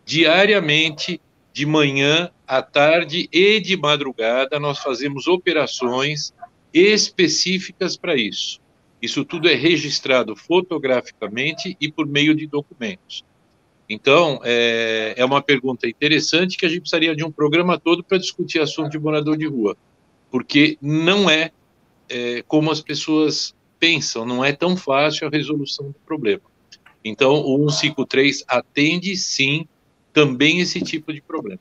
Diariamente, 0.06 1.22
de 1.54 1.66
manhã, 1.66 2.32
à 2.48 2.62
tarde 2.62 3.30
e 3.32 3.60
de 3.60 3.78
madrugada, 3.78 4.60
nós 4.60 4.80
fazemos 4.80 5.28
operações 5.28 6.34
específicas 6.74 7.96
para 7.96 8.16
isso. 8.16 8.60
Isso 9.02 9.24
tudo 9.24 9.50
é 9.50 9.54
registrado 9.54 10.36
fotograficamente 10.36 11.78
e 11.80 11.92
por 11.92 12.08
meio 12.08 12.34
de 12.34 12.48
documentos. 12.48 13.24
Então, 13.88 14.40
é, 14.44 15.14
é 15.18 15.26
uma 15.26 15.42
pergunta 15.42 15.88
interessante 15.88 16.58
que 16.58 16.66
a 16.66 16.70
gente 16.70 16.82
precisaria 16.82 17.16
de 17.16 17.24
um 17.24 17.32
programa 17.32 17.78
todo 17.78 18.04
para 18.04 18.18
discutir 18.18 18.60
assunto 18.60 18.90
de 18.90 18.98
morador 18.98 19.38
de 19.38 19.46
rua, 19.46 19.76
porque 20.32 20.78
não 20.82 21.30
é, 21.30 21.52
é 22.10 22.42
como 22.48 22.72
as 22.72 22.82
pessoas 22.82 23.54
pensam, 23.84 24.26
não 24.26 24.46
é 24.46 24.54
tão 24.54 24.78
fácil 24.78 25.28
a 25.28 25.30
resolução 25.30 25.88
do 25.88 25.96
problema. 26.06 26.40
Então, 27.04 27.34
o 27.34 27.70
153 27.70 28.46
atende, 28.48 29.18
sim, 29.18 29.68
também 30.14 30.62
esse 30.62 30.80
tipo 30.80 31.12
de 31.12 31.20
problema. 31.20 31.60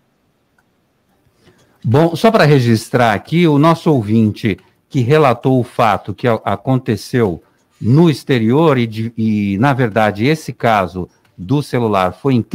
Bom, 1.82 2.14
só 2.14 2.30
para 2.30 2.44
registrar 2.44 3.12
aqui, 3.12 3.48
o 3.48 3.58
nosso 3.58 3.90
ouvinte 3.90 4.56
que 4.88 5.00
relatou 5.00 5.58
o 5.58 5.64
fato 5.64 6.14
que 6.14 6.28
aconteceu 6.28 7.42
no 7.80 8.08
exterior 8.08 8.78
e, 8.78 8.86
de, 8.86 9.12
e 9.18 9.58
na 9.58 9.72
verdade, 9.72 10.24
esse 10.24 10.52
caso 10.52 11.08
do 11.36 11.60
celular 11.60 12.12
foi 12.12 12.34
em 12.34 12.46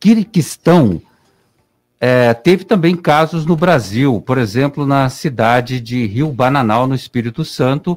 Kirguistão, 0.00 1.00
é, 2.00 2.34
teve 2.34 2.64
também 2.64 2.96
casos 2.96 3.46
no 3.46 3.54
Brasil, 3.54 4.20
por 4.20 4.36
exemplo, 4.36 4.84
na 4.84 5.08
cidade 5.08 5.78
de 5.78 6.06
Rio 6.06 6.32
Bananal, 6.32 6.88
no 6.88 6.94
Espírito 6.96 7.44
Santo, 7.44 7.96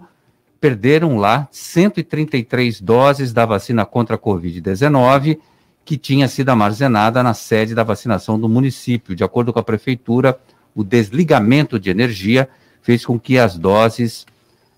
perderam 0.60 1.18
lá 1.18 1.48
133 1.52 2.82
doses 2.82 3.34
da 3.34 3.46
vacina 3.46 3.86
contra 3.86 4.16
a 4.16 4.20
Covid-19, 4.20 5.38
que 5.84 5.98
tinha 5.98 6.28
sido 6.28 6.50
armazenada 6.50 7.22
na 7.22 7.34
sede 7.34 7.76
da 7.76 7.84
vacinação 7.84 8.40
do 8.40 8.50
município. 8.50 9.16
De 9.16 9.24
acordo 9.24 9.54
com 9.54 9.60
a 9.60 9.64
prefeitura, 9.64 10.40
o 10.74 10.84
desligamento 10.84 11.80
de 11.80 11.90
energia 11.90 12.50
fez 12.82 13.06
com 13.06 13.20
que 13.20 13.38
as 13.38 13.58
doses 13.58 14.26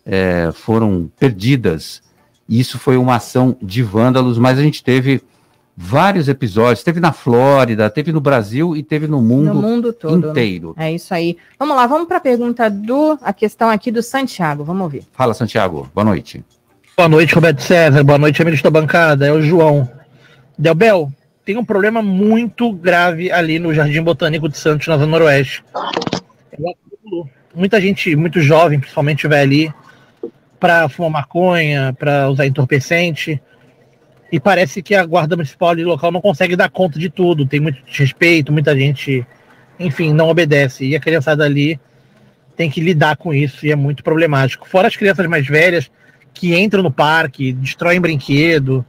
é, 0.05 0.51
foram 0.53 1.09
perdidas. 1.19 2.01
Isso 2.47 2.77
foi 2.77 2.97
uma 2.97 3.15
ação 3.15 3.57
de 3.61 3.83
vândalos, 3.83 4.37
mas 4.37 4.57
a 4.59 4.61
gente 4.61 4.83
teve 4.83 5.21
vários 5.77 6.27
episódios. 6.27 6.83
Teve 6.83 6.99
na 6.99 7.13
Flórida, 7.13 7.87
teve 7.87 8.11
no 8.11 8.19
Brasil 8.19 8.75
e 8.75 8.81
teve 8.81 9.05
no 9.05 9.21
mundo, 9.21 9.53
no 9.53 9.61
mundo 9.61 9.93
todo, 9.93 10.19
né? 10.19 10.29
inteiro. 10.29 10.73
É 10.75 10.91
isso 10.91 11.13
aí. 11.13 11.37
Vamos 11.59 11.75
lá, 11.75 11.85
vamos 11.85 12.07
para 12.07 12.17
a 12.17 12.21
pergunta 12.21 12.67
do 12.67 13.19
a 13.21 13.31
questão 13.31 13.69
aqui 13.69 13.91
do 13.91 14.01
Santiago. 14.01 14.63
Vamos 14.63 14.81
ouvir. 14.81 15.03
Fala, 15.13 15.35
Santiago. 15.35 15.87
Boa 15.93 16.03
noite. 16.03 16.43
Boa 16.97 17.07
noite, 17.07 17.35
Roberto 17.35 17.61
César. 17.61 18.03
Boa 18.03 18.17
noite, 18.17 18.41
amigos 18.41 18.61
da 18.63 18.71
bancada. 18.71 19.27
É 19.27 19.31
o 19.31 19.39
João. 19.39 19.87
Delbel, 20.57 21.11
tem 21.45 21.55
um 21.55 21.63
problema 21.63 22.01
muito 22.01 22.71
grave 22.73 23.31
ali 23.31 23.59
no 23.59 23.71
Jardim 23.71 24.01
Botânico 24.01 24.49
de 24.49 24.57
Santos, 24.57 24.87
na 24.87 24.97
Zona 24.97 25.11
Noroeste. 25.11 25.63
Muita 27.53 27.79
gente, 27.79 28.15
muito 28.15 28.41
jovem, 28.41 28.79
principalmente, 28.79 29.27
vai 29.27 29.41
ali 29.41 29.73
para 30.59 30.89
fumar 30.89 31.11
maconha, 31.11 31.95
para 31.97 32.29
usar 32.29 32.47
entorpecente 32.47 33.39
e 34.31 34.39
parece 34.39 34.81
que 34.81 34.93
a 34.93 35.05
guarda 35.05 35.35
municipal 35.35 35.69
ali 35.69 35.83
local 35.83 36.11
não 36.11 36.21
consegue 36.21 36.55
dar 36.55 36.69
conta 36.69 36.99
de 36.99 37.09
tudo, 37.09 37.45
tem 37.45 37.59
muito 37.59 37.79
respeito, 37.87 38.51
muita 38.51 38.77
gente, 38.77 39.25
enfim, 39.79 40.13
não 40.13 40.27
obedece. 40.27 40.85
E 40.85 40.95
a 40.95 40.99
criançada 40.99 41.45
ali 41.45 41.79
tem 42.55 42.69
que 42.69 42.81
lidar 42.81 43.15
com 43.15 43.33
isso 43.33 43.65
e 43.65 43.71
é 43.71 43.75
muito 43.75 44.03
problemático. 44.03 44.67
Fora 44.67 44.87
as 44.87 44.95
crianças 44.95 45.25
mais 45.27 45.47
velhas 45.47 45.89
que 46.33 46.57
entram 46.57 46.83
no 46.83 46.91
parque, 46.91 47.53
destroem 47.53 48.01
brinquedo, 48.01 48.85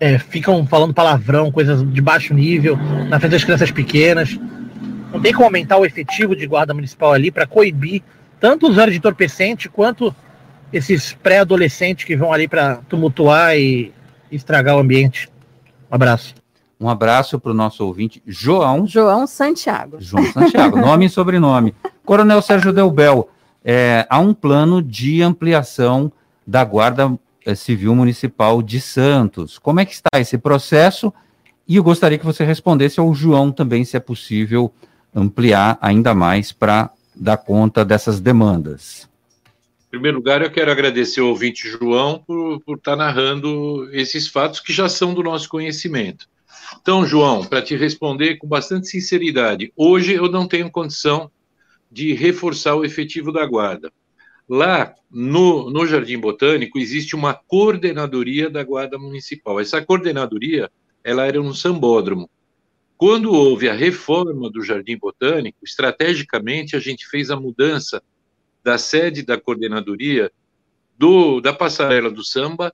é, 0.00 0.18
ficam 0.18 0.66
falando 0.66 0.94
palavrão, 0.94 1.52
coisas 1.52 1.86
de 1.92 2.00
baixo 2.00 2.34
nível, 2.34 2.76
na 3.08 3.20
frente 3.20 3.32
das 3.32 3.44
crianças 3.44 3.70
pequenas. 3.70 4.38
Não 5.12 5.20
tem 5.20 5.32
como 5.32 5.44
aumentar 5.44 5.76
o 5.76 5.84
efetivo 5.84 6.34
de 6.34 6.46
guarda 6.46 6.74
municipal 6.74 7.12
ali 7.12 7.30
para 7.30 7.46
coibir 7.46 8.02
tanto 8.40 8.66
os 8.66 8.72
usuários 8.72 8.94
de 8.94 8.98
entorpecente 8.98 9.68
quanto 9.68 10.14
esses 10.72 11.12
pré-adolescentes 11.12 12.04
que 12.04 12.16
vão 12.16 12.32
ali 12.32 12.48
para 12.48 12.76
tumultuar 12.88 13.56
e 13.56 13.92
estragar 14.30 14.76
o 14.76 14.80
ambiente. 14.80 15.28
Um 15.90 15.94
abraço. 15.94 16.34
Um 16.80 16.88
abraço 16.88 17.38
para 17.38 17.50
o 17.50 17.54
nosso 17.54 17.84
ouvinte, 17.84 18.22
João. 18.26 18.86
João 18.86 19.26
Santiago. 19.26 19.98
João 20.00 20.24
Santiago, 20.32 20.78
nome 20.80 21.06
e 21.06 21.10
sobrenome. 21.10 21.74
Coronel 22.06 22.40
Sérgio 22.40 22.72
Delbel, 22.72 23.28
é, 23.62 24.06
há 24.08 24.18
um 24.18 24.32
plano 24.32 24.80
de 24.80 25.22
ampliação 25.22 26.10
da 26.46 26.64
Guarda 26.64 27.18
é, 27.44 27.54
Civil 27.54 27.94
Municipal 27.94 28.62
de 28.62 28.80
Santos. 28.80 29.58
Como 29.58 29.80
é 29.80 29.84
que 29.84 29.92
está 29.92 30.18
esse 30.18 30.38
processo? 30.38 31.12
E 31.68 31.76
eu 31.76 31.84
gostaria 31.84 32.18
que 32.18 32.24
você 32.24 32.44
respondesse 32.44 32.98
ao 32.98 33.12
João 33.14 33.52
também, 33.52 33.84
se 33.84 33.96
é 33.96 34.00
possível 34.00 34.72
ampliar 35.14 35.76
ainda 35.82 36.14
mais 36.14 36.50
para 36.50 36.90
dar 37.14 37.36
conta 37.36 37.84
dessas 37.84 38.20
demandas. 38.20 39.09
Em 39.90 39.98
primeiro 39.98 40.18
lugar, 40.18 40.40
eu 40.40 40.52
quero 40.52 40.70
agradecer 40.70 41.18
ao 41.18 41.26
ouvinte 41.26 41.68
João 41.68 42.22
por, 42.24 42.60
por 42.60 42.76
estar 42.76 42.94
narrando 42.94 43.90
esses 43.92 44.28
fatos 44.28 44.60
que 44.60 44.72
já 44.72 44.88
são 44.88 45.12
do 45.12 45.20
nosso 45.20 45.48
conhecimento. 45.48 46.28
Então, 46.80 47.04
João, 47.04 47.44
para 47.44 47.60
te 47.60 47.74
responder 47.74 48.36
com 48.36 48.46
bastante 48.46 48.86
sinceridade, 48.86 49.72
hoje 49.76 50.12
eu 50.12 50.30
não 50.30 50.46
tenho 50.46 50.70
condição 50.70 51.28
de 51.90 52.14
reforçar 52.14 52.76
o 52.76 52.84
efetivo 52.84 53.32
da 53.32 53.44
guarda. 53.44 53.92
Lá 54.48 54.94
no, 55.10 55.68
no 55.70 55.84
Jardim 55.84 56.20
Botânico 56.20 56.78
existe 56.78 57.16
uma 57.16 57.34
coordenadoria 57.34 58.48
da 58.48 58.62
Guarda 58.62 58.96
Municipal. 58.96 59.58
Essa 59.58 59.84
coordenadoria 59.84 60.70
ela 61.02 61.26
era 61.26 61.42
um 61.42 61.52
sambódromo. 61.52 62.30
Quando 62.96 63.32
houve 63.32 63.68
a 63.68 63.74
reforma 63.74 64.48
do 64.48 64.62
Jardim 64.62 64.96
Botânico, 64.96 65.58
estrategicamente 65.64 66.76
a 66.76 66.78
gente 66.78 67.08
fez 67.08 67.28
a 67.28 67.34
mudança 67.34 68.00
da 68.62 68.78
sede 68.78 69.22
da 69.22 69.40
coordenadoria 69.40 70.30
do, 70.98 71.40
da 71.40 71.52
passarela 71.52 72.10
do 72.10 72.22
samba 72.22 72.72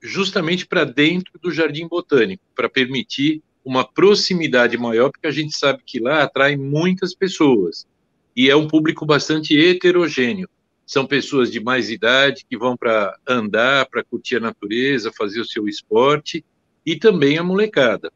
justamente 0.00 0.66
para 0.66 0.84
dentro 0.84 1.32
do 1.40 1.50
Jardim 1.50 1.88
Botânico, 1.88 2.42
para 2.54 2.68
permitir 2.68 3.42
uma 3.64 3.84
proximidade 3.84 4.78
maior, 4.78 5.10
porque 5.10 5.26
a 5.26 5.32
gente 5.32 5.56
sabe 5.56 5.82
que 5.84 5.98
lá 5.98 6.22
atrai 6.22 6.56
muitas 6.56 7.14
pessoas 7.14 7.86
e 8.34 8.48
é 8.48 8.56
um 8.56 8.68
público 8.68 9.04
bastante 9.04 9.58
heterogêneo. 9.58 10.48
São 10.86 11.04
pessoas 11.04 11.50
de 11.50 11.60
mais 11.60 11.90
idade 11.90 12.46
que 12.48 12.56
vão 12.56 12.76
para 12.76 13.18
andar, 13.26 13.86
para 13.86 14.04
curtir 14.04 14.36
a 14.36 14.40
natureza, 14.40 15.12
fazer 15.12 15.40
o 15.40 15.44
seu 15.44 15.68
esporte 15.68 16.44
e 16.86 16.96
também 16.96 17.36
a 17.36 17.42
molecada. 17.42 18.10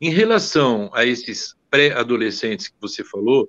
Em 0.00 0.10
relação 0.10 0.90
a 0.92 1.06
esses 1.06 1.54
pré-adolescentes 1.70 2.68
que 2.68 2.74
você 2.80 3.02
falou, 3.02 3.48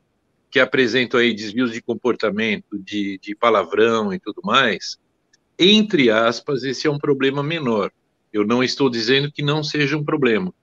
que 0.54 0.60
apresentam 0.60 1.20
aí 1.20 1.34
desvios 1.34 1.72
de 1.72 1.82
comportamento, 1.82 2.78
de, 2.78 3.18
de 3.18 3.34
palavrão 3.34 4.14
e 4.14 4.20
tudo 4.20 4.39
mais, 4.43 4.99
entre 5.58 6.12
aspas, 6.12 6.64
esse 6.64 6.86
é 6.86 6.91
um 6.91 6.99
problema 6.99 7.41
menor. 7.41 7.91
Eu 8.32 8.45
não 8.45 8.64
estou 8.64 8.88
dizendo 8.88 9.32
que 9.32 9.41
não 9.41 9.64
seja 9.64 9.97
um 9.97 10.04
problema, 10.04 10.54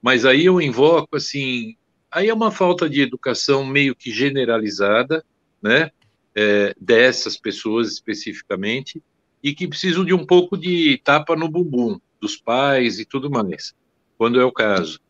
mas 0.00 0.24
aí 0.24 0.46
eu 0.46 0.62
invoco 0.62 1.14
assim, 1.16 1.76
aí 2.10 2.30
é 2.30 2.32
uma 2.32 2.50
falta 2.50 2.88
de 2.88 3.02
educação 3.02 3.66
meio 3.66 3.94
que 3.94 4.10
generalizada, 4.10 5.22
né, 5.62 5.90
é, 6.34 6.74
dessas 6.80 7.36
pessoas 7.36 7.92
especificamente, 7.92 9.02
e 9.42 9.54
que 9.54 9.68
precisam 9.68 10.06
de 10.06 10.14
um 10.14 10.24
pouco 10.24 10.56
de 10.56 10.98
tapa 11.04 11.36
no 11.36 11.50
bumbum 11.50 12.00
dos 12.18 12.34
pais 12.34 12.98
e 12.98 13.04
tudo 13.04 13.30
mais, 13.30 13.74
quando 14.16 14.40
é 14.40 14.44
o 14.44 14.50
caso. 14.50 15.02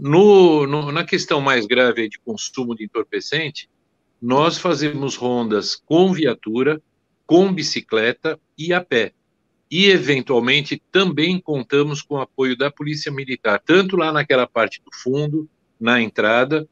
No, 0.00 0.66
no, 0.66 0.92
na 0.92 1.04
questão 1.04 1.40
mais 1.40 1.66
grave 1.66 2.08
de 2.08 2.18
consumo 2.18 2.74
de 2.74 2.84
entorpecente, 2.84 3.68
nós 4.20 4.58
fazemos 4.58 5.16
rondas 5.16 5.74
com 5.74 6.12
viatura, 6.12 6.80
com 7.26 7.52
bicicleta 7.52 8.38
e 8.56 8.72
a 8.72 8.80
pé. 8.80 9.12
E, 9.70 9.86
eventualmente, 9.86 10.80
também 10.92 11.40
contamos 11.40 12.02
com 12.02 12.16
o 12.16 12.20
apoio 12.20 12.56
da 12.56 12.70
Polícia 12.70 13.10
Militar, 13.10 13.60
tanto 13.64 13.96
lá 13.96 14.12
naquela 14.12 14.46
parte 14.46 14.80
do 14.84 14.90
fundo, 14.94 15.48
na 15.80 16.00
entrada, 16.00 16.68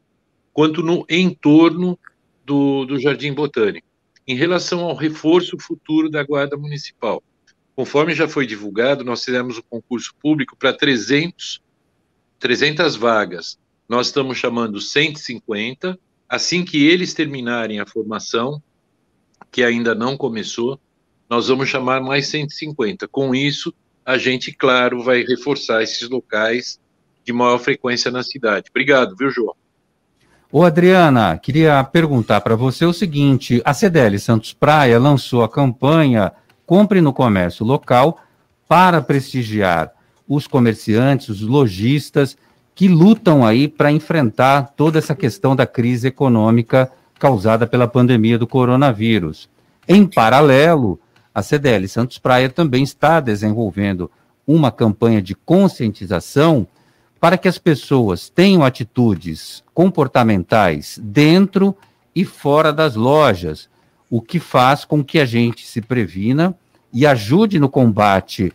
quanto 0.52 0.82
no 0.82 1.04
entorno 1.08 1.98
do, 2.44 2.84
do 2.84 2.98
Jardim 3.00 3.32
Botânico. 3.32 3.88
Em 4.26 4.36
relação 4.36 4.80
ao 4.80 4.94
reforço 4.94 5.58
futuro 5.58 6.10
da 6.10 6.22
Guarda 6.22 6.56
Municipal, 6.56 7.22
conforme 7.74 8.14
já 8.14 8.28
foi 8.28 8.46
divulgado, 8.46 9.02
nós 9.02 9.24
fizemos 9.24 9.58
um 9.58 9.62
concurso 9.62 10.14
público 10.20 10.56
para 10.56 10.72
300, 10.72 11.62
300 12.41 12.97
vagas. 12.97 13.59
Nós 13.88 14.09
estamos 14.09 14.38
chamando 14.38 14.80
150. 14.80 15.99
Assim 16.28 16.64
que 16.64 16.86
eles 16.86 17.12
terminarem 17.12 17.80
a 17.80 17.86
formação, 17.86 18.62
que 19.51 19.62
ainda 19.62 19.95
não 19.95 20.16
começou, 20.16 20.80
nós 21.28 21.49
vamos 21.49 21.68
chamar 21.68 22.01
mais 22.01 22.26
150. 22.28 23.07
Com 23.09 23.34
isso, 23.34 23.72
a 24.05 24.16
gente, 24.16 24.53
claro, 24.53 25.03
vai 25.03 25.22
reforçar 25.22 25.82
esses 25.82 26.09
locais 26.09 26.80
de 27.24 27.32
maior 27.32 27.59
frequência 27.59 28.11
na 28.11 28.22
cidade. 28.22 28.66
Obrigado, 28.70 29.14
viu, 29.16 29.30
João? 29.30 29.55
Ô 30.53 30.64
Adriana, 30.64 31.38
queria 31.38 31.82
perguntar 31.84 32.41
para 32.41 32.57
você 32.57 32.84
o 32.84 32.93
seguinte: 32.93 33.62
a 33.64 33.72
CDL 33.72 34.18
Santos 34.18 34.53
Praia 34.53 34.99
lançou 34.99 35.45
a 35.45 35.49
campanha 35.49 36.32
Compre 36.66 37.01
no 37.01 37.12
Comércio 37.12 37.64
Local 37.64 38.18
para 38.68 39.01
prestigiar 39.01 39.93
os 40.31 40.47
comerciantes, 40.47 41.28
os 41.28 41.41
lojistas 41.41 42.37
que 42.72 42.87
lutam 42.87 43.45
aí 43.45 43.66
para 43.66 43.91
enfrentar 43.91 44.74
toda 44.76 44.97
essa 44.97 45.12
questão 45.12 45.57
da 45.57 45.66
crise 45.66 46.07
econômica 46.07 46.89
causada 47.18 47.66
pela 47.66 47.89
pandemia 47.89 48.39
do 48.39 48.47
coronavírus. 48.47 49.51
Em 49.89 50.07
paralelo, 50.07 51.01
a 51.35 51.43
CDL 51.43 51.89
Santos 51.89 52.18
Praia 52.18 52.49
também 52.49 52.85
está 52.85 53.18
desenvolvendo 53.18 54.09
uma 54.47 54.70
campanha 54.70 55.20
de 55.20 55.35
conscientização 55.35 56.64
para 57.18 57.37
que 57.37 57.49
as 57.49 57.59
pessoas 57.59 58.28
tenham 58.28 58.64
atitudes 58.64 59.64
comportamentais 59.74 60.97
dentro 61.03 61.76
e 62.14 62.24
fora 62.24 62.72
das 62.72 62.95
lojas, 62.95 63.68
o 64.09 64.22
que 64.22 64.39
faz 64.39 64.85
com 64.85 65.03
que 65.03 65.18
a 65.18 65.24
gente 65.24 65.66
se 65.66 65.81
previna 65.81 66.55
e 66.93 67.05
ajude 67.05 67.59
no 67.59 67.68
combate 67.68 68.53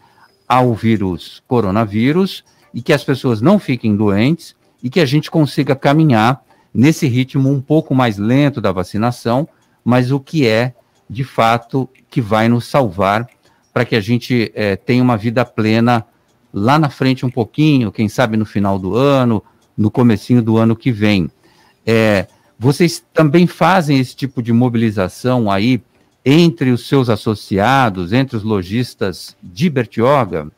ao 0.47 0.73
vírus 0.73 1.41
coronavírus 1.47 2.43
e 2.73 2.81
que 2.81 2.93
as 2.93 3.03
pessoas 3.03 3.41
não 3.41 3.57
fiquem 3.57 3.95
doentes 3.95 4.55
e 4.83 4.89
que 4.89 4.99
a 4.99 5.05
gente 5.05 5.31
consiga 5.31 5.75
caminhar 5.75 6.43
nesse 6.73 7.07
ritmo 7.07 7.49
um 7.49 7.61
pouco 7.61 7.95
mais 7.95 8.17
lento 8.17 8.59
da 8.59 8.71
vacinação, 8.71 9.47
mas 9.83 10.11
o 10.11 10.19
que 10.19 10.45
é 10.45 10.73
de 11.09 11.23
fato 11.23 11.89
que 12.09 12.19
vai 12.21 12.47
nos 12.47 12.65
salvar 12.65 13.27
para 13.73 13.85
que 13.85 13.95
a 13.95 14.01
gente 14.01 14.51
é, 14.53 14.75
tenha 14.75 15.01
uma 15.03 15.17
vida 15.17 15.45
plena 15.45 16.05
lá 16.53 16.79
na 16.79 16.89
frente 16.89 17.25
um 17.25 17.29
pouquinho, 17.29 17.91
quem 17.91 18.07
sabe 18.07 18.37
no 18.37 18.45
final 18.45 18.79
do 18.79 18.95
ano, 18.95 19.43
no 19.77 19.91
comecinho 19.91 20.41
do 20.41 20.57
ano 20.57 20.75
que 20.75 20.91
vem. 20.91 21.29
É, 21.85 22.27
vocês 22.57 23.03
também 23.13 23.45
fazem 23.45 23.99
esse 23.99 24.15
tipo 24.15 24.41
de 24.41 24.53
mobilização 24.53 25.51
aí 25.51 25.81
entre 26.25 26.71
os 26.71 26.87
seus 26.87 27.09
associados, 27.09 28.11
entre 28.11 28.35
os 28.35 28.43
lojistas 28.43 29.35
de 29.43 29.69
Bertioga? 29.69 30.49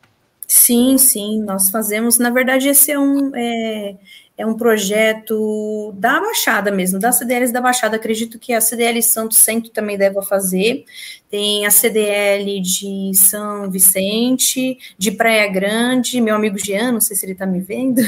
Sim, 0.48 0.98
sim, 0.98 1.42
nós 1.42 1.70
fazemos. 1.70 2.18
Na 2.18 2.30
verdade, 2.30 2.70
esse 2.70 2.90
é 2.90 2.98
um, 2.98 3.36
é, 3.36 3.96
é 4.38 4.46
um 4.46 4.54
projeto 4.54 5.94
da 5.98 6.22
Baixada 6.22 6.72
mesmo, 6.72 6.98
da 6.98 7.12
CDLs 7.12 7.52
da 7.52 7.60
Baixada. 7.60 7.98
Acredito 7.98 8.40
que 8.40 8.54
a 8.54 8.62
CDL 8.62 9.04
Santo 9.04 9.36
Centro 9.36 9.70
também 9.72 9.98
deva 9.98 10.22
fazer 10.22 10.86
tem 11.30 11.66
a 11.66 11.72
CDL 11.72 12.62
de 12.62 13.12
São 13.14 13.70
Vicente, 13.70 14.78
de 14.98 15.12
Praia 15.12 15.48
Grande, 15.48 16.22
meu 16.22 16.36
amigo 16.36 16.58
Jean, 16.58 16.92
não 16.94 17.02
sei 17.02 17.16
se 17.16 17.26
ele 17.26 17.34
está 17.34 17.46
me 17.46 17.60
vendo, 17.60 18.02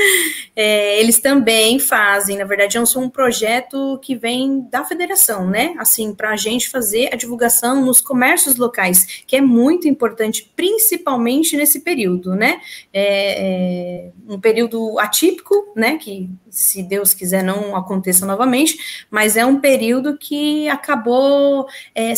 é, 0.54 1.00
eles 1.00 1.18
também 1.18 1.78
fazem, 1.78 2.36
na 2.36 2.44
verdade, 2.44 2.76
é 2.76 2.80
um 2.80 3.08
projeto 3.08 3.98
que 4.02 4.14
vem 4.14 4.66
da 4.70 4.84
federação, 4.84 5.48
né? 5.48 5.74
Assim, 5.78 6.14
para 6.14 6.30
a 6.30 6.36
gente 6.36 6.68
fazer 6.68 7.10
a 7.12 7.16
divulgação 7.16 7.84
nos 7.84 8.00
comércios 8.00 8.56
locais, 8.56 9.22
que 9.26 9.36
é 9.36 9.40
muito 9.40 9.88
importante, 9.88 10.50
principalmente 10.54 11.56
nesse 11.56 11.80
período, 11.80 12.34
né? 12.34 12.60
É, 12.92 14.08
é 14.08 14.10
um 14.28 14.38
período 14.38 14.98
atípico, 14.98 15.72
né? 15.74 15.96
Que 15.96 16.28
se 16.50 16.82
Deus 16.82 17.12
quiser 17.12 17.42
não 17.42 17.76
aconteça 17.76 18.24
novamente, 18.24 19.06
mas 19.10 19.36
é 19.36 19.44
um 19.44 19.60
período 19.60 20.16
que 20.16 20.68
acabou 20.68 21.66
é, 21.94 22.14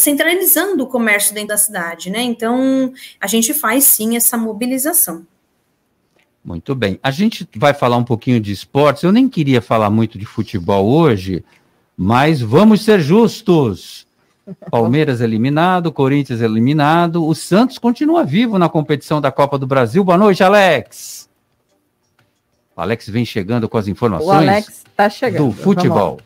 centralizando 0.48 0.82
o 0.82 0.86
comércio 0.86 1.34
dentro 1.34 1.48
da 1.48 1.56
cidade, 1.56 2.10
né? 2.10 2.22
Então 2.22 2.92
a 3.20 3.26
gente 3.26 3.52
faz 3.54 3.84
sim 3.84 4.16
essa 4.16 4.36
mobilização. 4.36 5.26
Muito 6.44 6.74
bem. 6.74 6.98
A 7.02 7.10
gente 7.10 7.46
vai 7.56 7.74
falar 7.74 7.98
um 7.98 8.04
pouquinho 8.04 8.40
de 8.40 8.50
esportes. 8.50 9.02
Eu 9.02 9.12
nem 9.12 9.28
queria 9.28 9.60
falar 9.60 9.90
muito 9.90 10.18
de 10.18 10.24
futebol 10.24 10.86
hoje, 10.86 11.44
mas 11.96 12.40
vamos 12.40 12.82
ser 12.82 13.00
justos. 13.00 14.06
Palmeiras 14.70 15.20
eliminado, 15.20 15.92
Corinthians 15.92 16.40
eliminado, 16.40 17.26
o 17.26 17.34
Santos 17.34 17.76
continua 17.76 18.24
vivo 18.24 18.58
na 18.58 18.66
competição 18.66 19.20
da 19.20 19.30
Copa 19.30 19.58
do 19.58 19.66
Brasil. 19.66 20.02
Boa 20.02 20.16
noite, 20.16 20.42
Alex. 20.42 21.28
O 22.74 22.80
Alex 22.80 23.10
vem 23.10 23.26
chegando 23.26 23.68
com 23.68 23.76
as 23.76 23.88
informações. 23.88 24.26
O 24.26 24.30
Alex 24.30 24.68
está 24.68 25.10
chegando. 25.10 25.48
Do 25.48 25.52
futebol. 25.52 26.18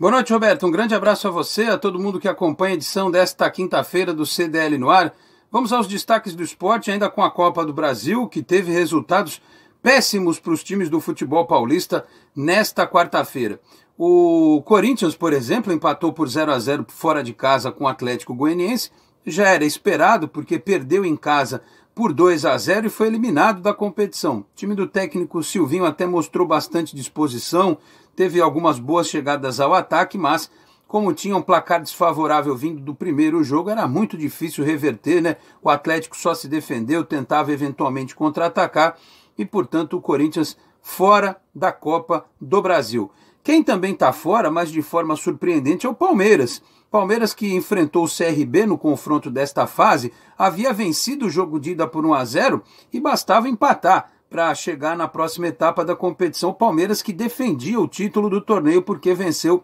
Boa 0.00 0.12
noite, 0.12 0.32
Roberto. 0.32 0.64
Um 0.64 0.70
grande 0.70 0.94
abraço 0.94 1.26
a 1.26 1.30
você, 1.32 1.64
a 1.64 1.76
todo 1.76 1.98
mundo 1.98 2.20
que 2.20 2.28
acompanha 2.28 2.74
a 2.74 2.76
edição 2.76 3.10
desta 3.10 3.50
quinta-feira 3.50 4.14
do 4.14 4.24
CDL 4.24 4.78
no 4.78 4.90
ar. 4.90 5.12
Vamos 5.50 5.72
aos 5.72 5.88
destaques 5.88 6.36
do 6.36 6.42
esporte, 6.44 6.88
ainda 6.88 7.10
com 7.10 7.20
a 7.20 7.28
Copa 7.28 7.66
do 7.66 7.72
Brasil, 7.72 8.28
que 8.28 8.40
teve 8.40 8.70
resultados 8.70 9.42
péssimos 9.82 10.38
para 10.38 10.52
os 10.52 10.62
times 10.62 10.88
do 10.88 11.00
futebol 11.00 11.48
paulista 11.48 12.06
nesta 12.32 12.86
quarta-feira. 12.86 13.58
O 13.98 14.62
Corinthians, 14.64 15.16
por 15.16 15.32
exemplo, 15.32 15.72
empatou 15.72 16.12
por 16.12 16.28
0 16.28 16.52
a 16.52 16.60
0 16.60 16.86
fora 16.86 17.20
de 17.20 17.32
casa 17.32 17.72
com 17.72 17.82
o 17.82 17.88
Atlético 17.88 18.32
Goianiense. 18.32 18.92
Já 19.26 19.48
era 19.48 19.64
esperado, 19.64 20.28
porque 20.28 20.60
perdeu 20.60 21.04
em 21.04 21.16
casa 21.16 21.60
por 21.98 22.12
2 22.12 22.44
a 22.44 22.56
0 22.56 22.86
e 22.86 22.90
foi 22.90 23.08
eliminado 23.08 23.60
da 23.60 23.74
competição. 23.74 24.36
O 24.38 24.46
time 24.54 24.72
do 24.72 24.86
técnico 24.86 25.42
Silvinho 25.42 25.84
até 25.84 26.06
mostrou 26.06 26.46
bastante 26.46 26.94
disposição, 26.94 27.76
teve 28.14 28.40
algumas 28.40 28.78
boas 28.78 29.08
chegadas 29.08 29.58
ao 29.58 29.74
ataque, 29.74 30.16
mas 30.16 30.48
como 30.86 31.12
tinha 31.12 31.36
um 31.36 31.42
placar 31.42 31.82
desfavorável 31.82 32.54
vindo 32.54 32.80
do 32.80 32.94
primeiro 32.94 33.42
jogo, 33.42 33.68
era 33.68 33.88
muito 33.88 34.16
difícil 34.16 34.64
reverter, 34.64 35.20
né? 35.20 35.38
O 35.60 35.68
Atlético 35.68 36.16
só 36.16 36.34
se 36.34 36.46
defendeu, 36.46 37.04
tentava 37.04 37.52
eventualmente 37.52 38.14
contra-atacar 38.14 38.96
e, 39.36 39.44
portanto, 39.44 39.96
o 39.96 40.00
Corinthians 40.00 40.56
fora 40.80 41.36
da 41.52 41.72
Copa 41.72 42.26
do 42.40 42.62
Brasil. 42.62 43.10
Quem 43.42 43.60
também 43.60 43.94
está 43.94 44.12
fora, 44.12 44.52
mas 44.52 44.70
de 44.70 44.82
forma 44.82 45.16
surpreendente, 45.16 45.84
é 45.84 45.88
o 45.88 45.94
Palmeiras 45.94 46.62
Palmeiras, 46.90 47.34
que 47.34 47.54
enfrentou 47.54 48.04
o 48.04 48.08
CRB 48.08 48.64
no 48.64 48.78
confronto 48.78 49.30
desta 49.30 49.66
fase, 49.66 50.12
havia 50.36 50.72
vencido 50.72 51.26
o 51.26 51.30
jogo 51.30 51.60
de 51.60 51.72
ida 51.72 51.86
por 51.86 52.06
1 52.06 52.14
a 52.14 52.24
0 52.24 52.62
e 52.92 52.98
bastava 52.98 53.48
empatar 53.48 54.10
para 54.30 54.54
chegar 54.54 54.96
na 54.96 55.06
próxima 55.06 55.48
etapa 55.48 55.84
da 55.84 55.94
competição. 55.94 56.52
Palmeiras 56.52 57.02
que 57.02 57.12
defendia 57.12 57.78
o 57.78 57.88
título 57.88 58.30
do 58.30 58.40
torneio 58.40 58.82
porque 58.82 59.12
venceu 59.14 59.62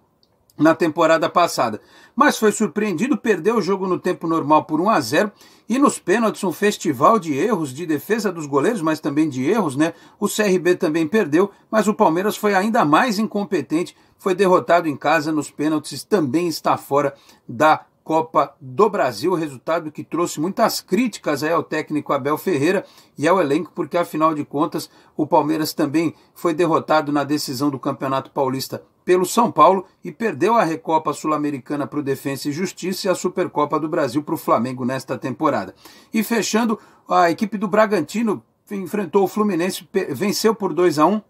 na 0.57 0.75
temporada 0.75 1.29
passada. 1.29 1.81
Mas 2.15 2.39
foi 2.39 2.53
surpreendido, 2.53 3.17
perdeu 3.17 3.57
o 3.57 3.63
jogo 3.63 3.87
no 3.87 3.99
tempo 3.99 4.27
normal 4.27 4.65
por 4.65 4.81
1 4.81 4.91
a 4.91 5.01
0 5.01 5.33
e 5.69 5.79
nos 5.79 5.99
pênaltis 5.99 6.45
um 6.45 6.53
festival 6.53 7.19
de 7.19 7.35
erros 7.35 7.73
de 7.73 7.87
defesa 7.87 8.31
dos 8.31 8.47
goleiros, 8.47 8.83
mas 8.83 9.01
também 9.01 9.29
de 9.29 9.45
erros, 9.45 9.77
né? 9.77 9.95
O 10.21 10.29
CRB 10.29 10.77
também 10.77 11.09
perdeu, 11.09 11.51
mas 11.71 11.89
o 11.89 11.95
Palmeiras 11.95 12.37
foi 12.37 12.55
ainda 12.55 12.85
mais 12.85 13.19
incompetente, 13.19 13.97
foi 14.19 14.35
derrotado 14.35 14.89
em 14.89 14.97
casa 14.97 15.33
nos 15.33 15.51
pênaltis, 15.51 16.05
também 16.05 16.47
está 16.49 16.77
fora 16.77 17.15
da 17.49 17.85
Copa 18.05 18.55
do 18.61 18.91
Brasil, 18.91 19.33
resultado 19.33 19.91
que 19.91 20.05
trouxe 20.05 20.39
muitas 20.39 20.83
críticas 20.83 21.43
ao 21.43 21.63
técnico 21.63 22.13
Abel 22.13 22.37
Ferreira 22.37 22.85
e 23.17 23.27
ao 23.27 23.41
elenco, 23.41 23.73
porque 23.75 23.97
afinal 23.97 24.35
de 24.35 24.45
contas 24.45 24.91
o 25.17 25.27
Palmeiras 25.27 25.73
também 25.73 26.15
foi 26.35 26.53
derrotado 26.53 27.11
na 27.11 27.25
decisão 27.25 27.71
do 27.71 27.79
Campeonato 27.79 28.31
Paulista 28.31 28.83
pelo 29.07 29.25
São 29.25 29.51
Paulo 29.51 29.87
e 30.05 30.13
perdeu 30.13 30.55
a 30.55 30.65
Recopa 30.65 31.15
Sul-Americana 31.15 31.87
para 31.87 31.99
o 31.99 32.03
Defensa 32.03 32.51
e 32.51 32.53
Justiça 32.53 33.07
e 33.07 33.11
a 33.11 33.15
Supercopa 33.15 33.81
do 33.81 33.89
Brasil 33.89 34.23
para 34.23 34.35
o 34.35 34.39
Flamengo 34.39 34.85
nesta 34.85 35.17
temporada. 35.17 35.75
E 36.13 36.23
fechando, 36.23 36.79
a 37.09 37.31
equipe 37.31 37.57
do 37.57 37.69
Bragantino 37.69 38.43
enfrentou 38.71 39.25
o 39.25 39.29
Fluminense, 39.29 39.89
venceu 40.11 40.55
por 40.55 40.75
2 40.75 40.99
a 40.99 41.07
1 41.07 41.23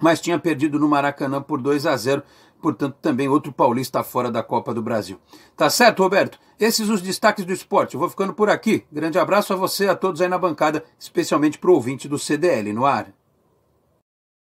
mas 0.00 0.20
tinha 0.20 0.38
perdido 0.38 0.78
no 0.78 0.88
Maracanã 0.88 1.40
por 1.40 1.60
2 1.60 1.86
a 1.86 1.96
0 1.96 2.22
portanto 2.60 2.96
também 3.00 3.28
outro 3.28 3.52
paulista 3.52 4.02
fora 4.02 4.30
da 4.30 4.42
Copa 4.42 4.72
do 4.72 4.82
Brasil. 4.82 5.18
Tá 5.56 5.68
certo, 5.68 6.02
Roberto? 6.02 6.38
Esses 6.58 6.88
os 6.88 7.02
destaques 7.02 7.44
do 7.44 7.52
esporte. 7.52 7.94
Eu 7.94 8.00
vou 8.00 8.08
ficando 8.08 8.32
por 8.32 8.48
aqui. 8.48 8.84
Grande 8.92 9.18
abraço 9.18 9.52
a 9.52 9.56
você, 9.56 9.88
a 9.88 9.94
todos 9.94 10.20
aí 10.20 10.28
na 10.28 10.38
bancada, 10.38 10.84
especialmente 10.98 11.58
para 11.58 11.70
o 11.70 11.74
ouvinte 11.74 12.08
do 12.08 12.18
CDL 12.18 12.72
no 12.72 12.86
ar. 12.86 13.08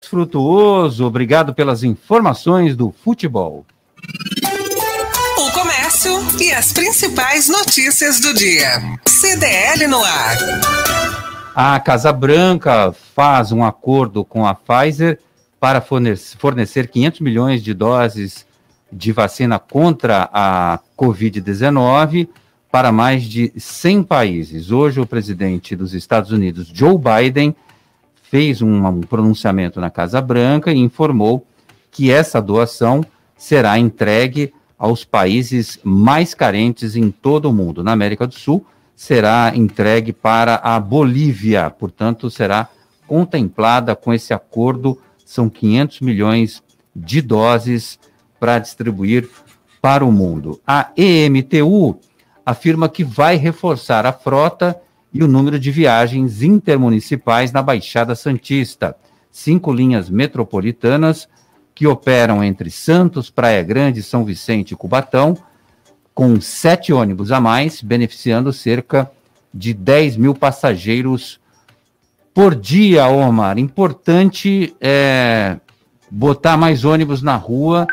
Frutuoso, 0.05 1.05
obrigado 1.05 1.55
pelas 1.55 1.83
informações 1.83 2.77
do 2.77 2.93
futebol. 2.93 3.67
O 5.39 5.53
comércio 5.53 6.13
e 6.41 6.53
as 6.53 6.73
principais 6.73 7.49
notícias 7.49 8.21
do 8.21 8.33
dia. 8.33 8.81
CDL 9.07 9.87
no 9.89 10.03
ar. 10.03 10.37
A 11.55 11.81
Casa 11.81 12.13
Branca 12.13 12.95
faz 13.15 13.51
um 13.51 13.65
acordo 13.65 14.25
com 14.25 14.47
a 14.47 14.55
Pfizer 14.55 15.19
para 15.61 15.81
fornecer 15.81 16.89
500 16.89 17.21
milhões 17.21 17.63
de 17.63 17.75
doses 17.75 18.47
de 18.91 19.13
vacina 19.13 19.59
contra 19.59 20.29
a 20.33 20.81
Covid-19 20.97 22.29
para 22.71 22.93
mais 22.93 23.25
de 23.25 23.53
100 23.57 24.03
países. 24.05 24.71
Hoje, 24.71 25.01
o 25.01 25.07
presidente 25.07 25.75
dos 25.75 25.95
Estados 25.95 26.31
Unidos, 26.31 26.71
Joe 26.73 26.97
Biden, 26.97 27.55
fez 28.31 28.61
um, 28.61 29.01
pronunciamento 29.01 29.81
na 29.81 29.91
Casa 29.91 30.21
Branca 30.21 30.73
e 30.73 30.79
informou 30.79 31.47
que 31.91 32.11
essa 32.11 32.41
doação 32.41 33.05
será 33.37 33.79
entregue 33.79 34.53
aos 34.79 35.05
países 35.05 35.79
mais 35.83 36.35
carentes 36.35 36.95
em 36.95 37.11
todo 37.11 37.47
o 37.47 37.53
mundo. 37.53 37.83
Na 37.83 37.93
América 37.93 38.27
do 38.27 38.35
Sul, 38.35 38.65
será 38.95 39.53
entregue 39.55 40.13
para 40.13 40.57
a 40.57 40.79
Bolívia, 40.79 41.71
portanto, 41.71 42.31
será 42.31 42.69
contemplada 43.07 43.97
com 43.97 44.13
esse 44.13 44.35
acordo. 44.35 45.01
São 45.29 45.51
500 45.51 46.01
milhões 46.01 46.63
de 46.97 47.21
doses 47.21 47.99
para 48.41 48.59
distribuir 48.59 49.29
para 49.79 50.03
o 50.03 50.11
mundo. 50.11 50.59
A 50.67 50.91
EMTU 50.97 52.01
afirma 52.47 52.89
que 52.89 53.05
vai 53.05 53.37
reforçar 53.37 54.07
a 54.07 54.13
frota 54.13 54.81
e 55.13 55.23
o 55.23 55.29
número 55.29 55.61
de 55.61 55.71
viagens 55.71 56.43
intermunicipais 56.43 57.53
na 57.53 57.61
Baixada 57.61 58.15
Santista. 58.15 58.97
Cinco 59.31 59.71
linhas 59.71 60.09
metropolitanas 60.09 61.29
que 61.75 61.87
operam 61.87 62.43
entre 62.43 62.71
Santos, 62.71 63.29
Praia 63.29 63.63
Grande, 63.63 64.03
São 64.03 64.25
Vicente 64.25 64.73
e 64.73 64.77
Cubatão, 64.77 65.37
com 66.15 66.41
sete 66.41 66.91
ônibus 66.91 67.33
a 67.33 67.39
mais, 67.39 67.83
beneficiando 67.83 68.51
cerca 68.51 69.11
de 69.53 69.75
10 69.75 70.17
mil 70.17 70.35
passageiros 70.35 71.39
por 72.39 72.55
dia, 72.55 73.09
Omar. 73.09 73.59
Importante 73.59 74.73
é, 74.81 75.57
botar 76.09 76.57
mais 76.57 76.85
ônibus 76.85 77.21
na 77.21 77.35
rua 77.35 77.85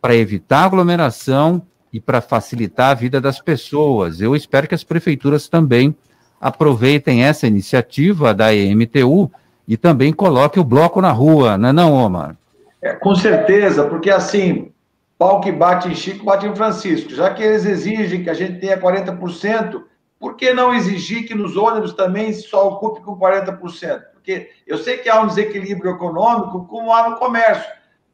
para 0.00 0.14
evitar 0.14 0.62
aglomeração 0.66 1.60
e 1.92 1.98
para 1.98 2.20
facilitar 2.20 2.90
a 2.92 2.94
vida 2.94 3.20
das 3.20 3.40
pessoas. 3.40 4.20
Eu 4.20 4.36
espero 4.36 4.68
que 4.68 4.76
as 4.76 4.84
prefeituras 4.84 5.48
também 5.48 5.92
aproveitem 6.40 7.24
essa 7.24 7.48
iniciativa 7.48 8.32
da 8.32 8.54
EMTU 8.54 9.28
e 9.66 9.76
também 9.76 10.12
coloquem 10.12 10.62
o 10.62 10.64
bloco 10.64 11.00
na 11.00 11.10
rua, 11.10 11.58
não 11.58 11.70
é 11.70 11.72
não, 11.72 11.92
Omar? 11.92 12.36
É, 12.80 12.92
com 12.92 13.16
certeza, 13.16 13.88
porque 13.88 14.08
assim, 14.08 14.70
pau 15.18 15.40
que 15.40 15.50
bate 15.50 15.88
em 15.88 15.96
Chico, 15.96 16.24
bate 16.24 16.46
em 16.46 16.54
Francisco. 16.54 17.10
Já 17.12 17.34
que 17.34 17.42
eles 17.42 17.66
exigem 17.66 18.22
que 18.22 18.30
a 18.30 18.34
gente 18.34 18.60
tenha 18.60 18.80
40%, 18.80 19.82
por 20.20 20.36
que 20.36 20.52
não 20.52 20.74
exigir 20.74 21.26
que 21.26 21.34
nos 21.34 21.56
ônibus 21.56 21.94
também 21.94 22.30
só 22.34 22.68
ocupe 22.68 23.00
com 23.00 23.18
40%? 23.18 24.02
Porque 24.12 24.50
eu 24.66 24.76
sei 24.76 24.98
que 24.98 25.08
há 25.08 25.18
um 25.18 25.26
desequilíbrio 25.26 25.92
econômico, 25.92 26.66
como 26.66 26.92
há 26.92 27.08
no 27.08 27.16
comércio 27.16 27.66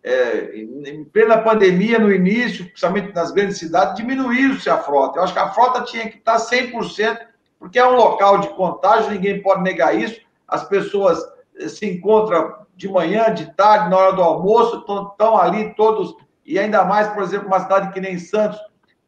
é, 0.04 0.57
em 0.57 1.02
plena 1.04 1.38
pandemia, 1.38 1.98
no 1.98 2.12
início, 2.12 2.64
principalmente 2.66 3.12
nas 3.12 3.32
grandes 3.32 3.59
cidades, 3.59 3.96
diminuiu-se 3.96 4.70
a 4.70 4.78
frota. 4.78 5.18
Eu 5.18 5.24
acho 5.24 5.32
que 5.32 5.38
a 5.40 5.50
frota 5.50 5.82
tinha 5.82 6.09
que 6.09 6.18
estar 6.18 6.36
100%, 6.36 7.18
porque 7.59 7.76
é 7.76 7.84
um 7.84 7.96
local 7.96 8.38
de 8.38 8.48
contágio, 8.50 9.11
ninguém 9.11 9.42
pode 9.42 9.64
negar 9.64 9.92
isso. 9.96 10.20
As 10.46 10.62
pessoas 10.62 11.20
eh, 11.59 11.66
se 11.66 11.84
encontram 11.86 12.54
de 12.76 12.88
manhã, 12.88 13.34
de 13.34 13.52
tarde, 13.57 13.90
na 13.90 13.96
hora 13.96 14.12
do 14.12 14.22
almoço, 14.22 14.78
estão 14.78 15.36
ali 15.36 15.74
todos, 15.74 16.14
e 16.44 16.57
ainda 16.57 16.84
mais, 16.84 17.09
por 17.09 17.24
exemplo, 17.24 17.48
uma 17.48 17.59
cidade 17.59 17.92
que 17.92 18.00
nem 18.00 18.16
Santos, 18.16 18.61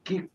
que 0.02 0.28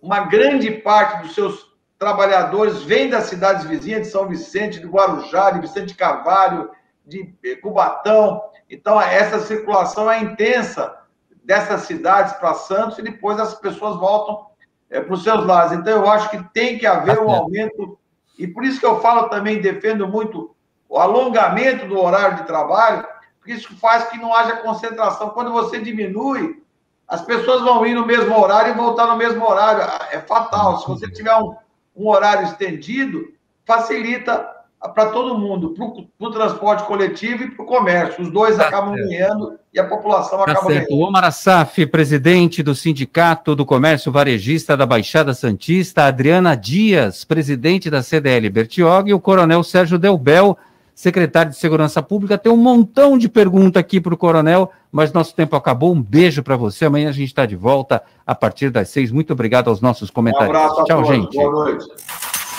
uma 0.00 0.20
grande 0.20 0.70
parte 0.70 1.22
dos 1.22 1.34
seus 1.34 1.73
trabalhadores 2.04 2.82
vem 2.82 3.08
das 3.08 3.24
cidades 3.24 3.64
vizinhas, 3.64 4.02
de 4.02 4.12
São 4.12 4.28
Vicente, 4.28 4.80
de 4.80 4.86
Guarujá, 4.86 5.50
de 5.50 5.60
Vicente 5.60 5.94
Carvalho, 5.94 6.70
de 7.06 7.34
eh, 7.44 7.56
Cubatão, 7.56 8.42
então, 8.68 9.00
essa 9.00 9.40
circulação 9.40 10.10
é 10.10 10.20
intensa 10.20 10.96
dessas 11.44 11.82
cidades 11.82 12.32
para 12.34 12.54
Santos 12.54 12.98
e 12.98 13.02
depois 13.02 13.38
as 13.38 13.54
pessoas 13.54 13.96
voltam 13.96 14.46
é, 14.90 15.00
para 15.00 15.14
os 15.14 15.22
seus 15.22 15.44
lares. 15.44 15.72
Então, 15.72 15.92
eu 15.92 16.10
acho 16.10 16.30
que 16.30 16.42
tem 16.52 16.78
que 16.78 16.86
haver 16.86 17.18
um 17.18 17.30
aumento, 17.30 17.98
e 18.38 18.46
por 18.46 18.64
isso 18.64 18.80
que 18.80 18.86
eu 18.86 19.00
falo 19.00 19.28
também, 19.28 19.60
defendo 19.60 20.08
muito 20.08 20.54
o 20.88 20.98
alongamento 20.98 21.86
do 21.86 22.00
horário 22.00 22.38
de 22.38 22.44
trabalho, 22.44 23.06
porque 23.38 23.52
isso 23.52 23.76
faz 23.76 24.04
que 24.08 24.18
não 24.18 24.34
haja 24.34 24.56
concentração. 24.56 25.30
Quando 25.30 25.52
você 25.52 25.78
diminui, 25.78 26.62
as 27.06 27.20
pessoas 27.20 27.62
vão 27.62 27.84
ir 27.86 27.94
no 27.94 28.06
mesmo 28.06 28.36
horário 28.38 28.72
e 28.72 28.76
voltar 28.76 29.06
no 29.06 29.16
mesmo 29.16 29.46
horário. 29.46 29.82
É 30.10 30.20
fatal. 30.20 30.78
Se 30.78 30.88
você 30.88 31.10
tiver 31.10 31.34
um, 31.36 31.54
um 31.96 32.08
horário 32.08 32.46
estendido, 32.46 33.32
facilita 33.64 34.54
para 34.92 35.06
todo 35.10 35.38
mundo, 35.38 35.74
para 36.18 36.28
o 36.28 36.30
transporte 36.30 36.84
coletivo 36.84 37.44
e 37.44 37.50
para 37.50 37.64
o 37.64 37.66
comércio. 37.66 38.22
Os 38.22 38.30
dois 38.30 38.56
tá 38.56 38.68
acabam 38.68 38.94
certo. 38.94 39.08
ganhando 39.08 39.58
e 39.72 39.80
a 39.80 39.84
população 39.84 40.38
tá 40.38 40.44
acaba 40.52 40.66
certo. 40.66 40.88
ganhando. 40.88 41.02
O 41.02 41.08
Omar 41.08 41.24
Assaf, 41.24 41.86
presidente 41.86 42.62
do 42.62 42.74
Sindicato 42.74 43.56
do 43.56 43.64
Comércio 43.64 44.12
Varejista 44.12 44.76
da 44.76 44.84
Baixada 44.84 45.32
Santista, 45.32 46.04
Adriana 46.04 46.54
Dias, 46.54 47.24
presidente 47.24 47.88
da 47.88 48.02
CDL 48.02 48.50
Bertiog, 48.50 49.08
e 49.08 49.14
o 49.14 49.20
coronel 49.20 49.62
Sérgio 49.62 49.98
Delbel, 49.98 50.58
secretário 50.94 51.50
de 51.50 51.56
Segurança 51.56 52.02
Pública. 52.02 52.38
Tem 52.38 52.52
um 52.52 52.56
montão 52.56 53.18
de 53.18 53.28
perguntas 53.28 53.80
aqui 53.80 54.00
para 54.00 54.14
o 54.14 54.16
coronel, 54.16 54.70
mas 54.92 55.12
nosso 55.12 55.34
tempo 55.34 55.56
acabou. 55.56 55.92
Um 55.92 56.02
beijo 56.02 56.42
para 56.42 56.56
você. 56.56 56.84
Amanhã 56.84 57.08
a 57.08 57.12
gente 57.12 57.28
está 57.28 57.44
de 57.44 57.56
volta 57.56 58.02
a 58.26 58.34
partir 58.34 58.70
das 58.70 58.88
seis. 58.88 59.10
Muito 59.10 59.32
obrigado 59.32 59.68
aos 59.68 59.80
nossos 59.80 60.10
comentários. 60.10 60.54
Um 60.54 60.60
abraço 60.60 60.84
Tchau, 60.84 61.04
gente. 61.04 61.36
Boa 61.36 61.52
noite. 61.52 61.86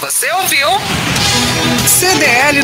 Você 0.01 0.29
ouviu? 0.33 0.67
CDL 1.87 2.63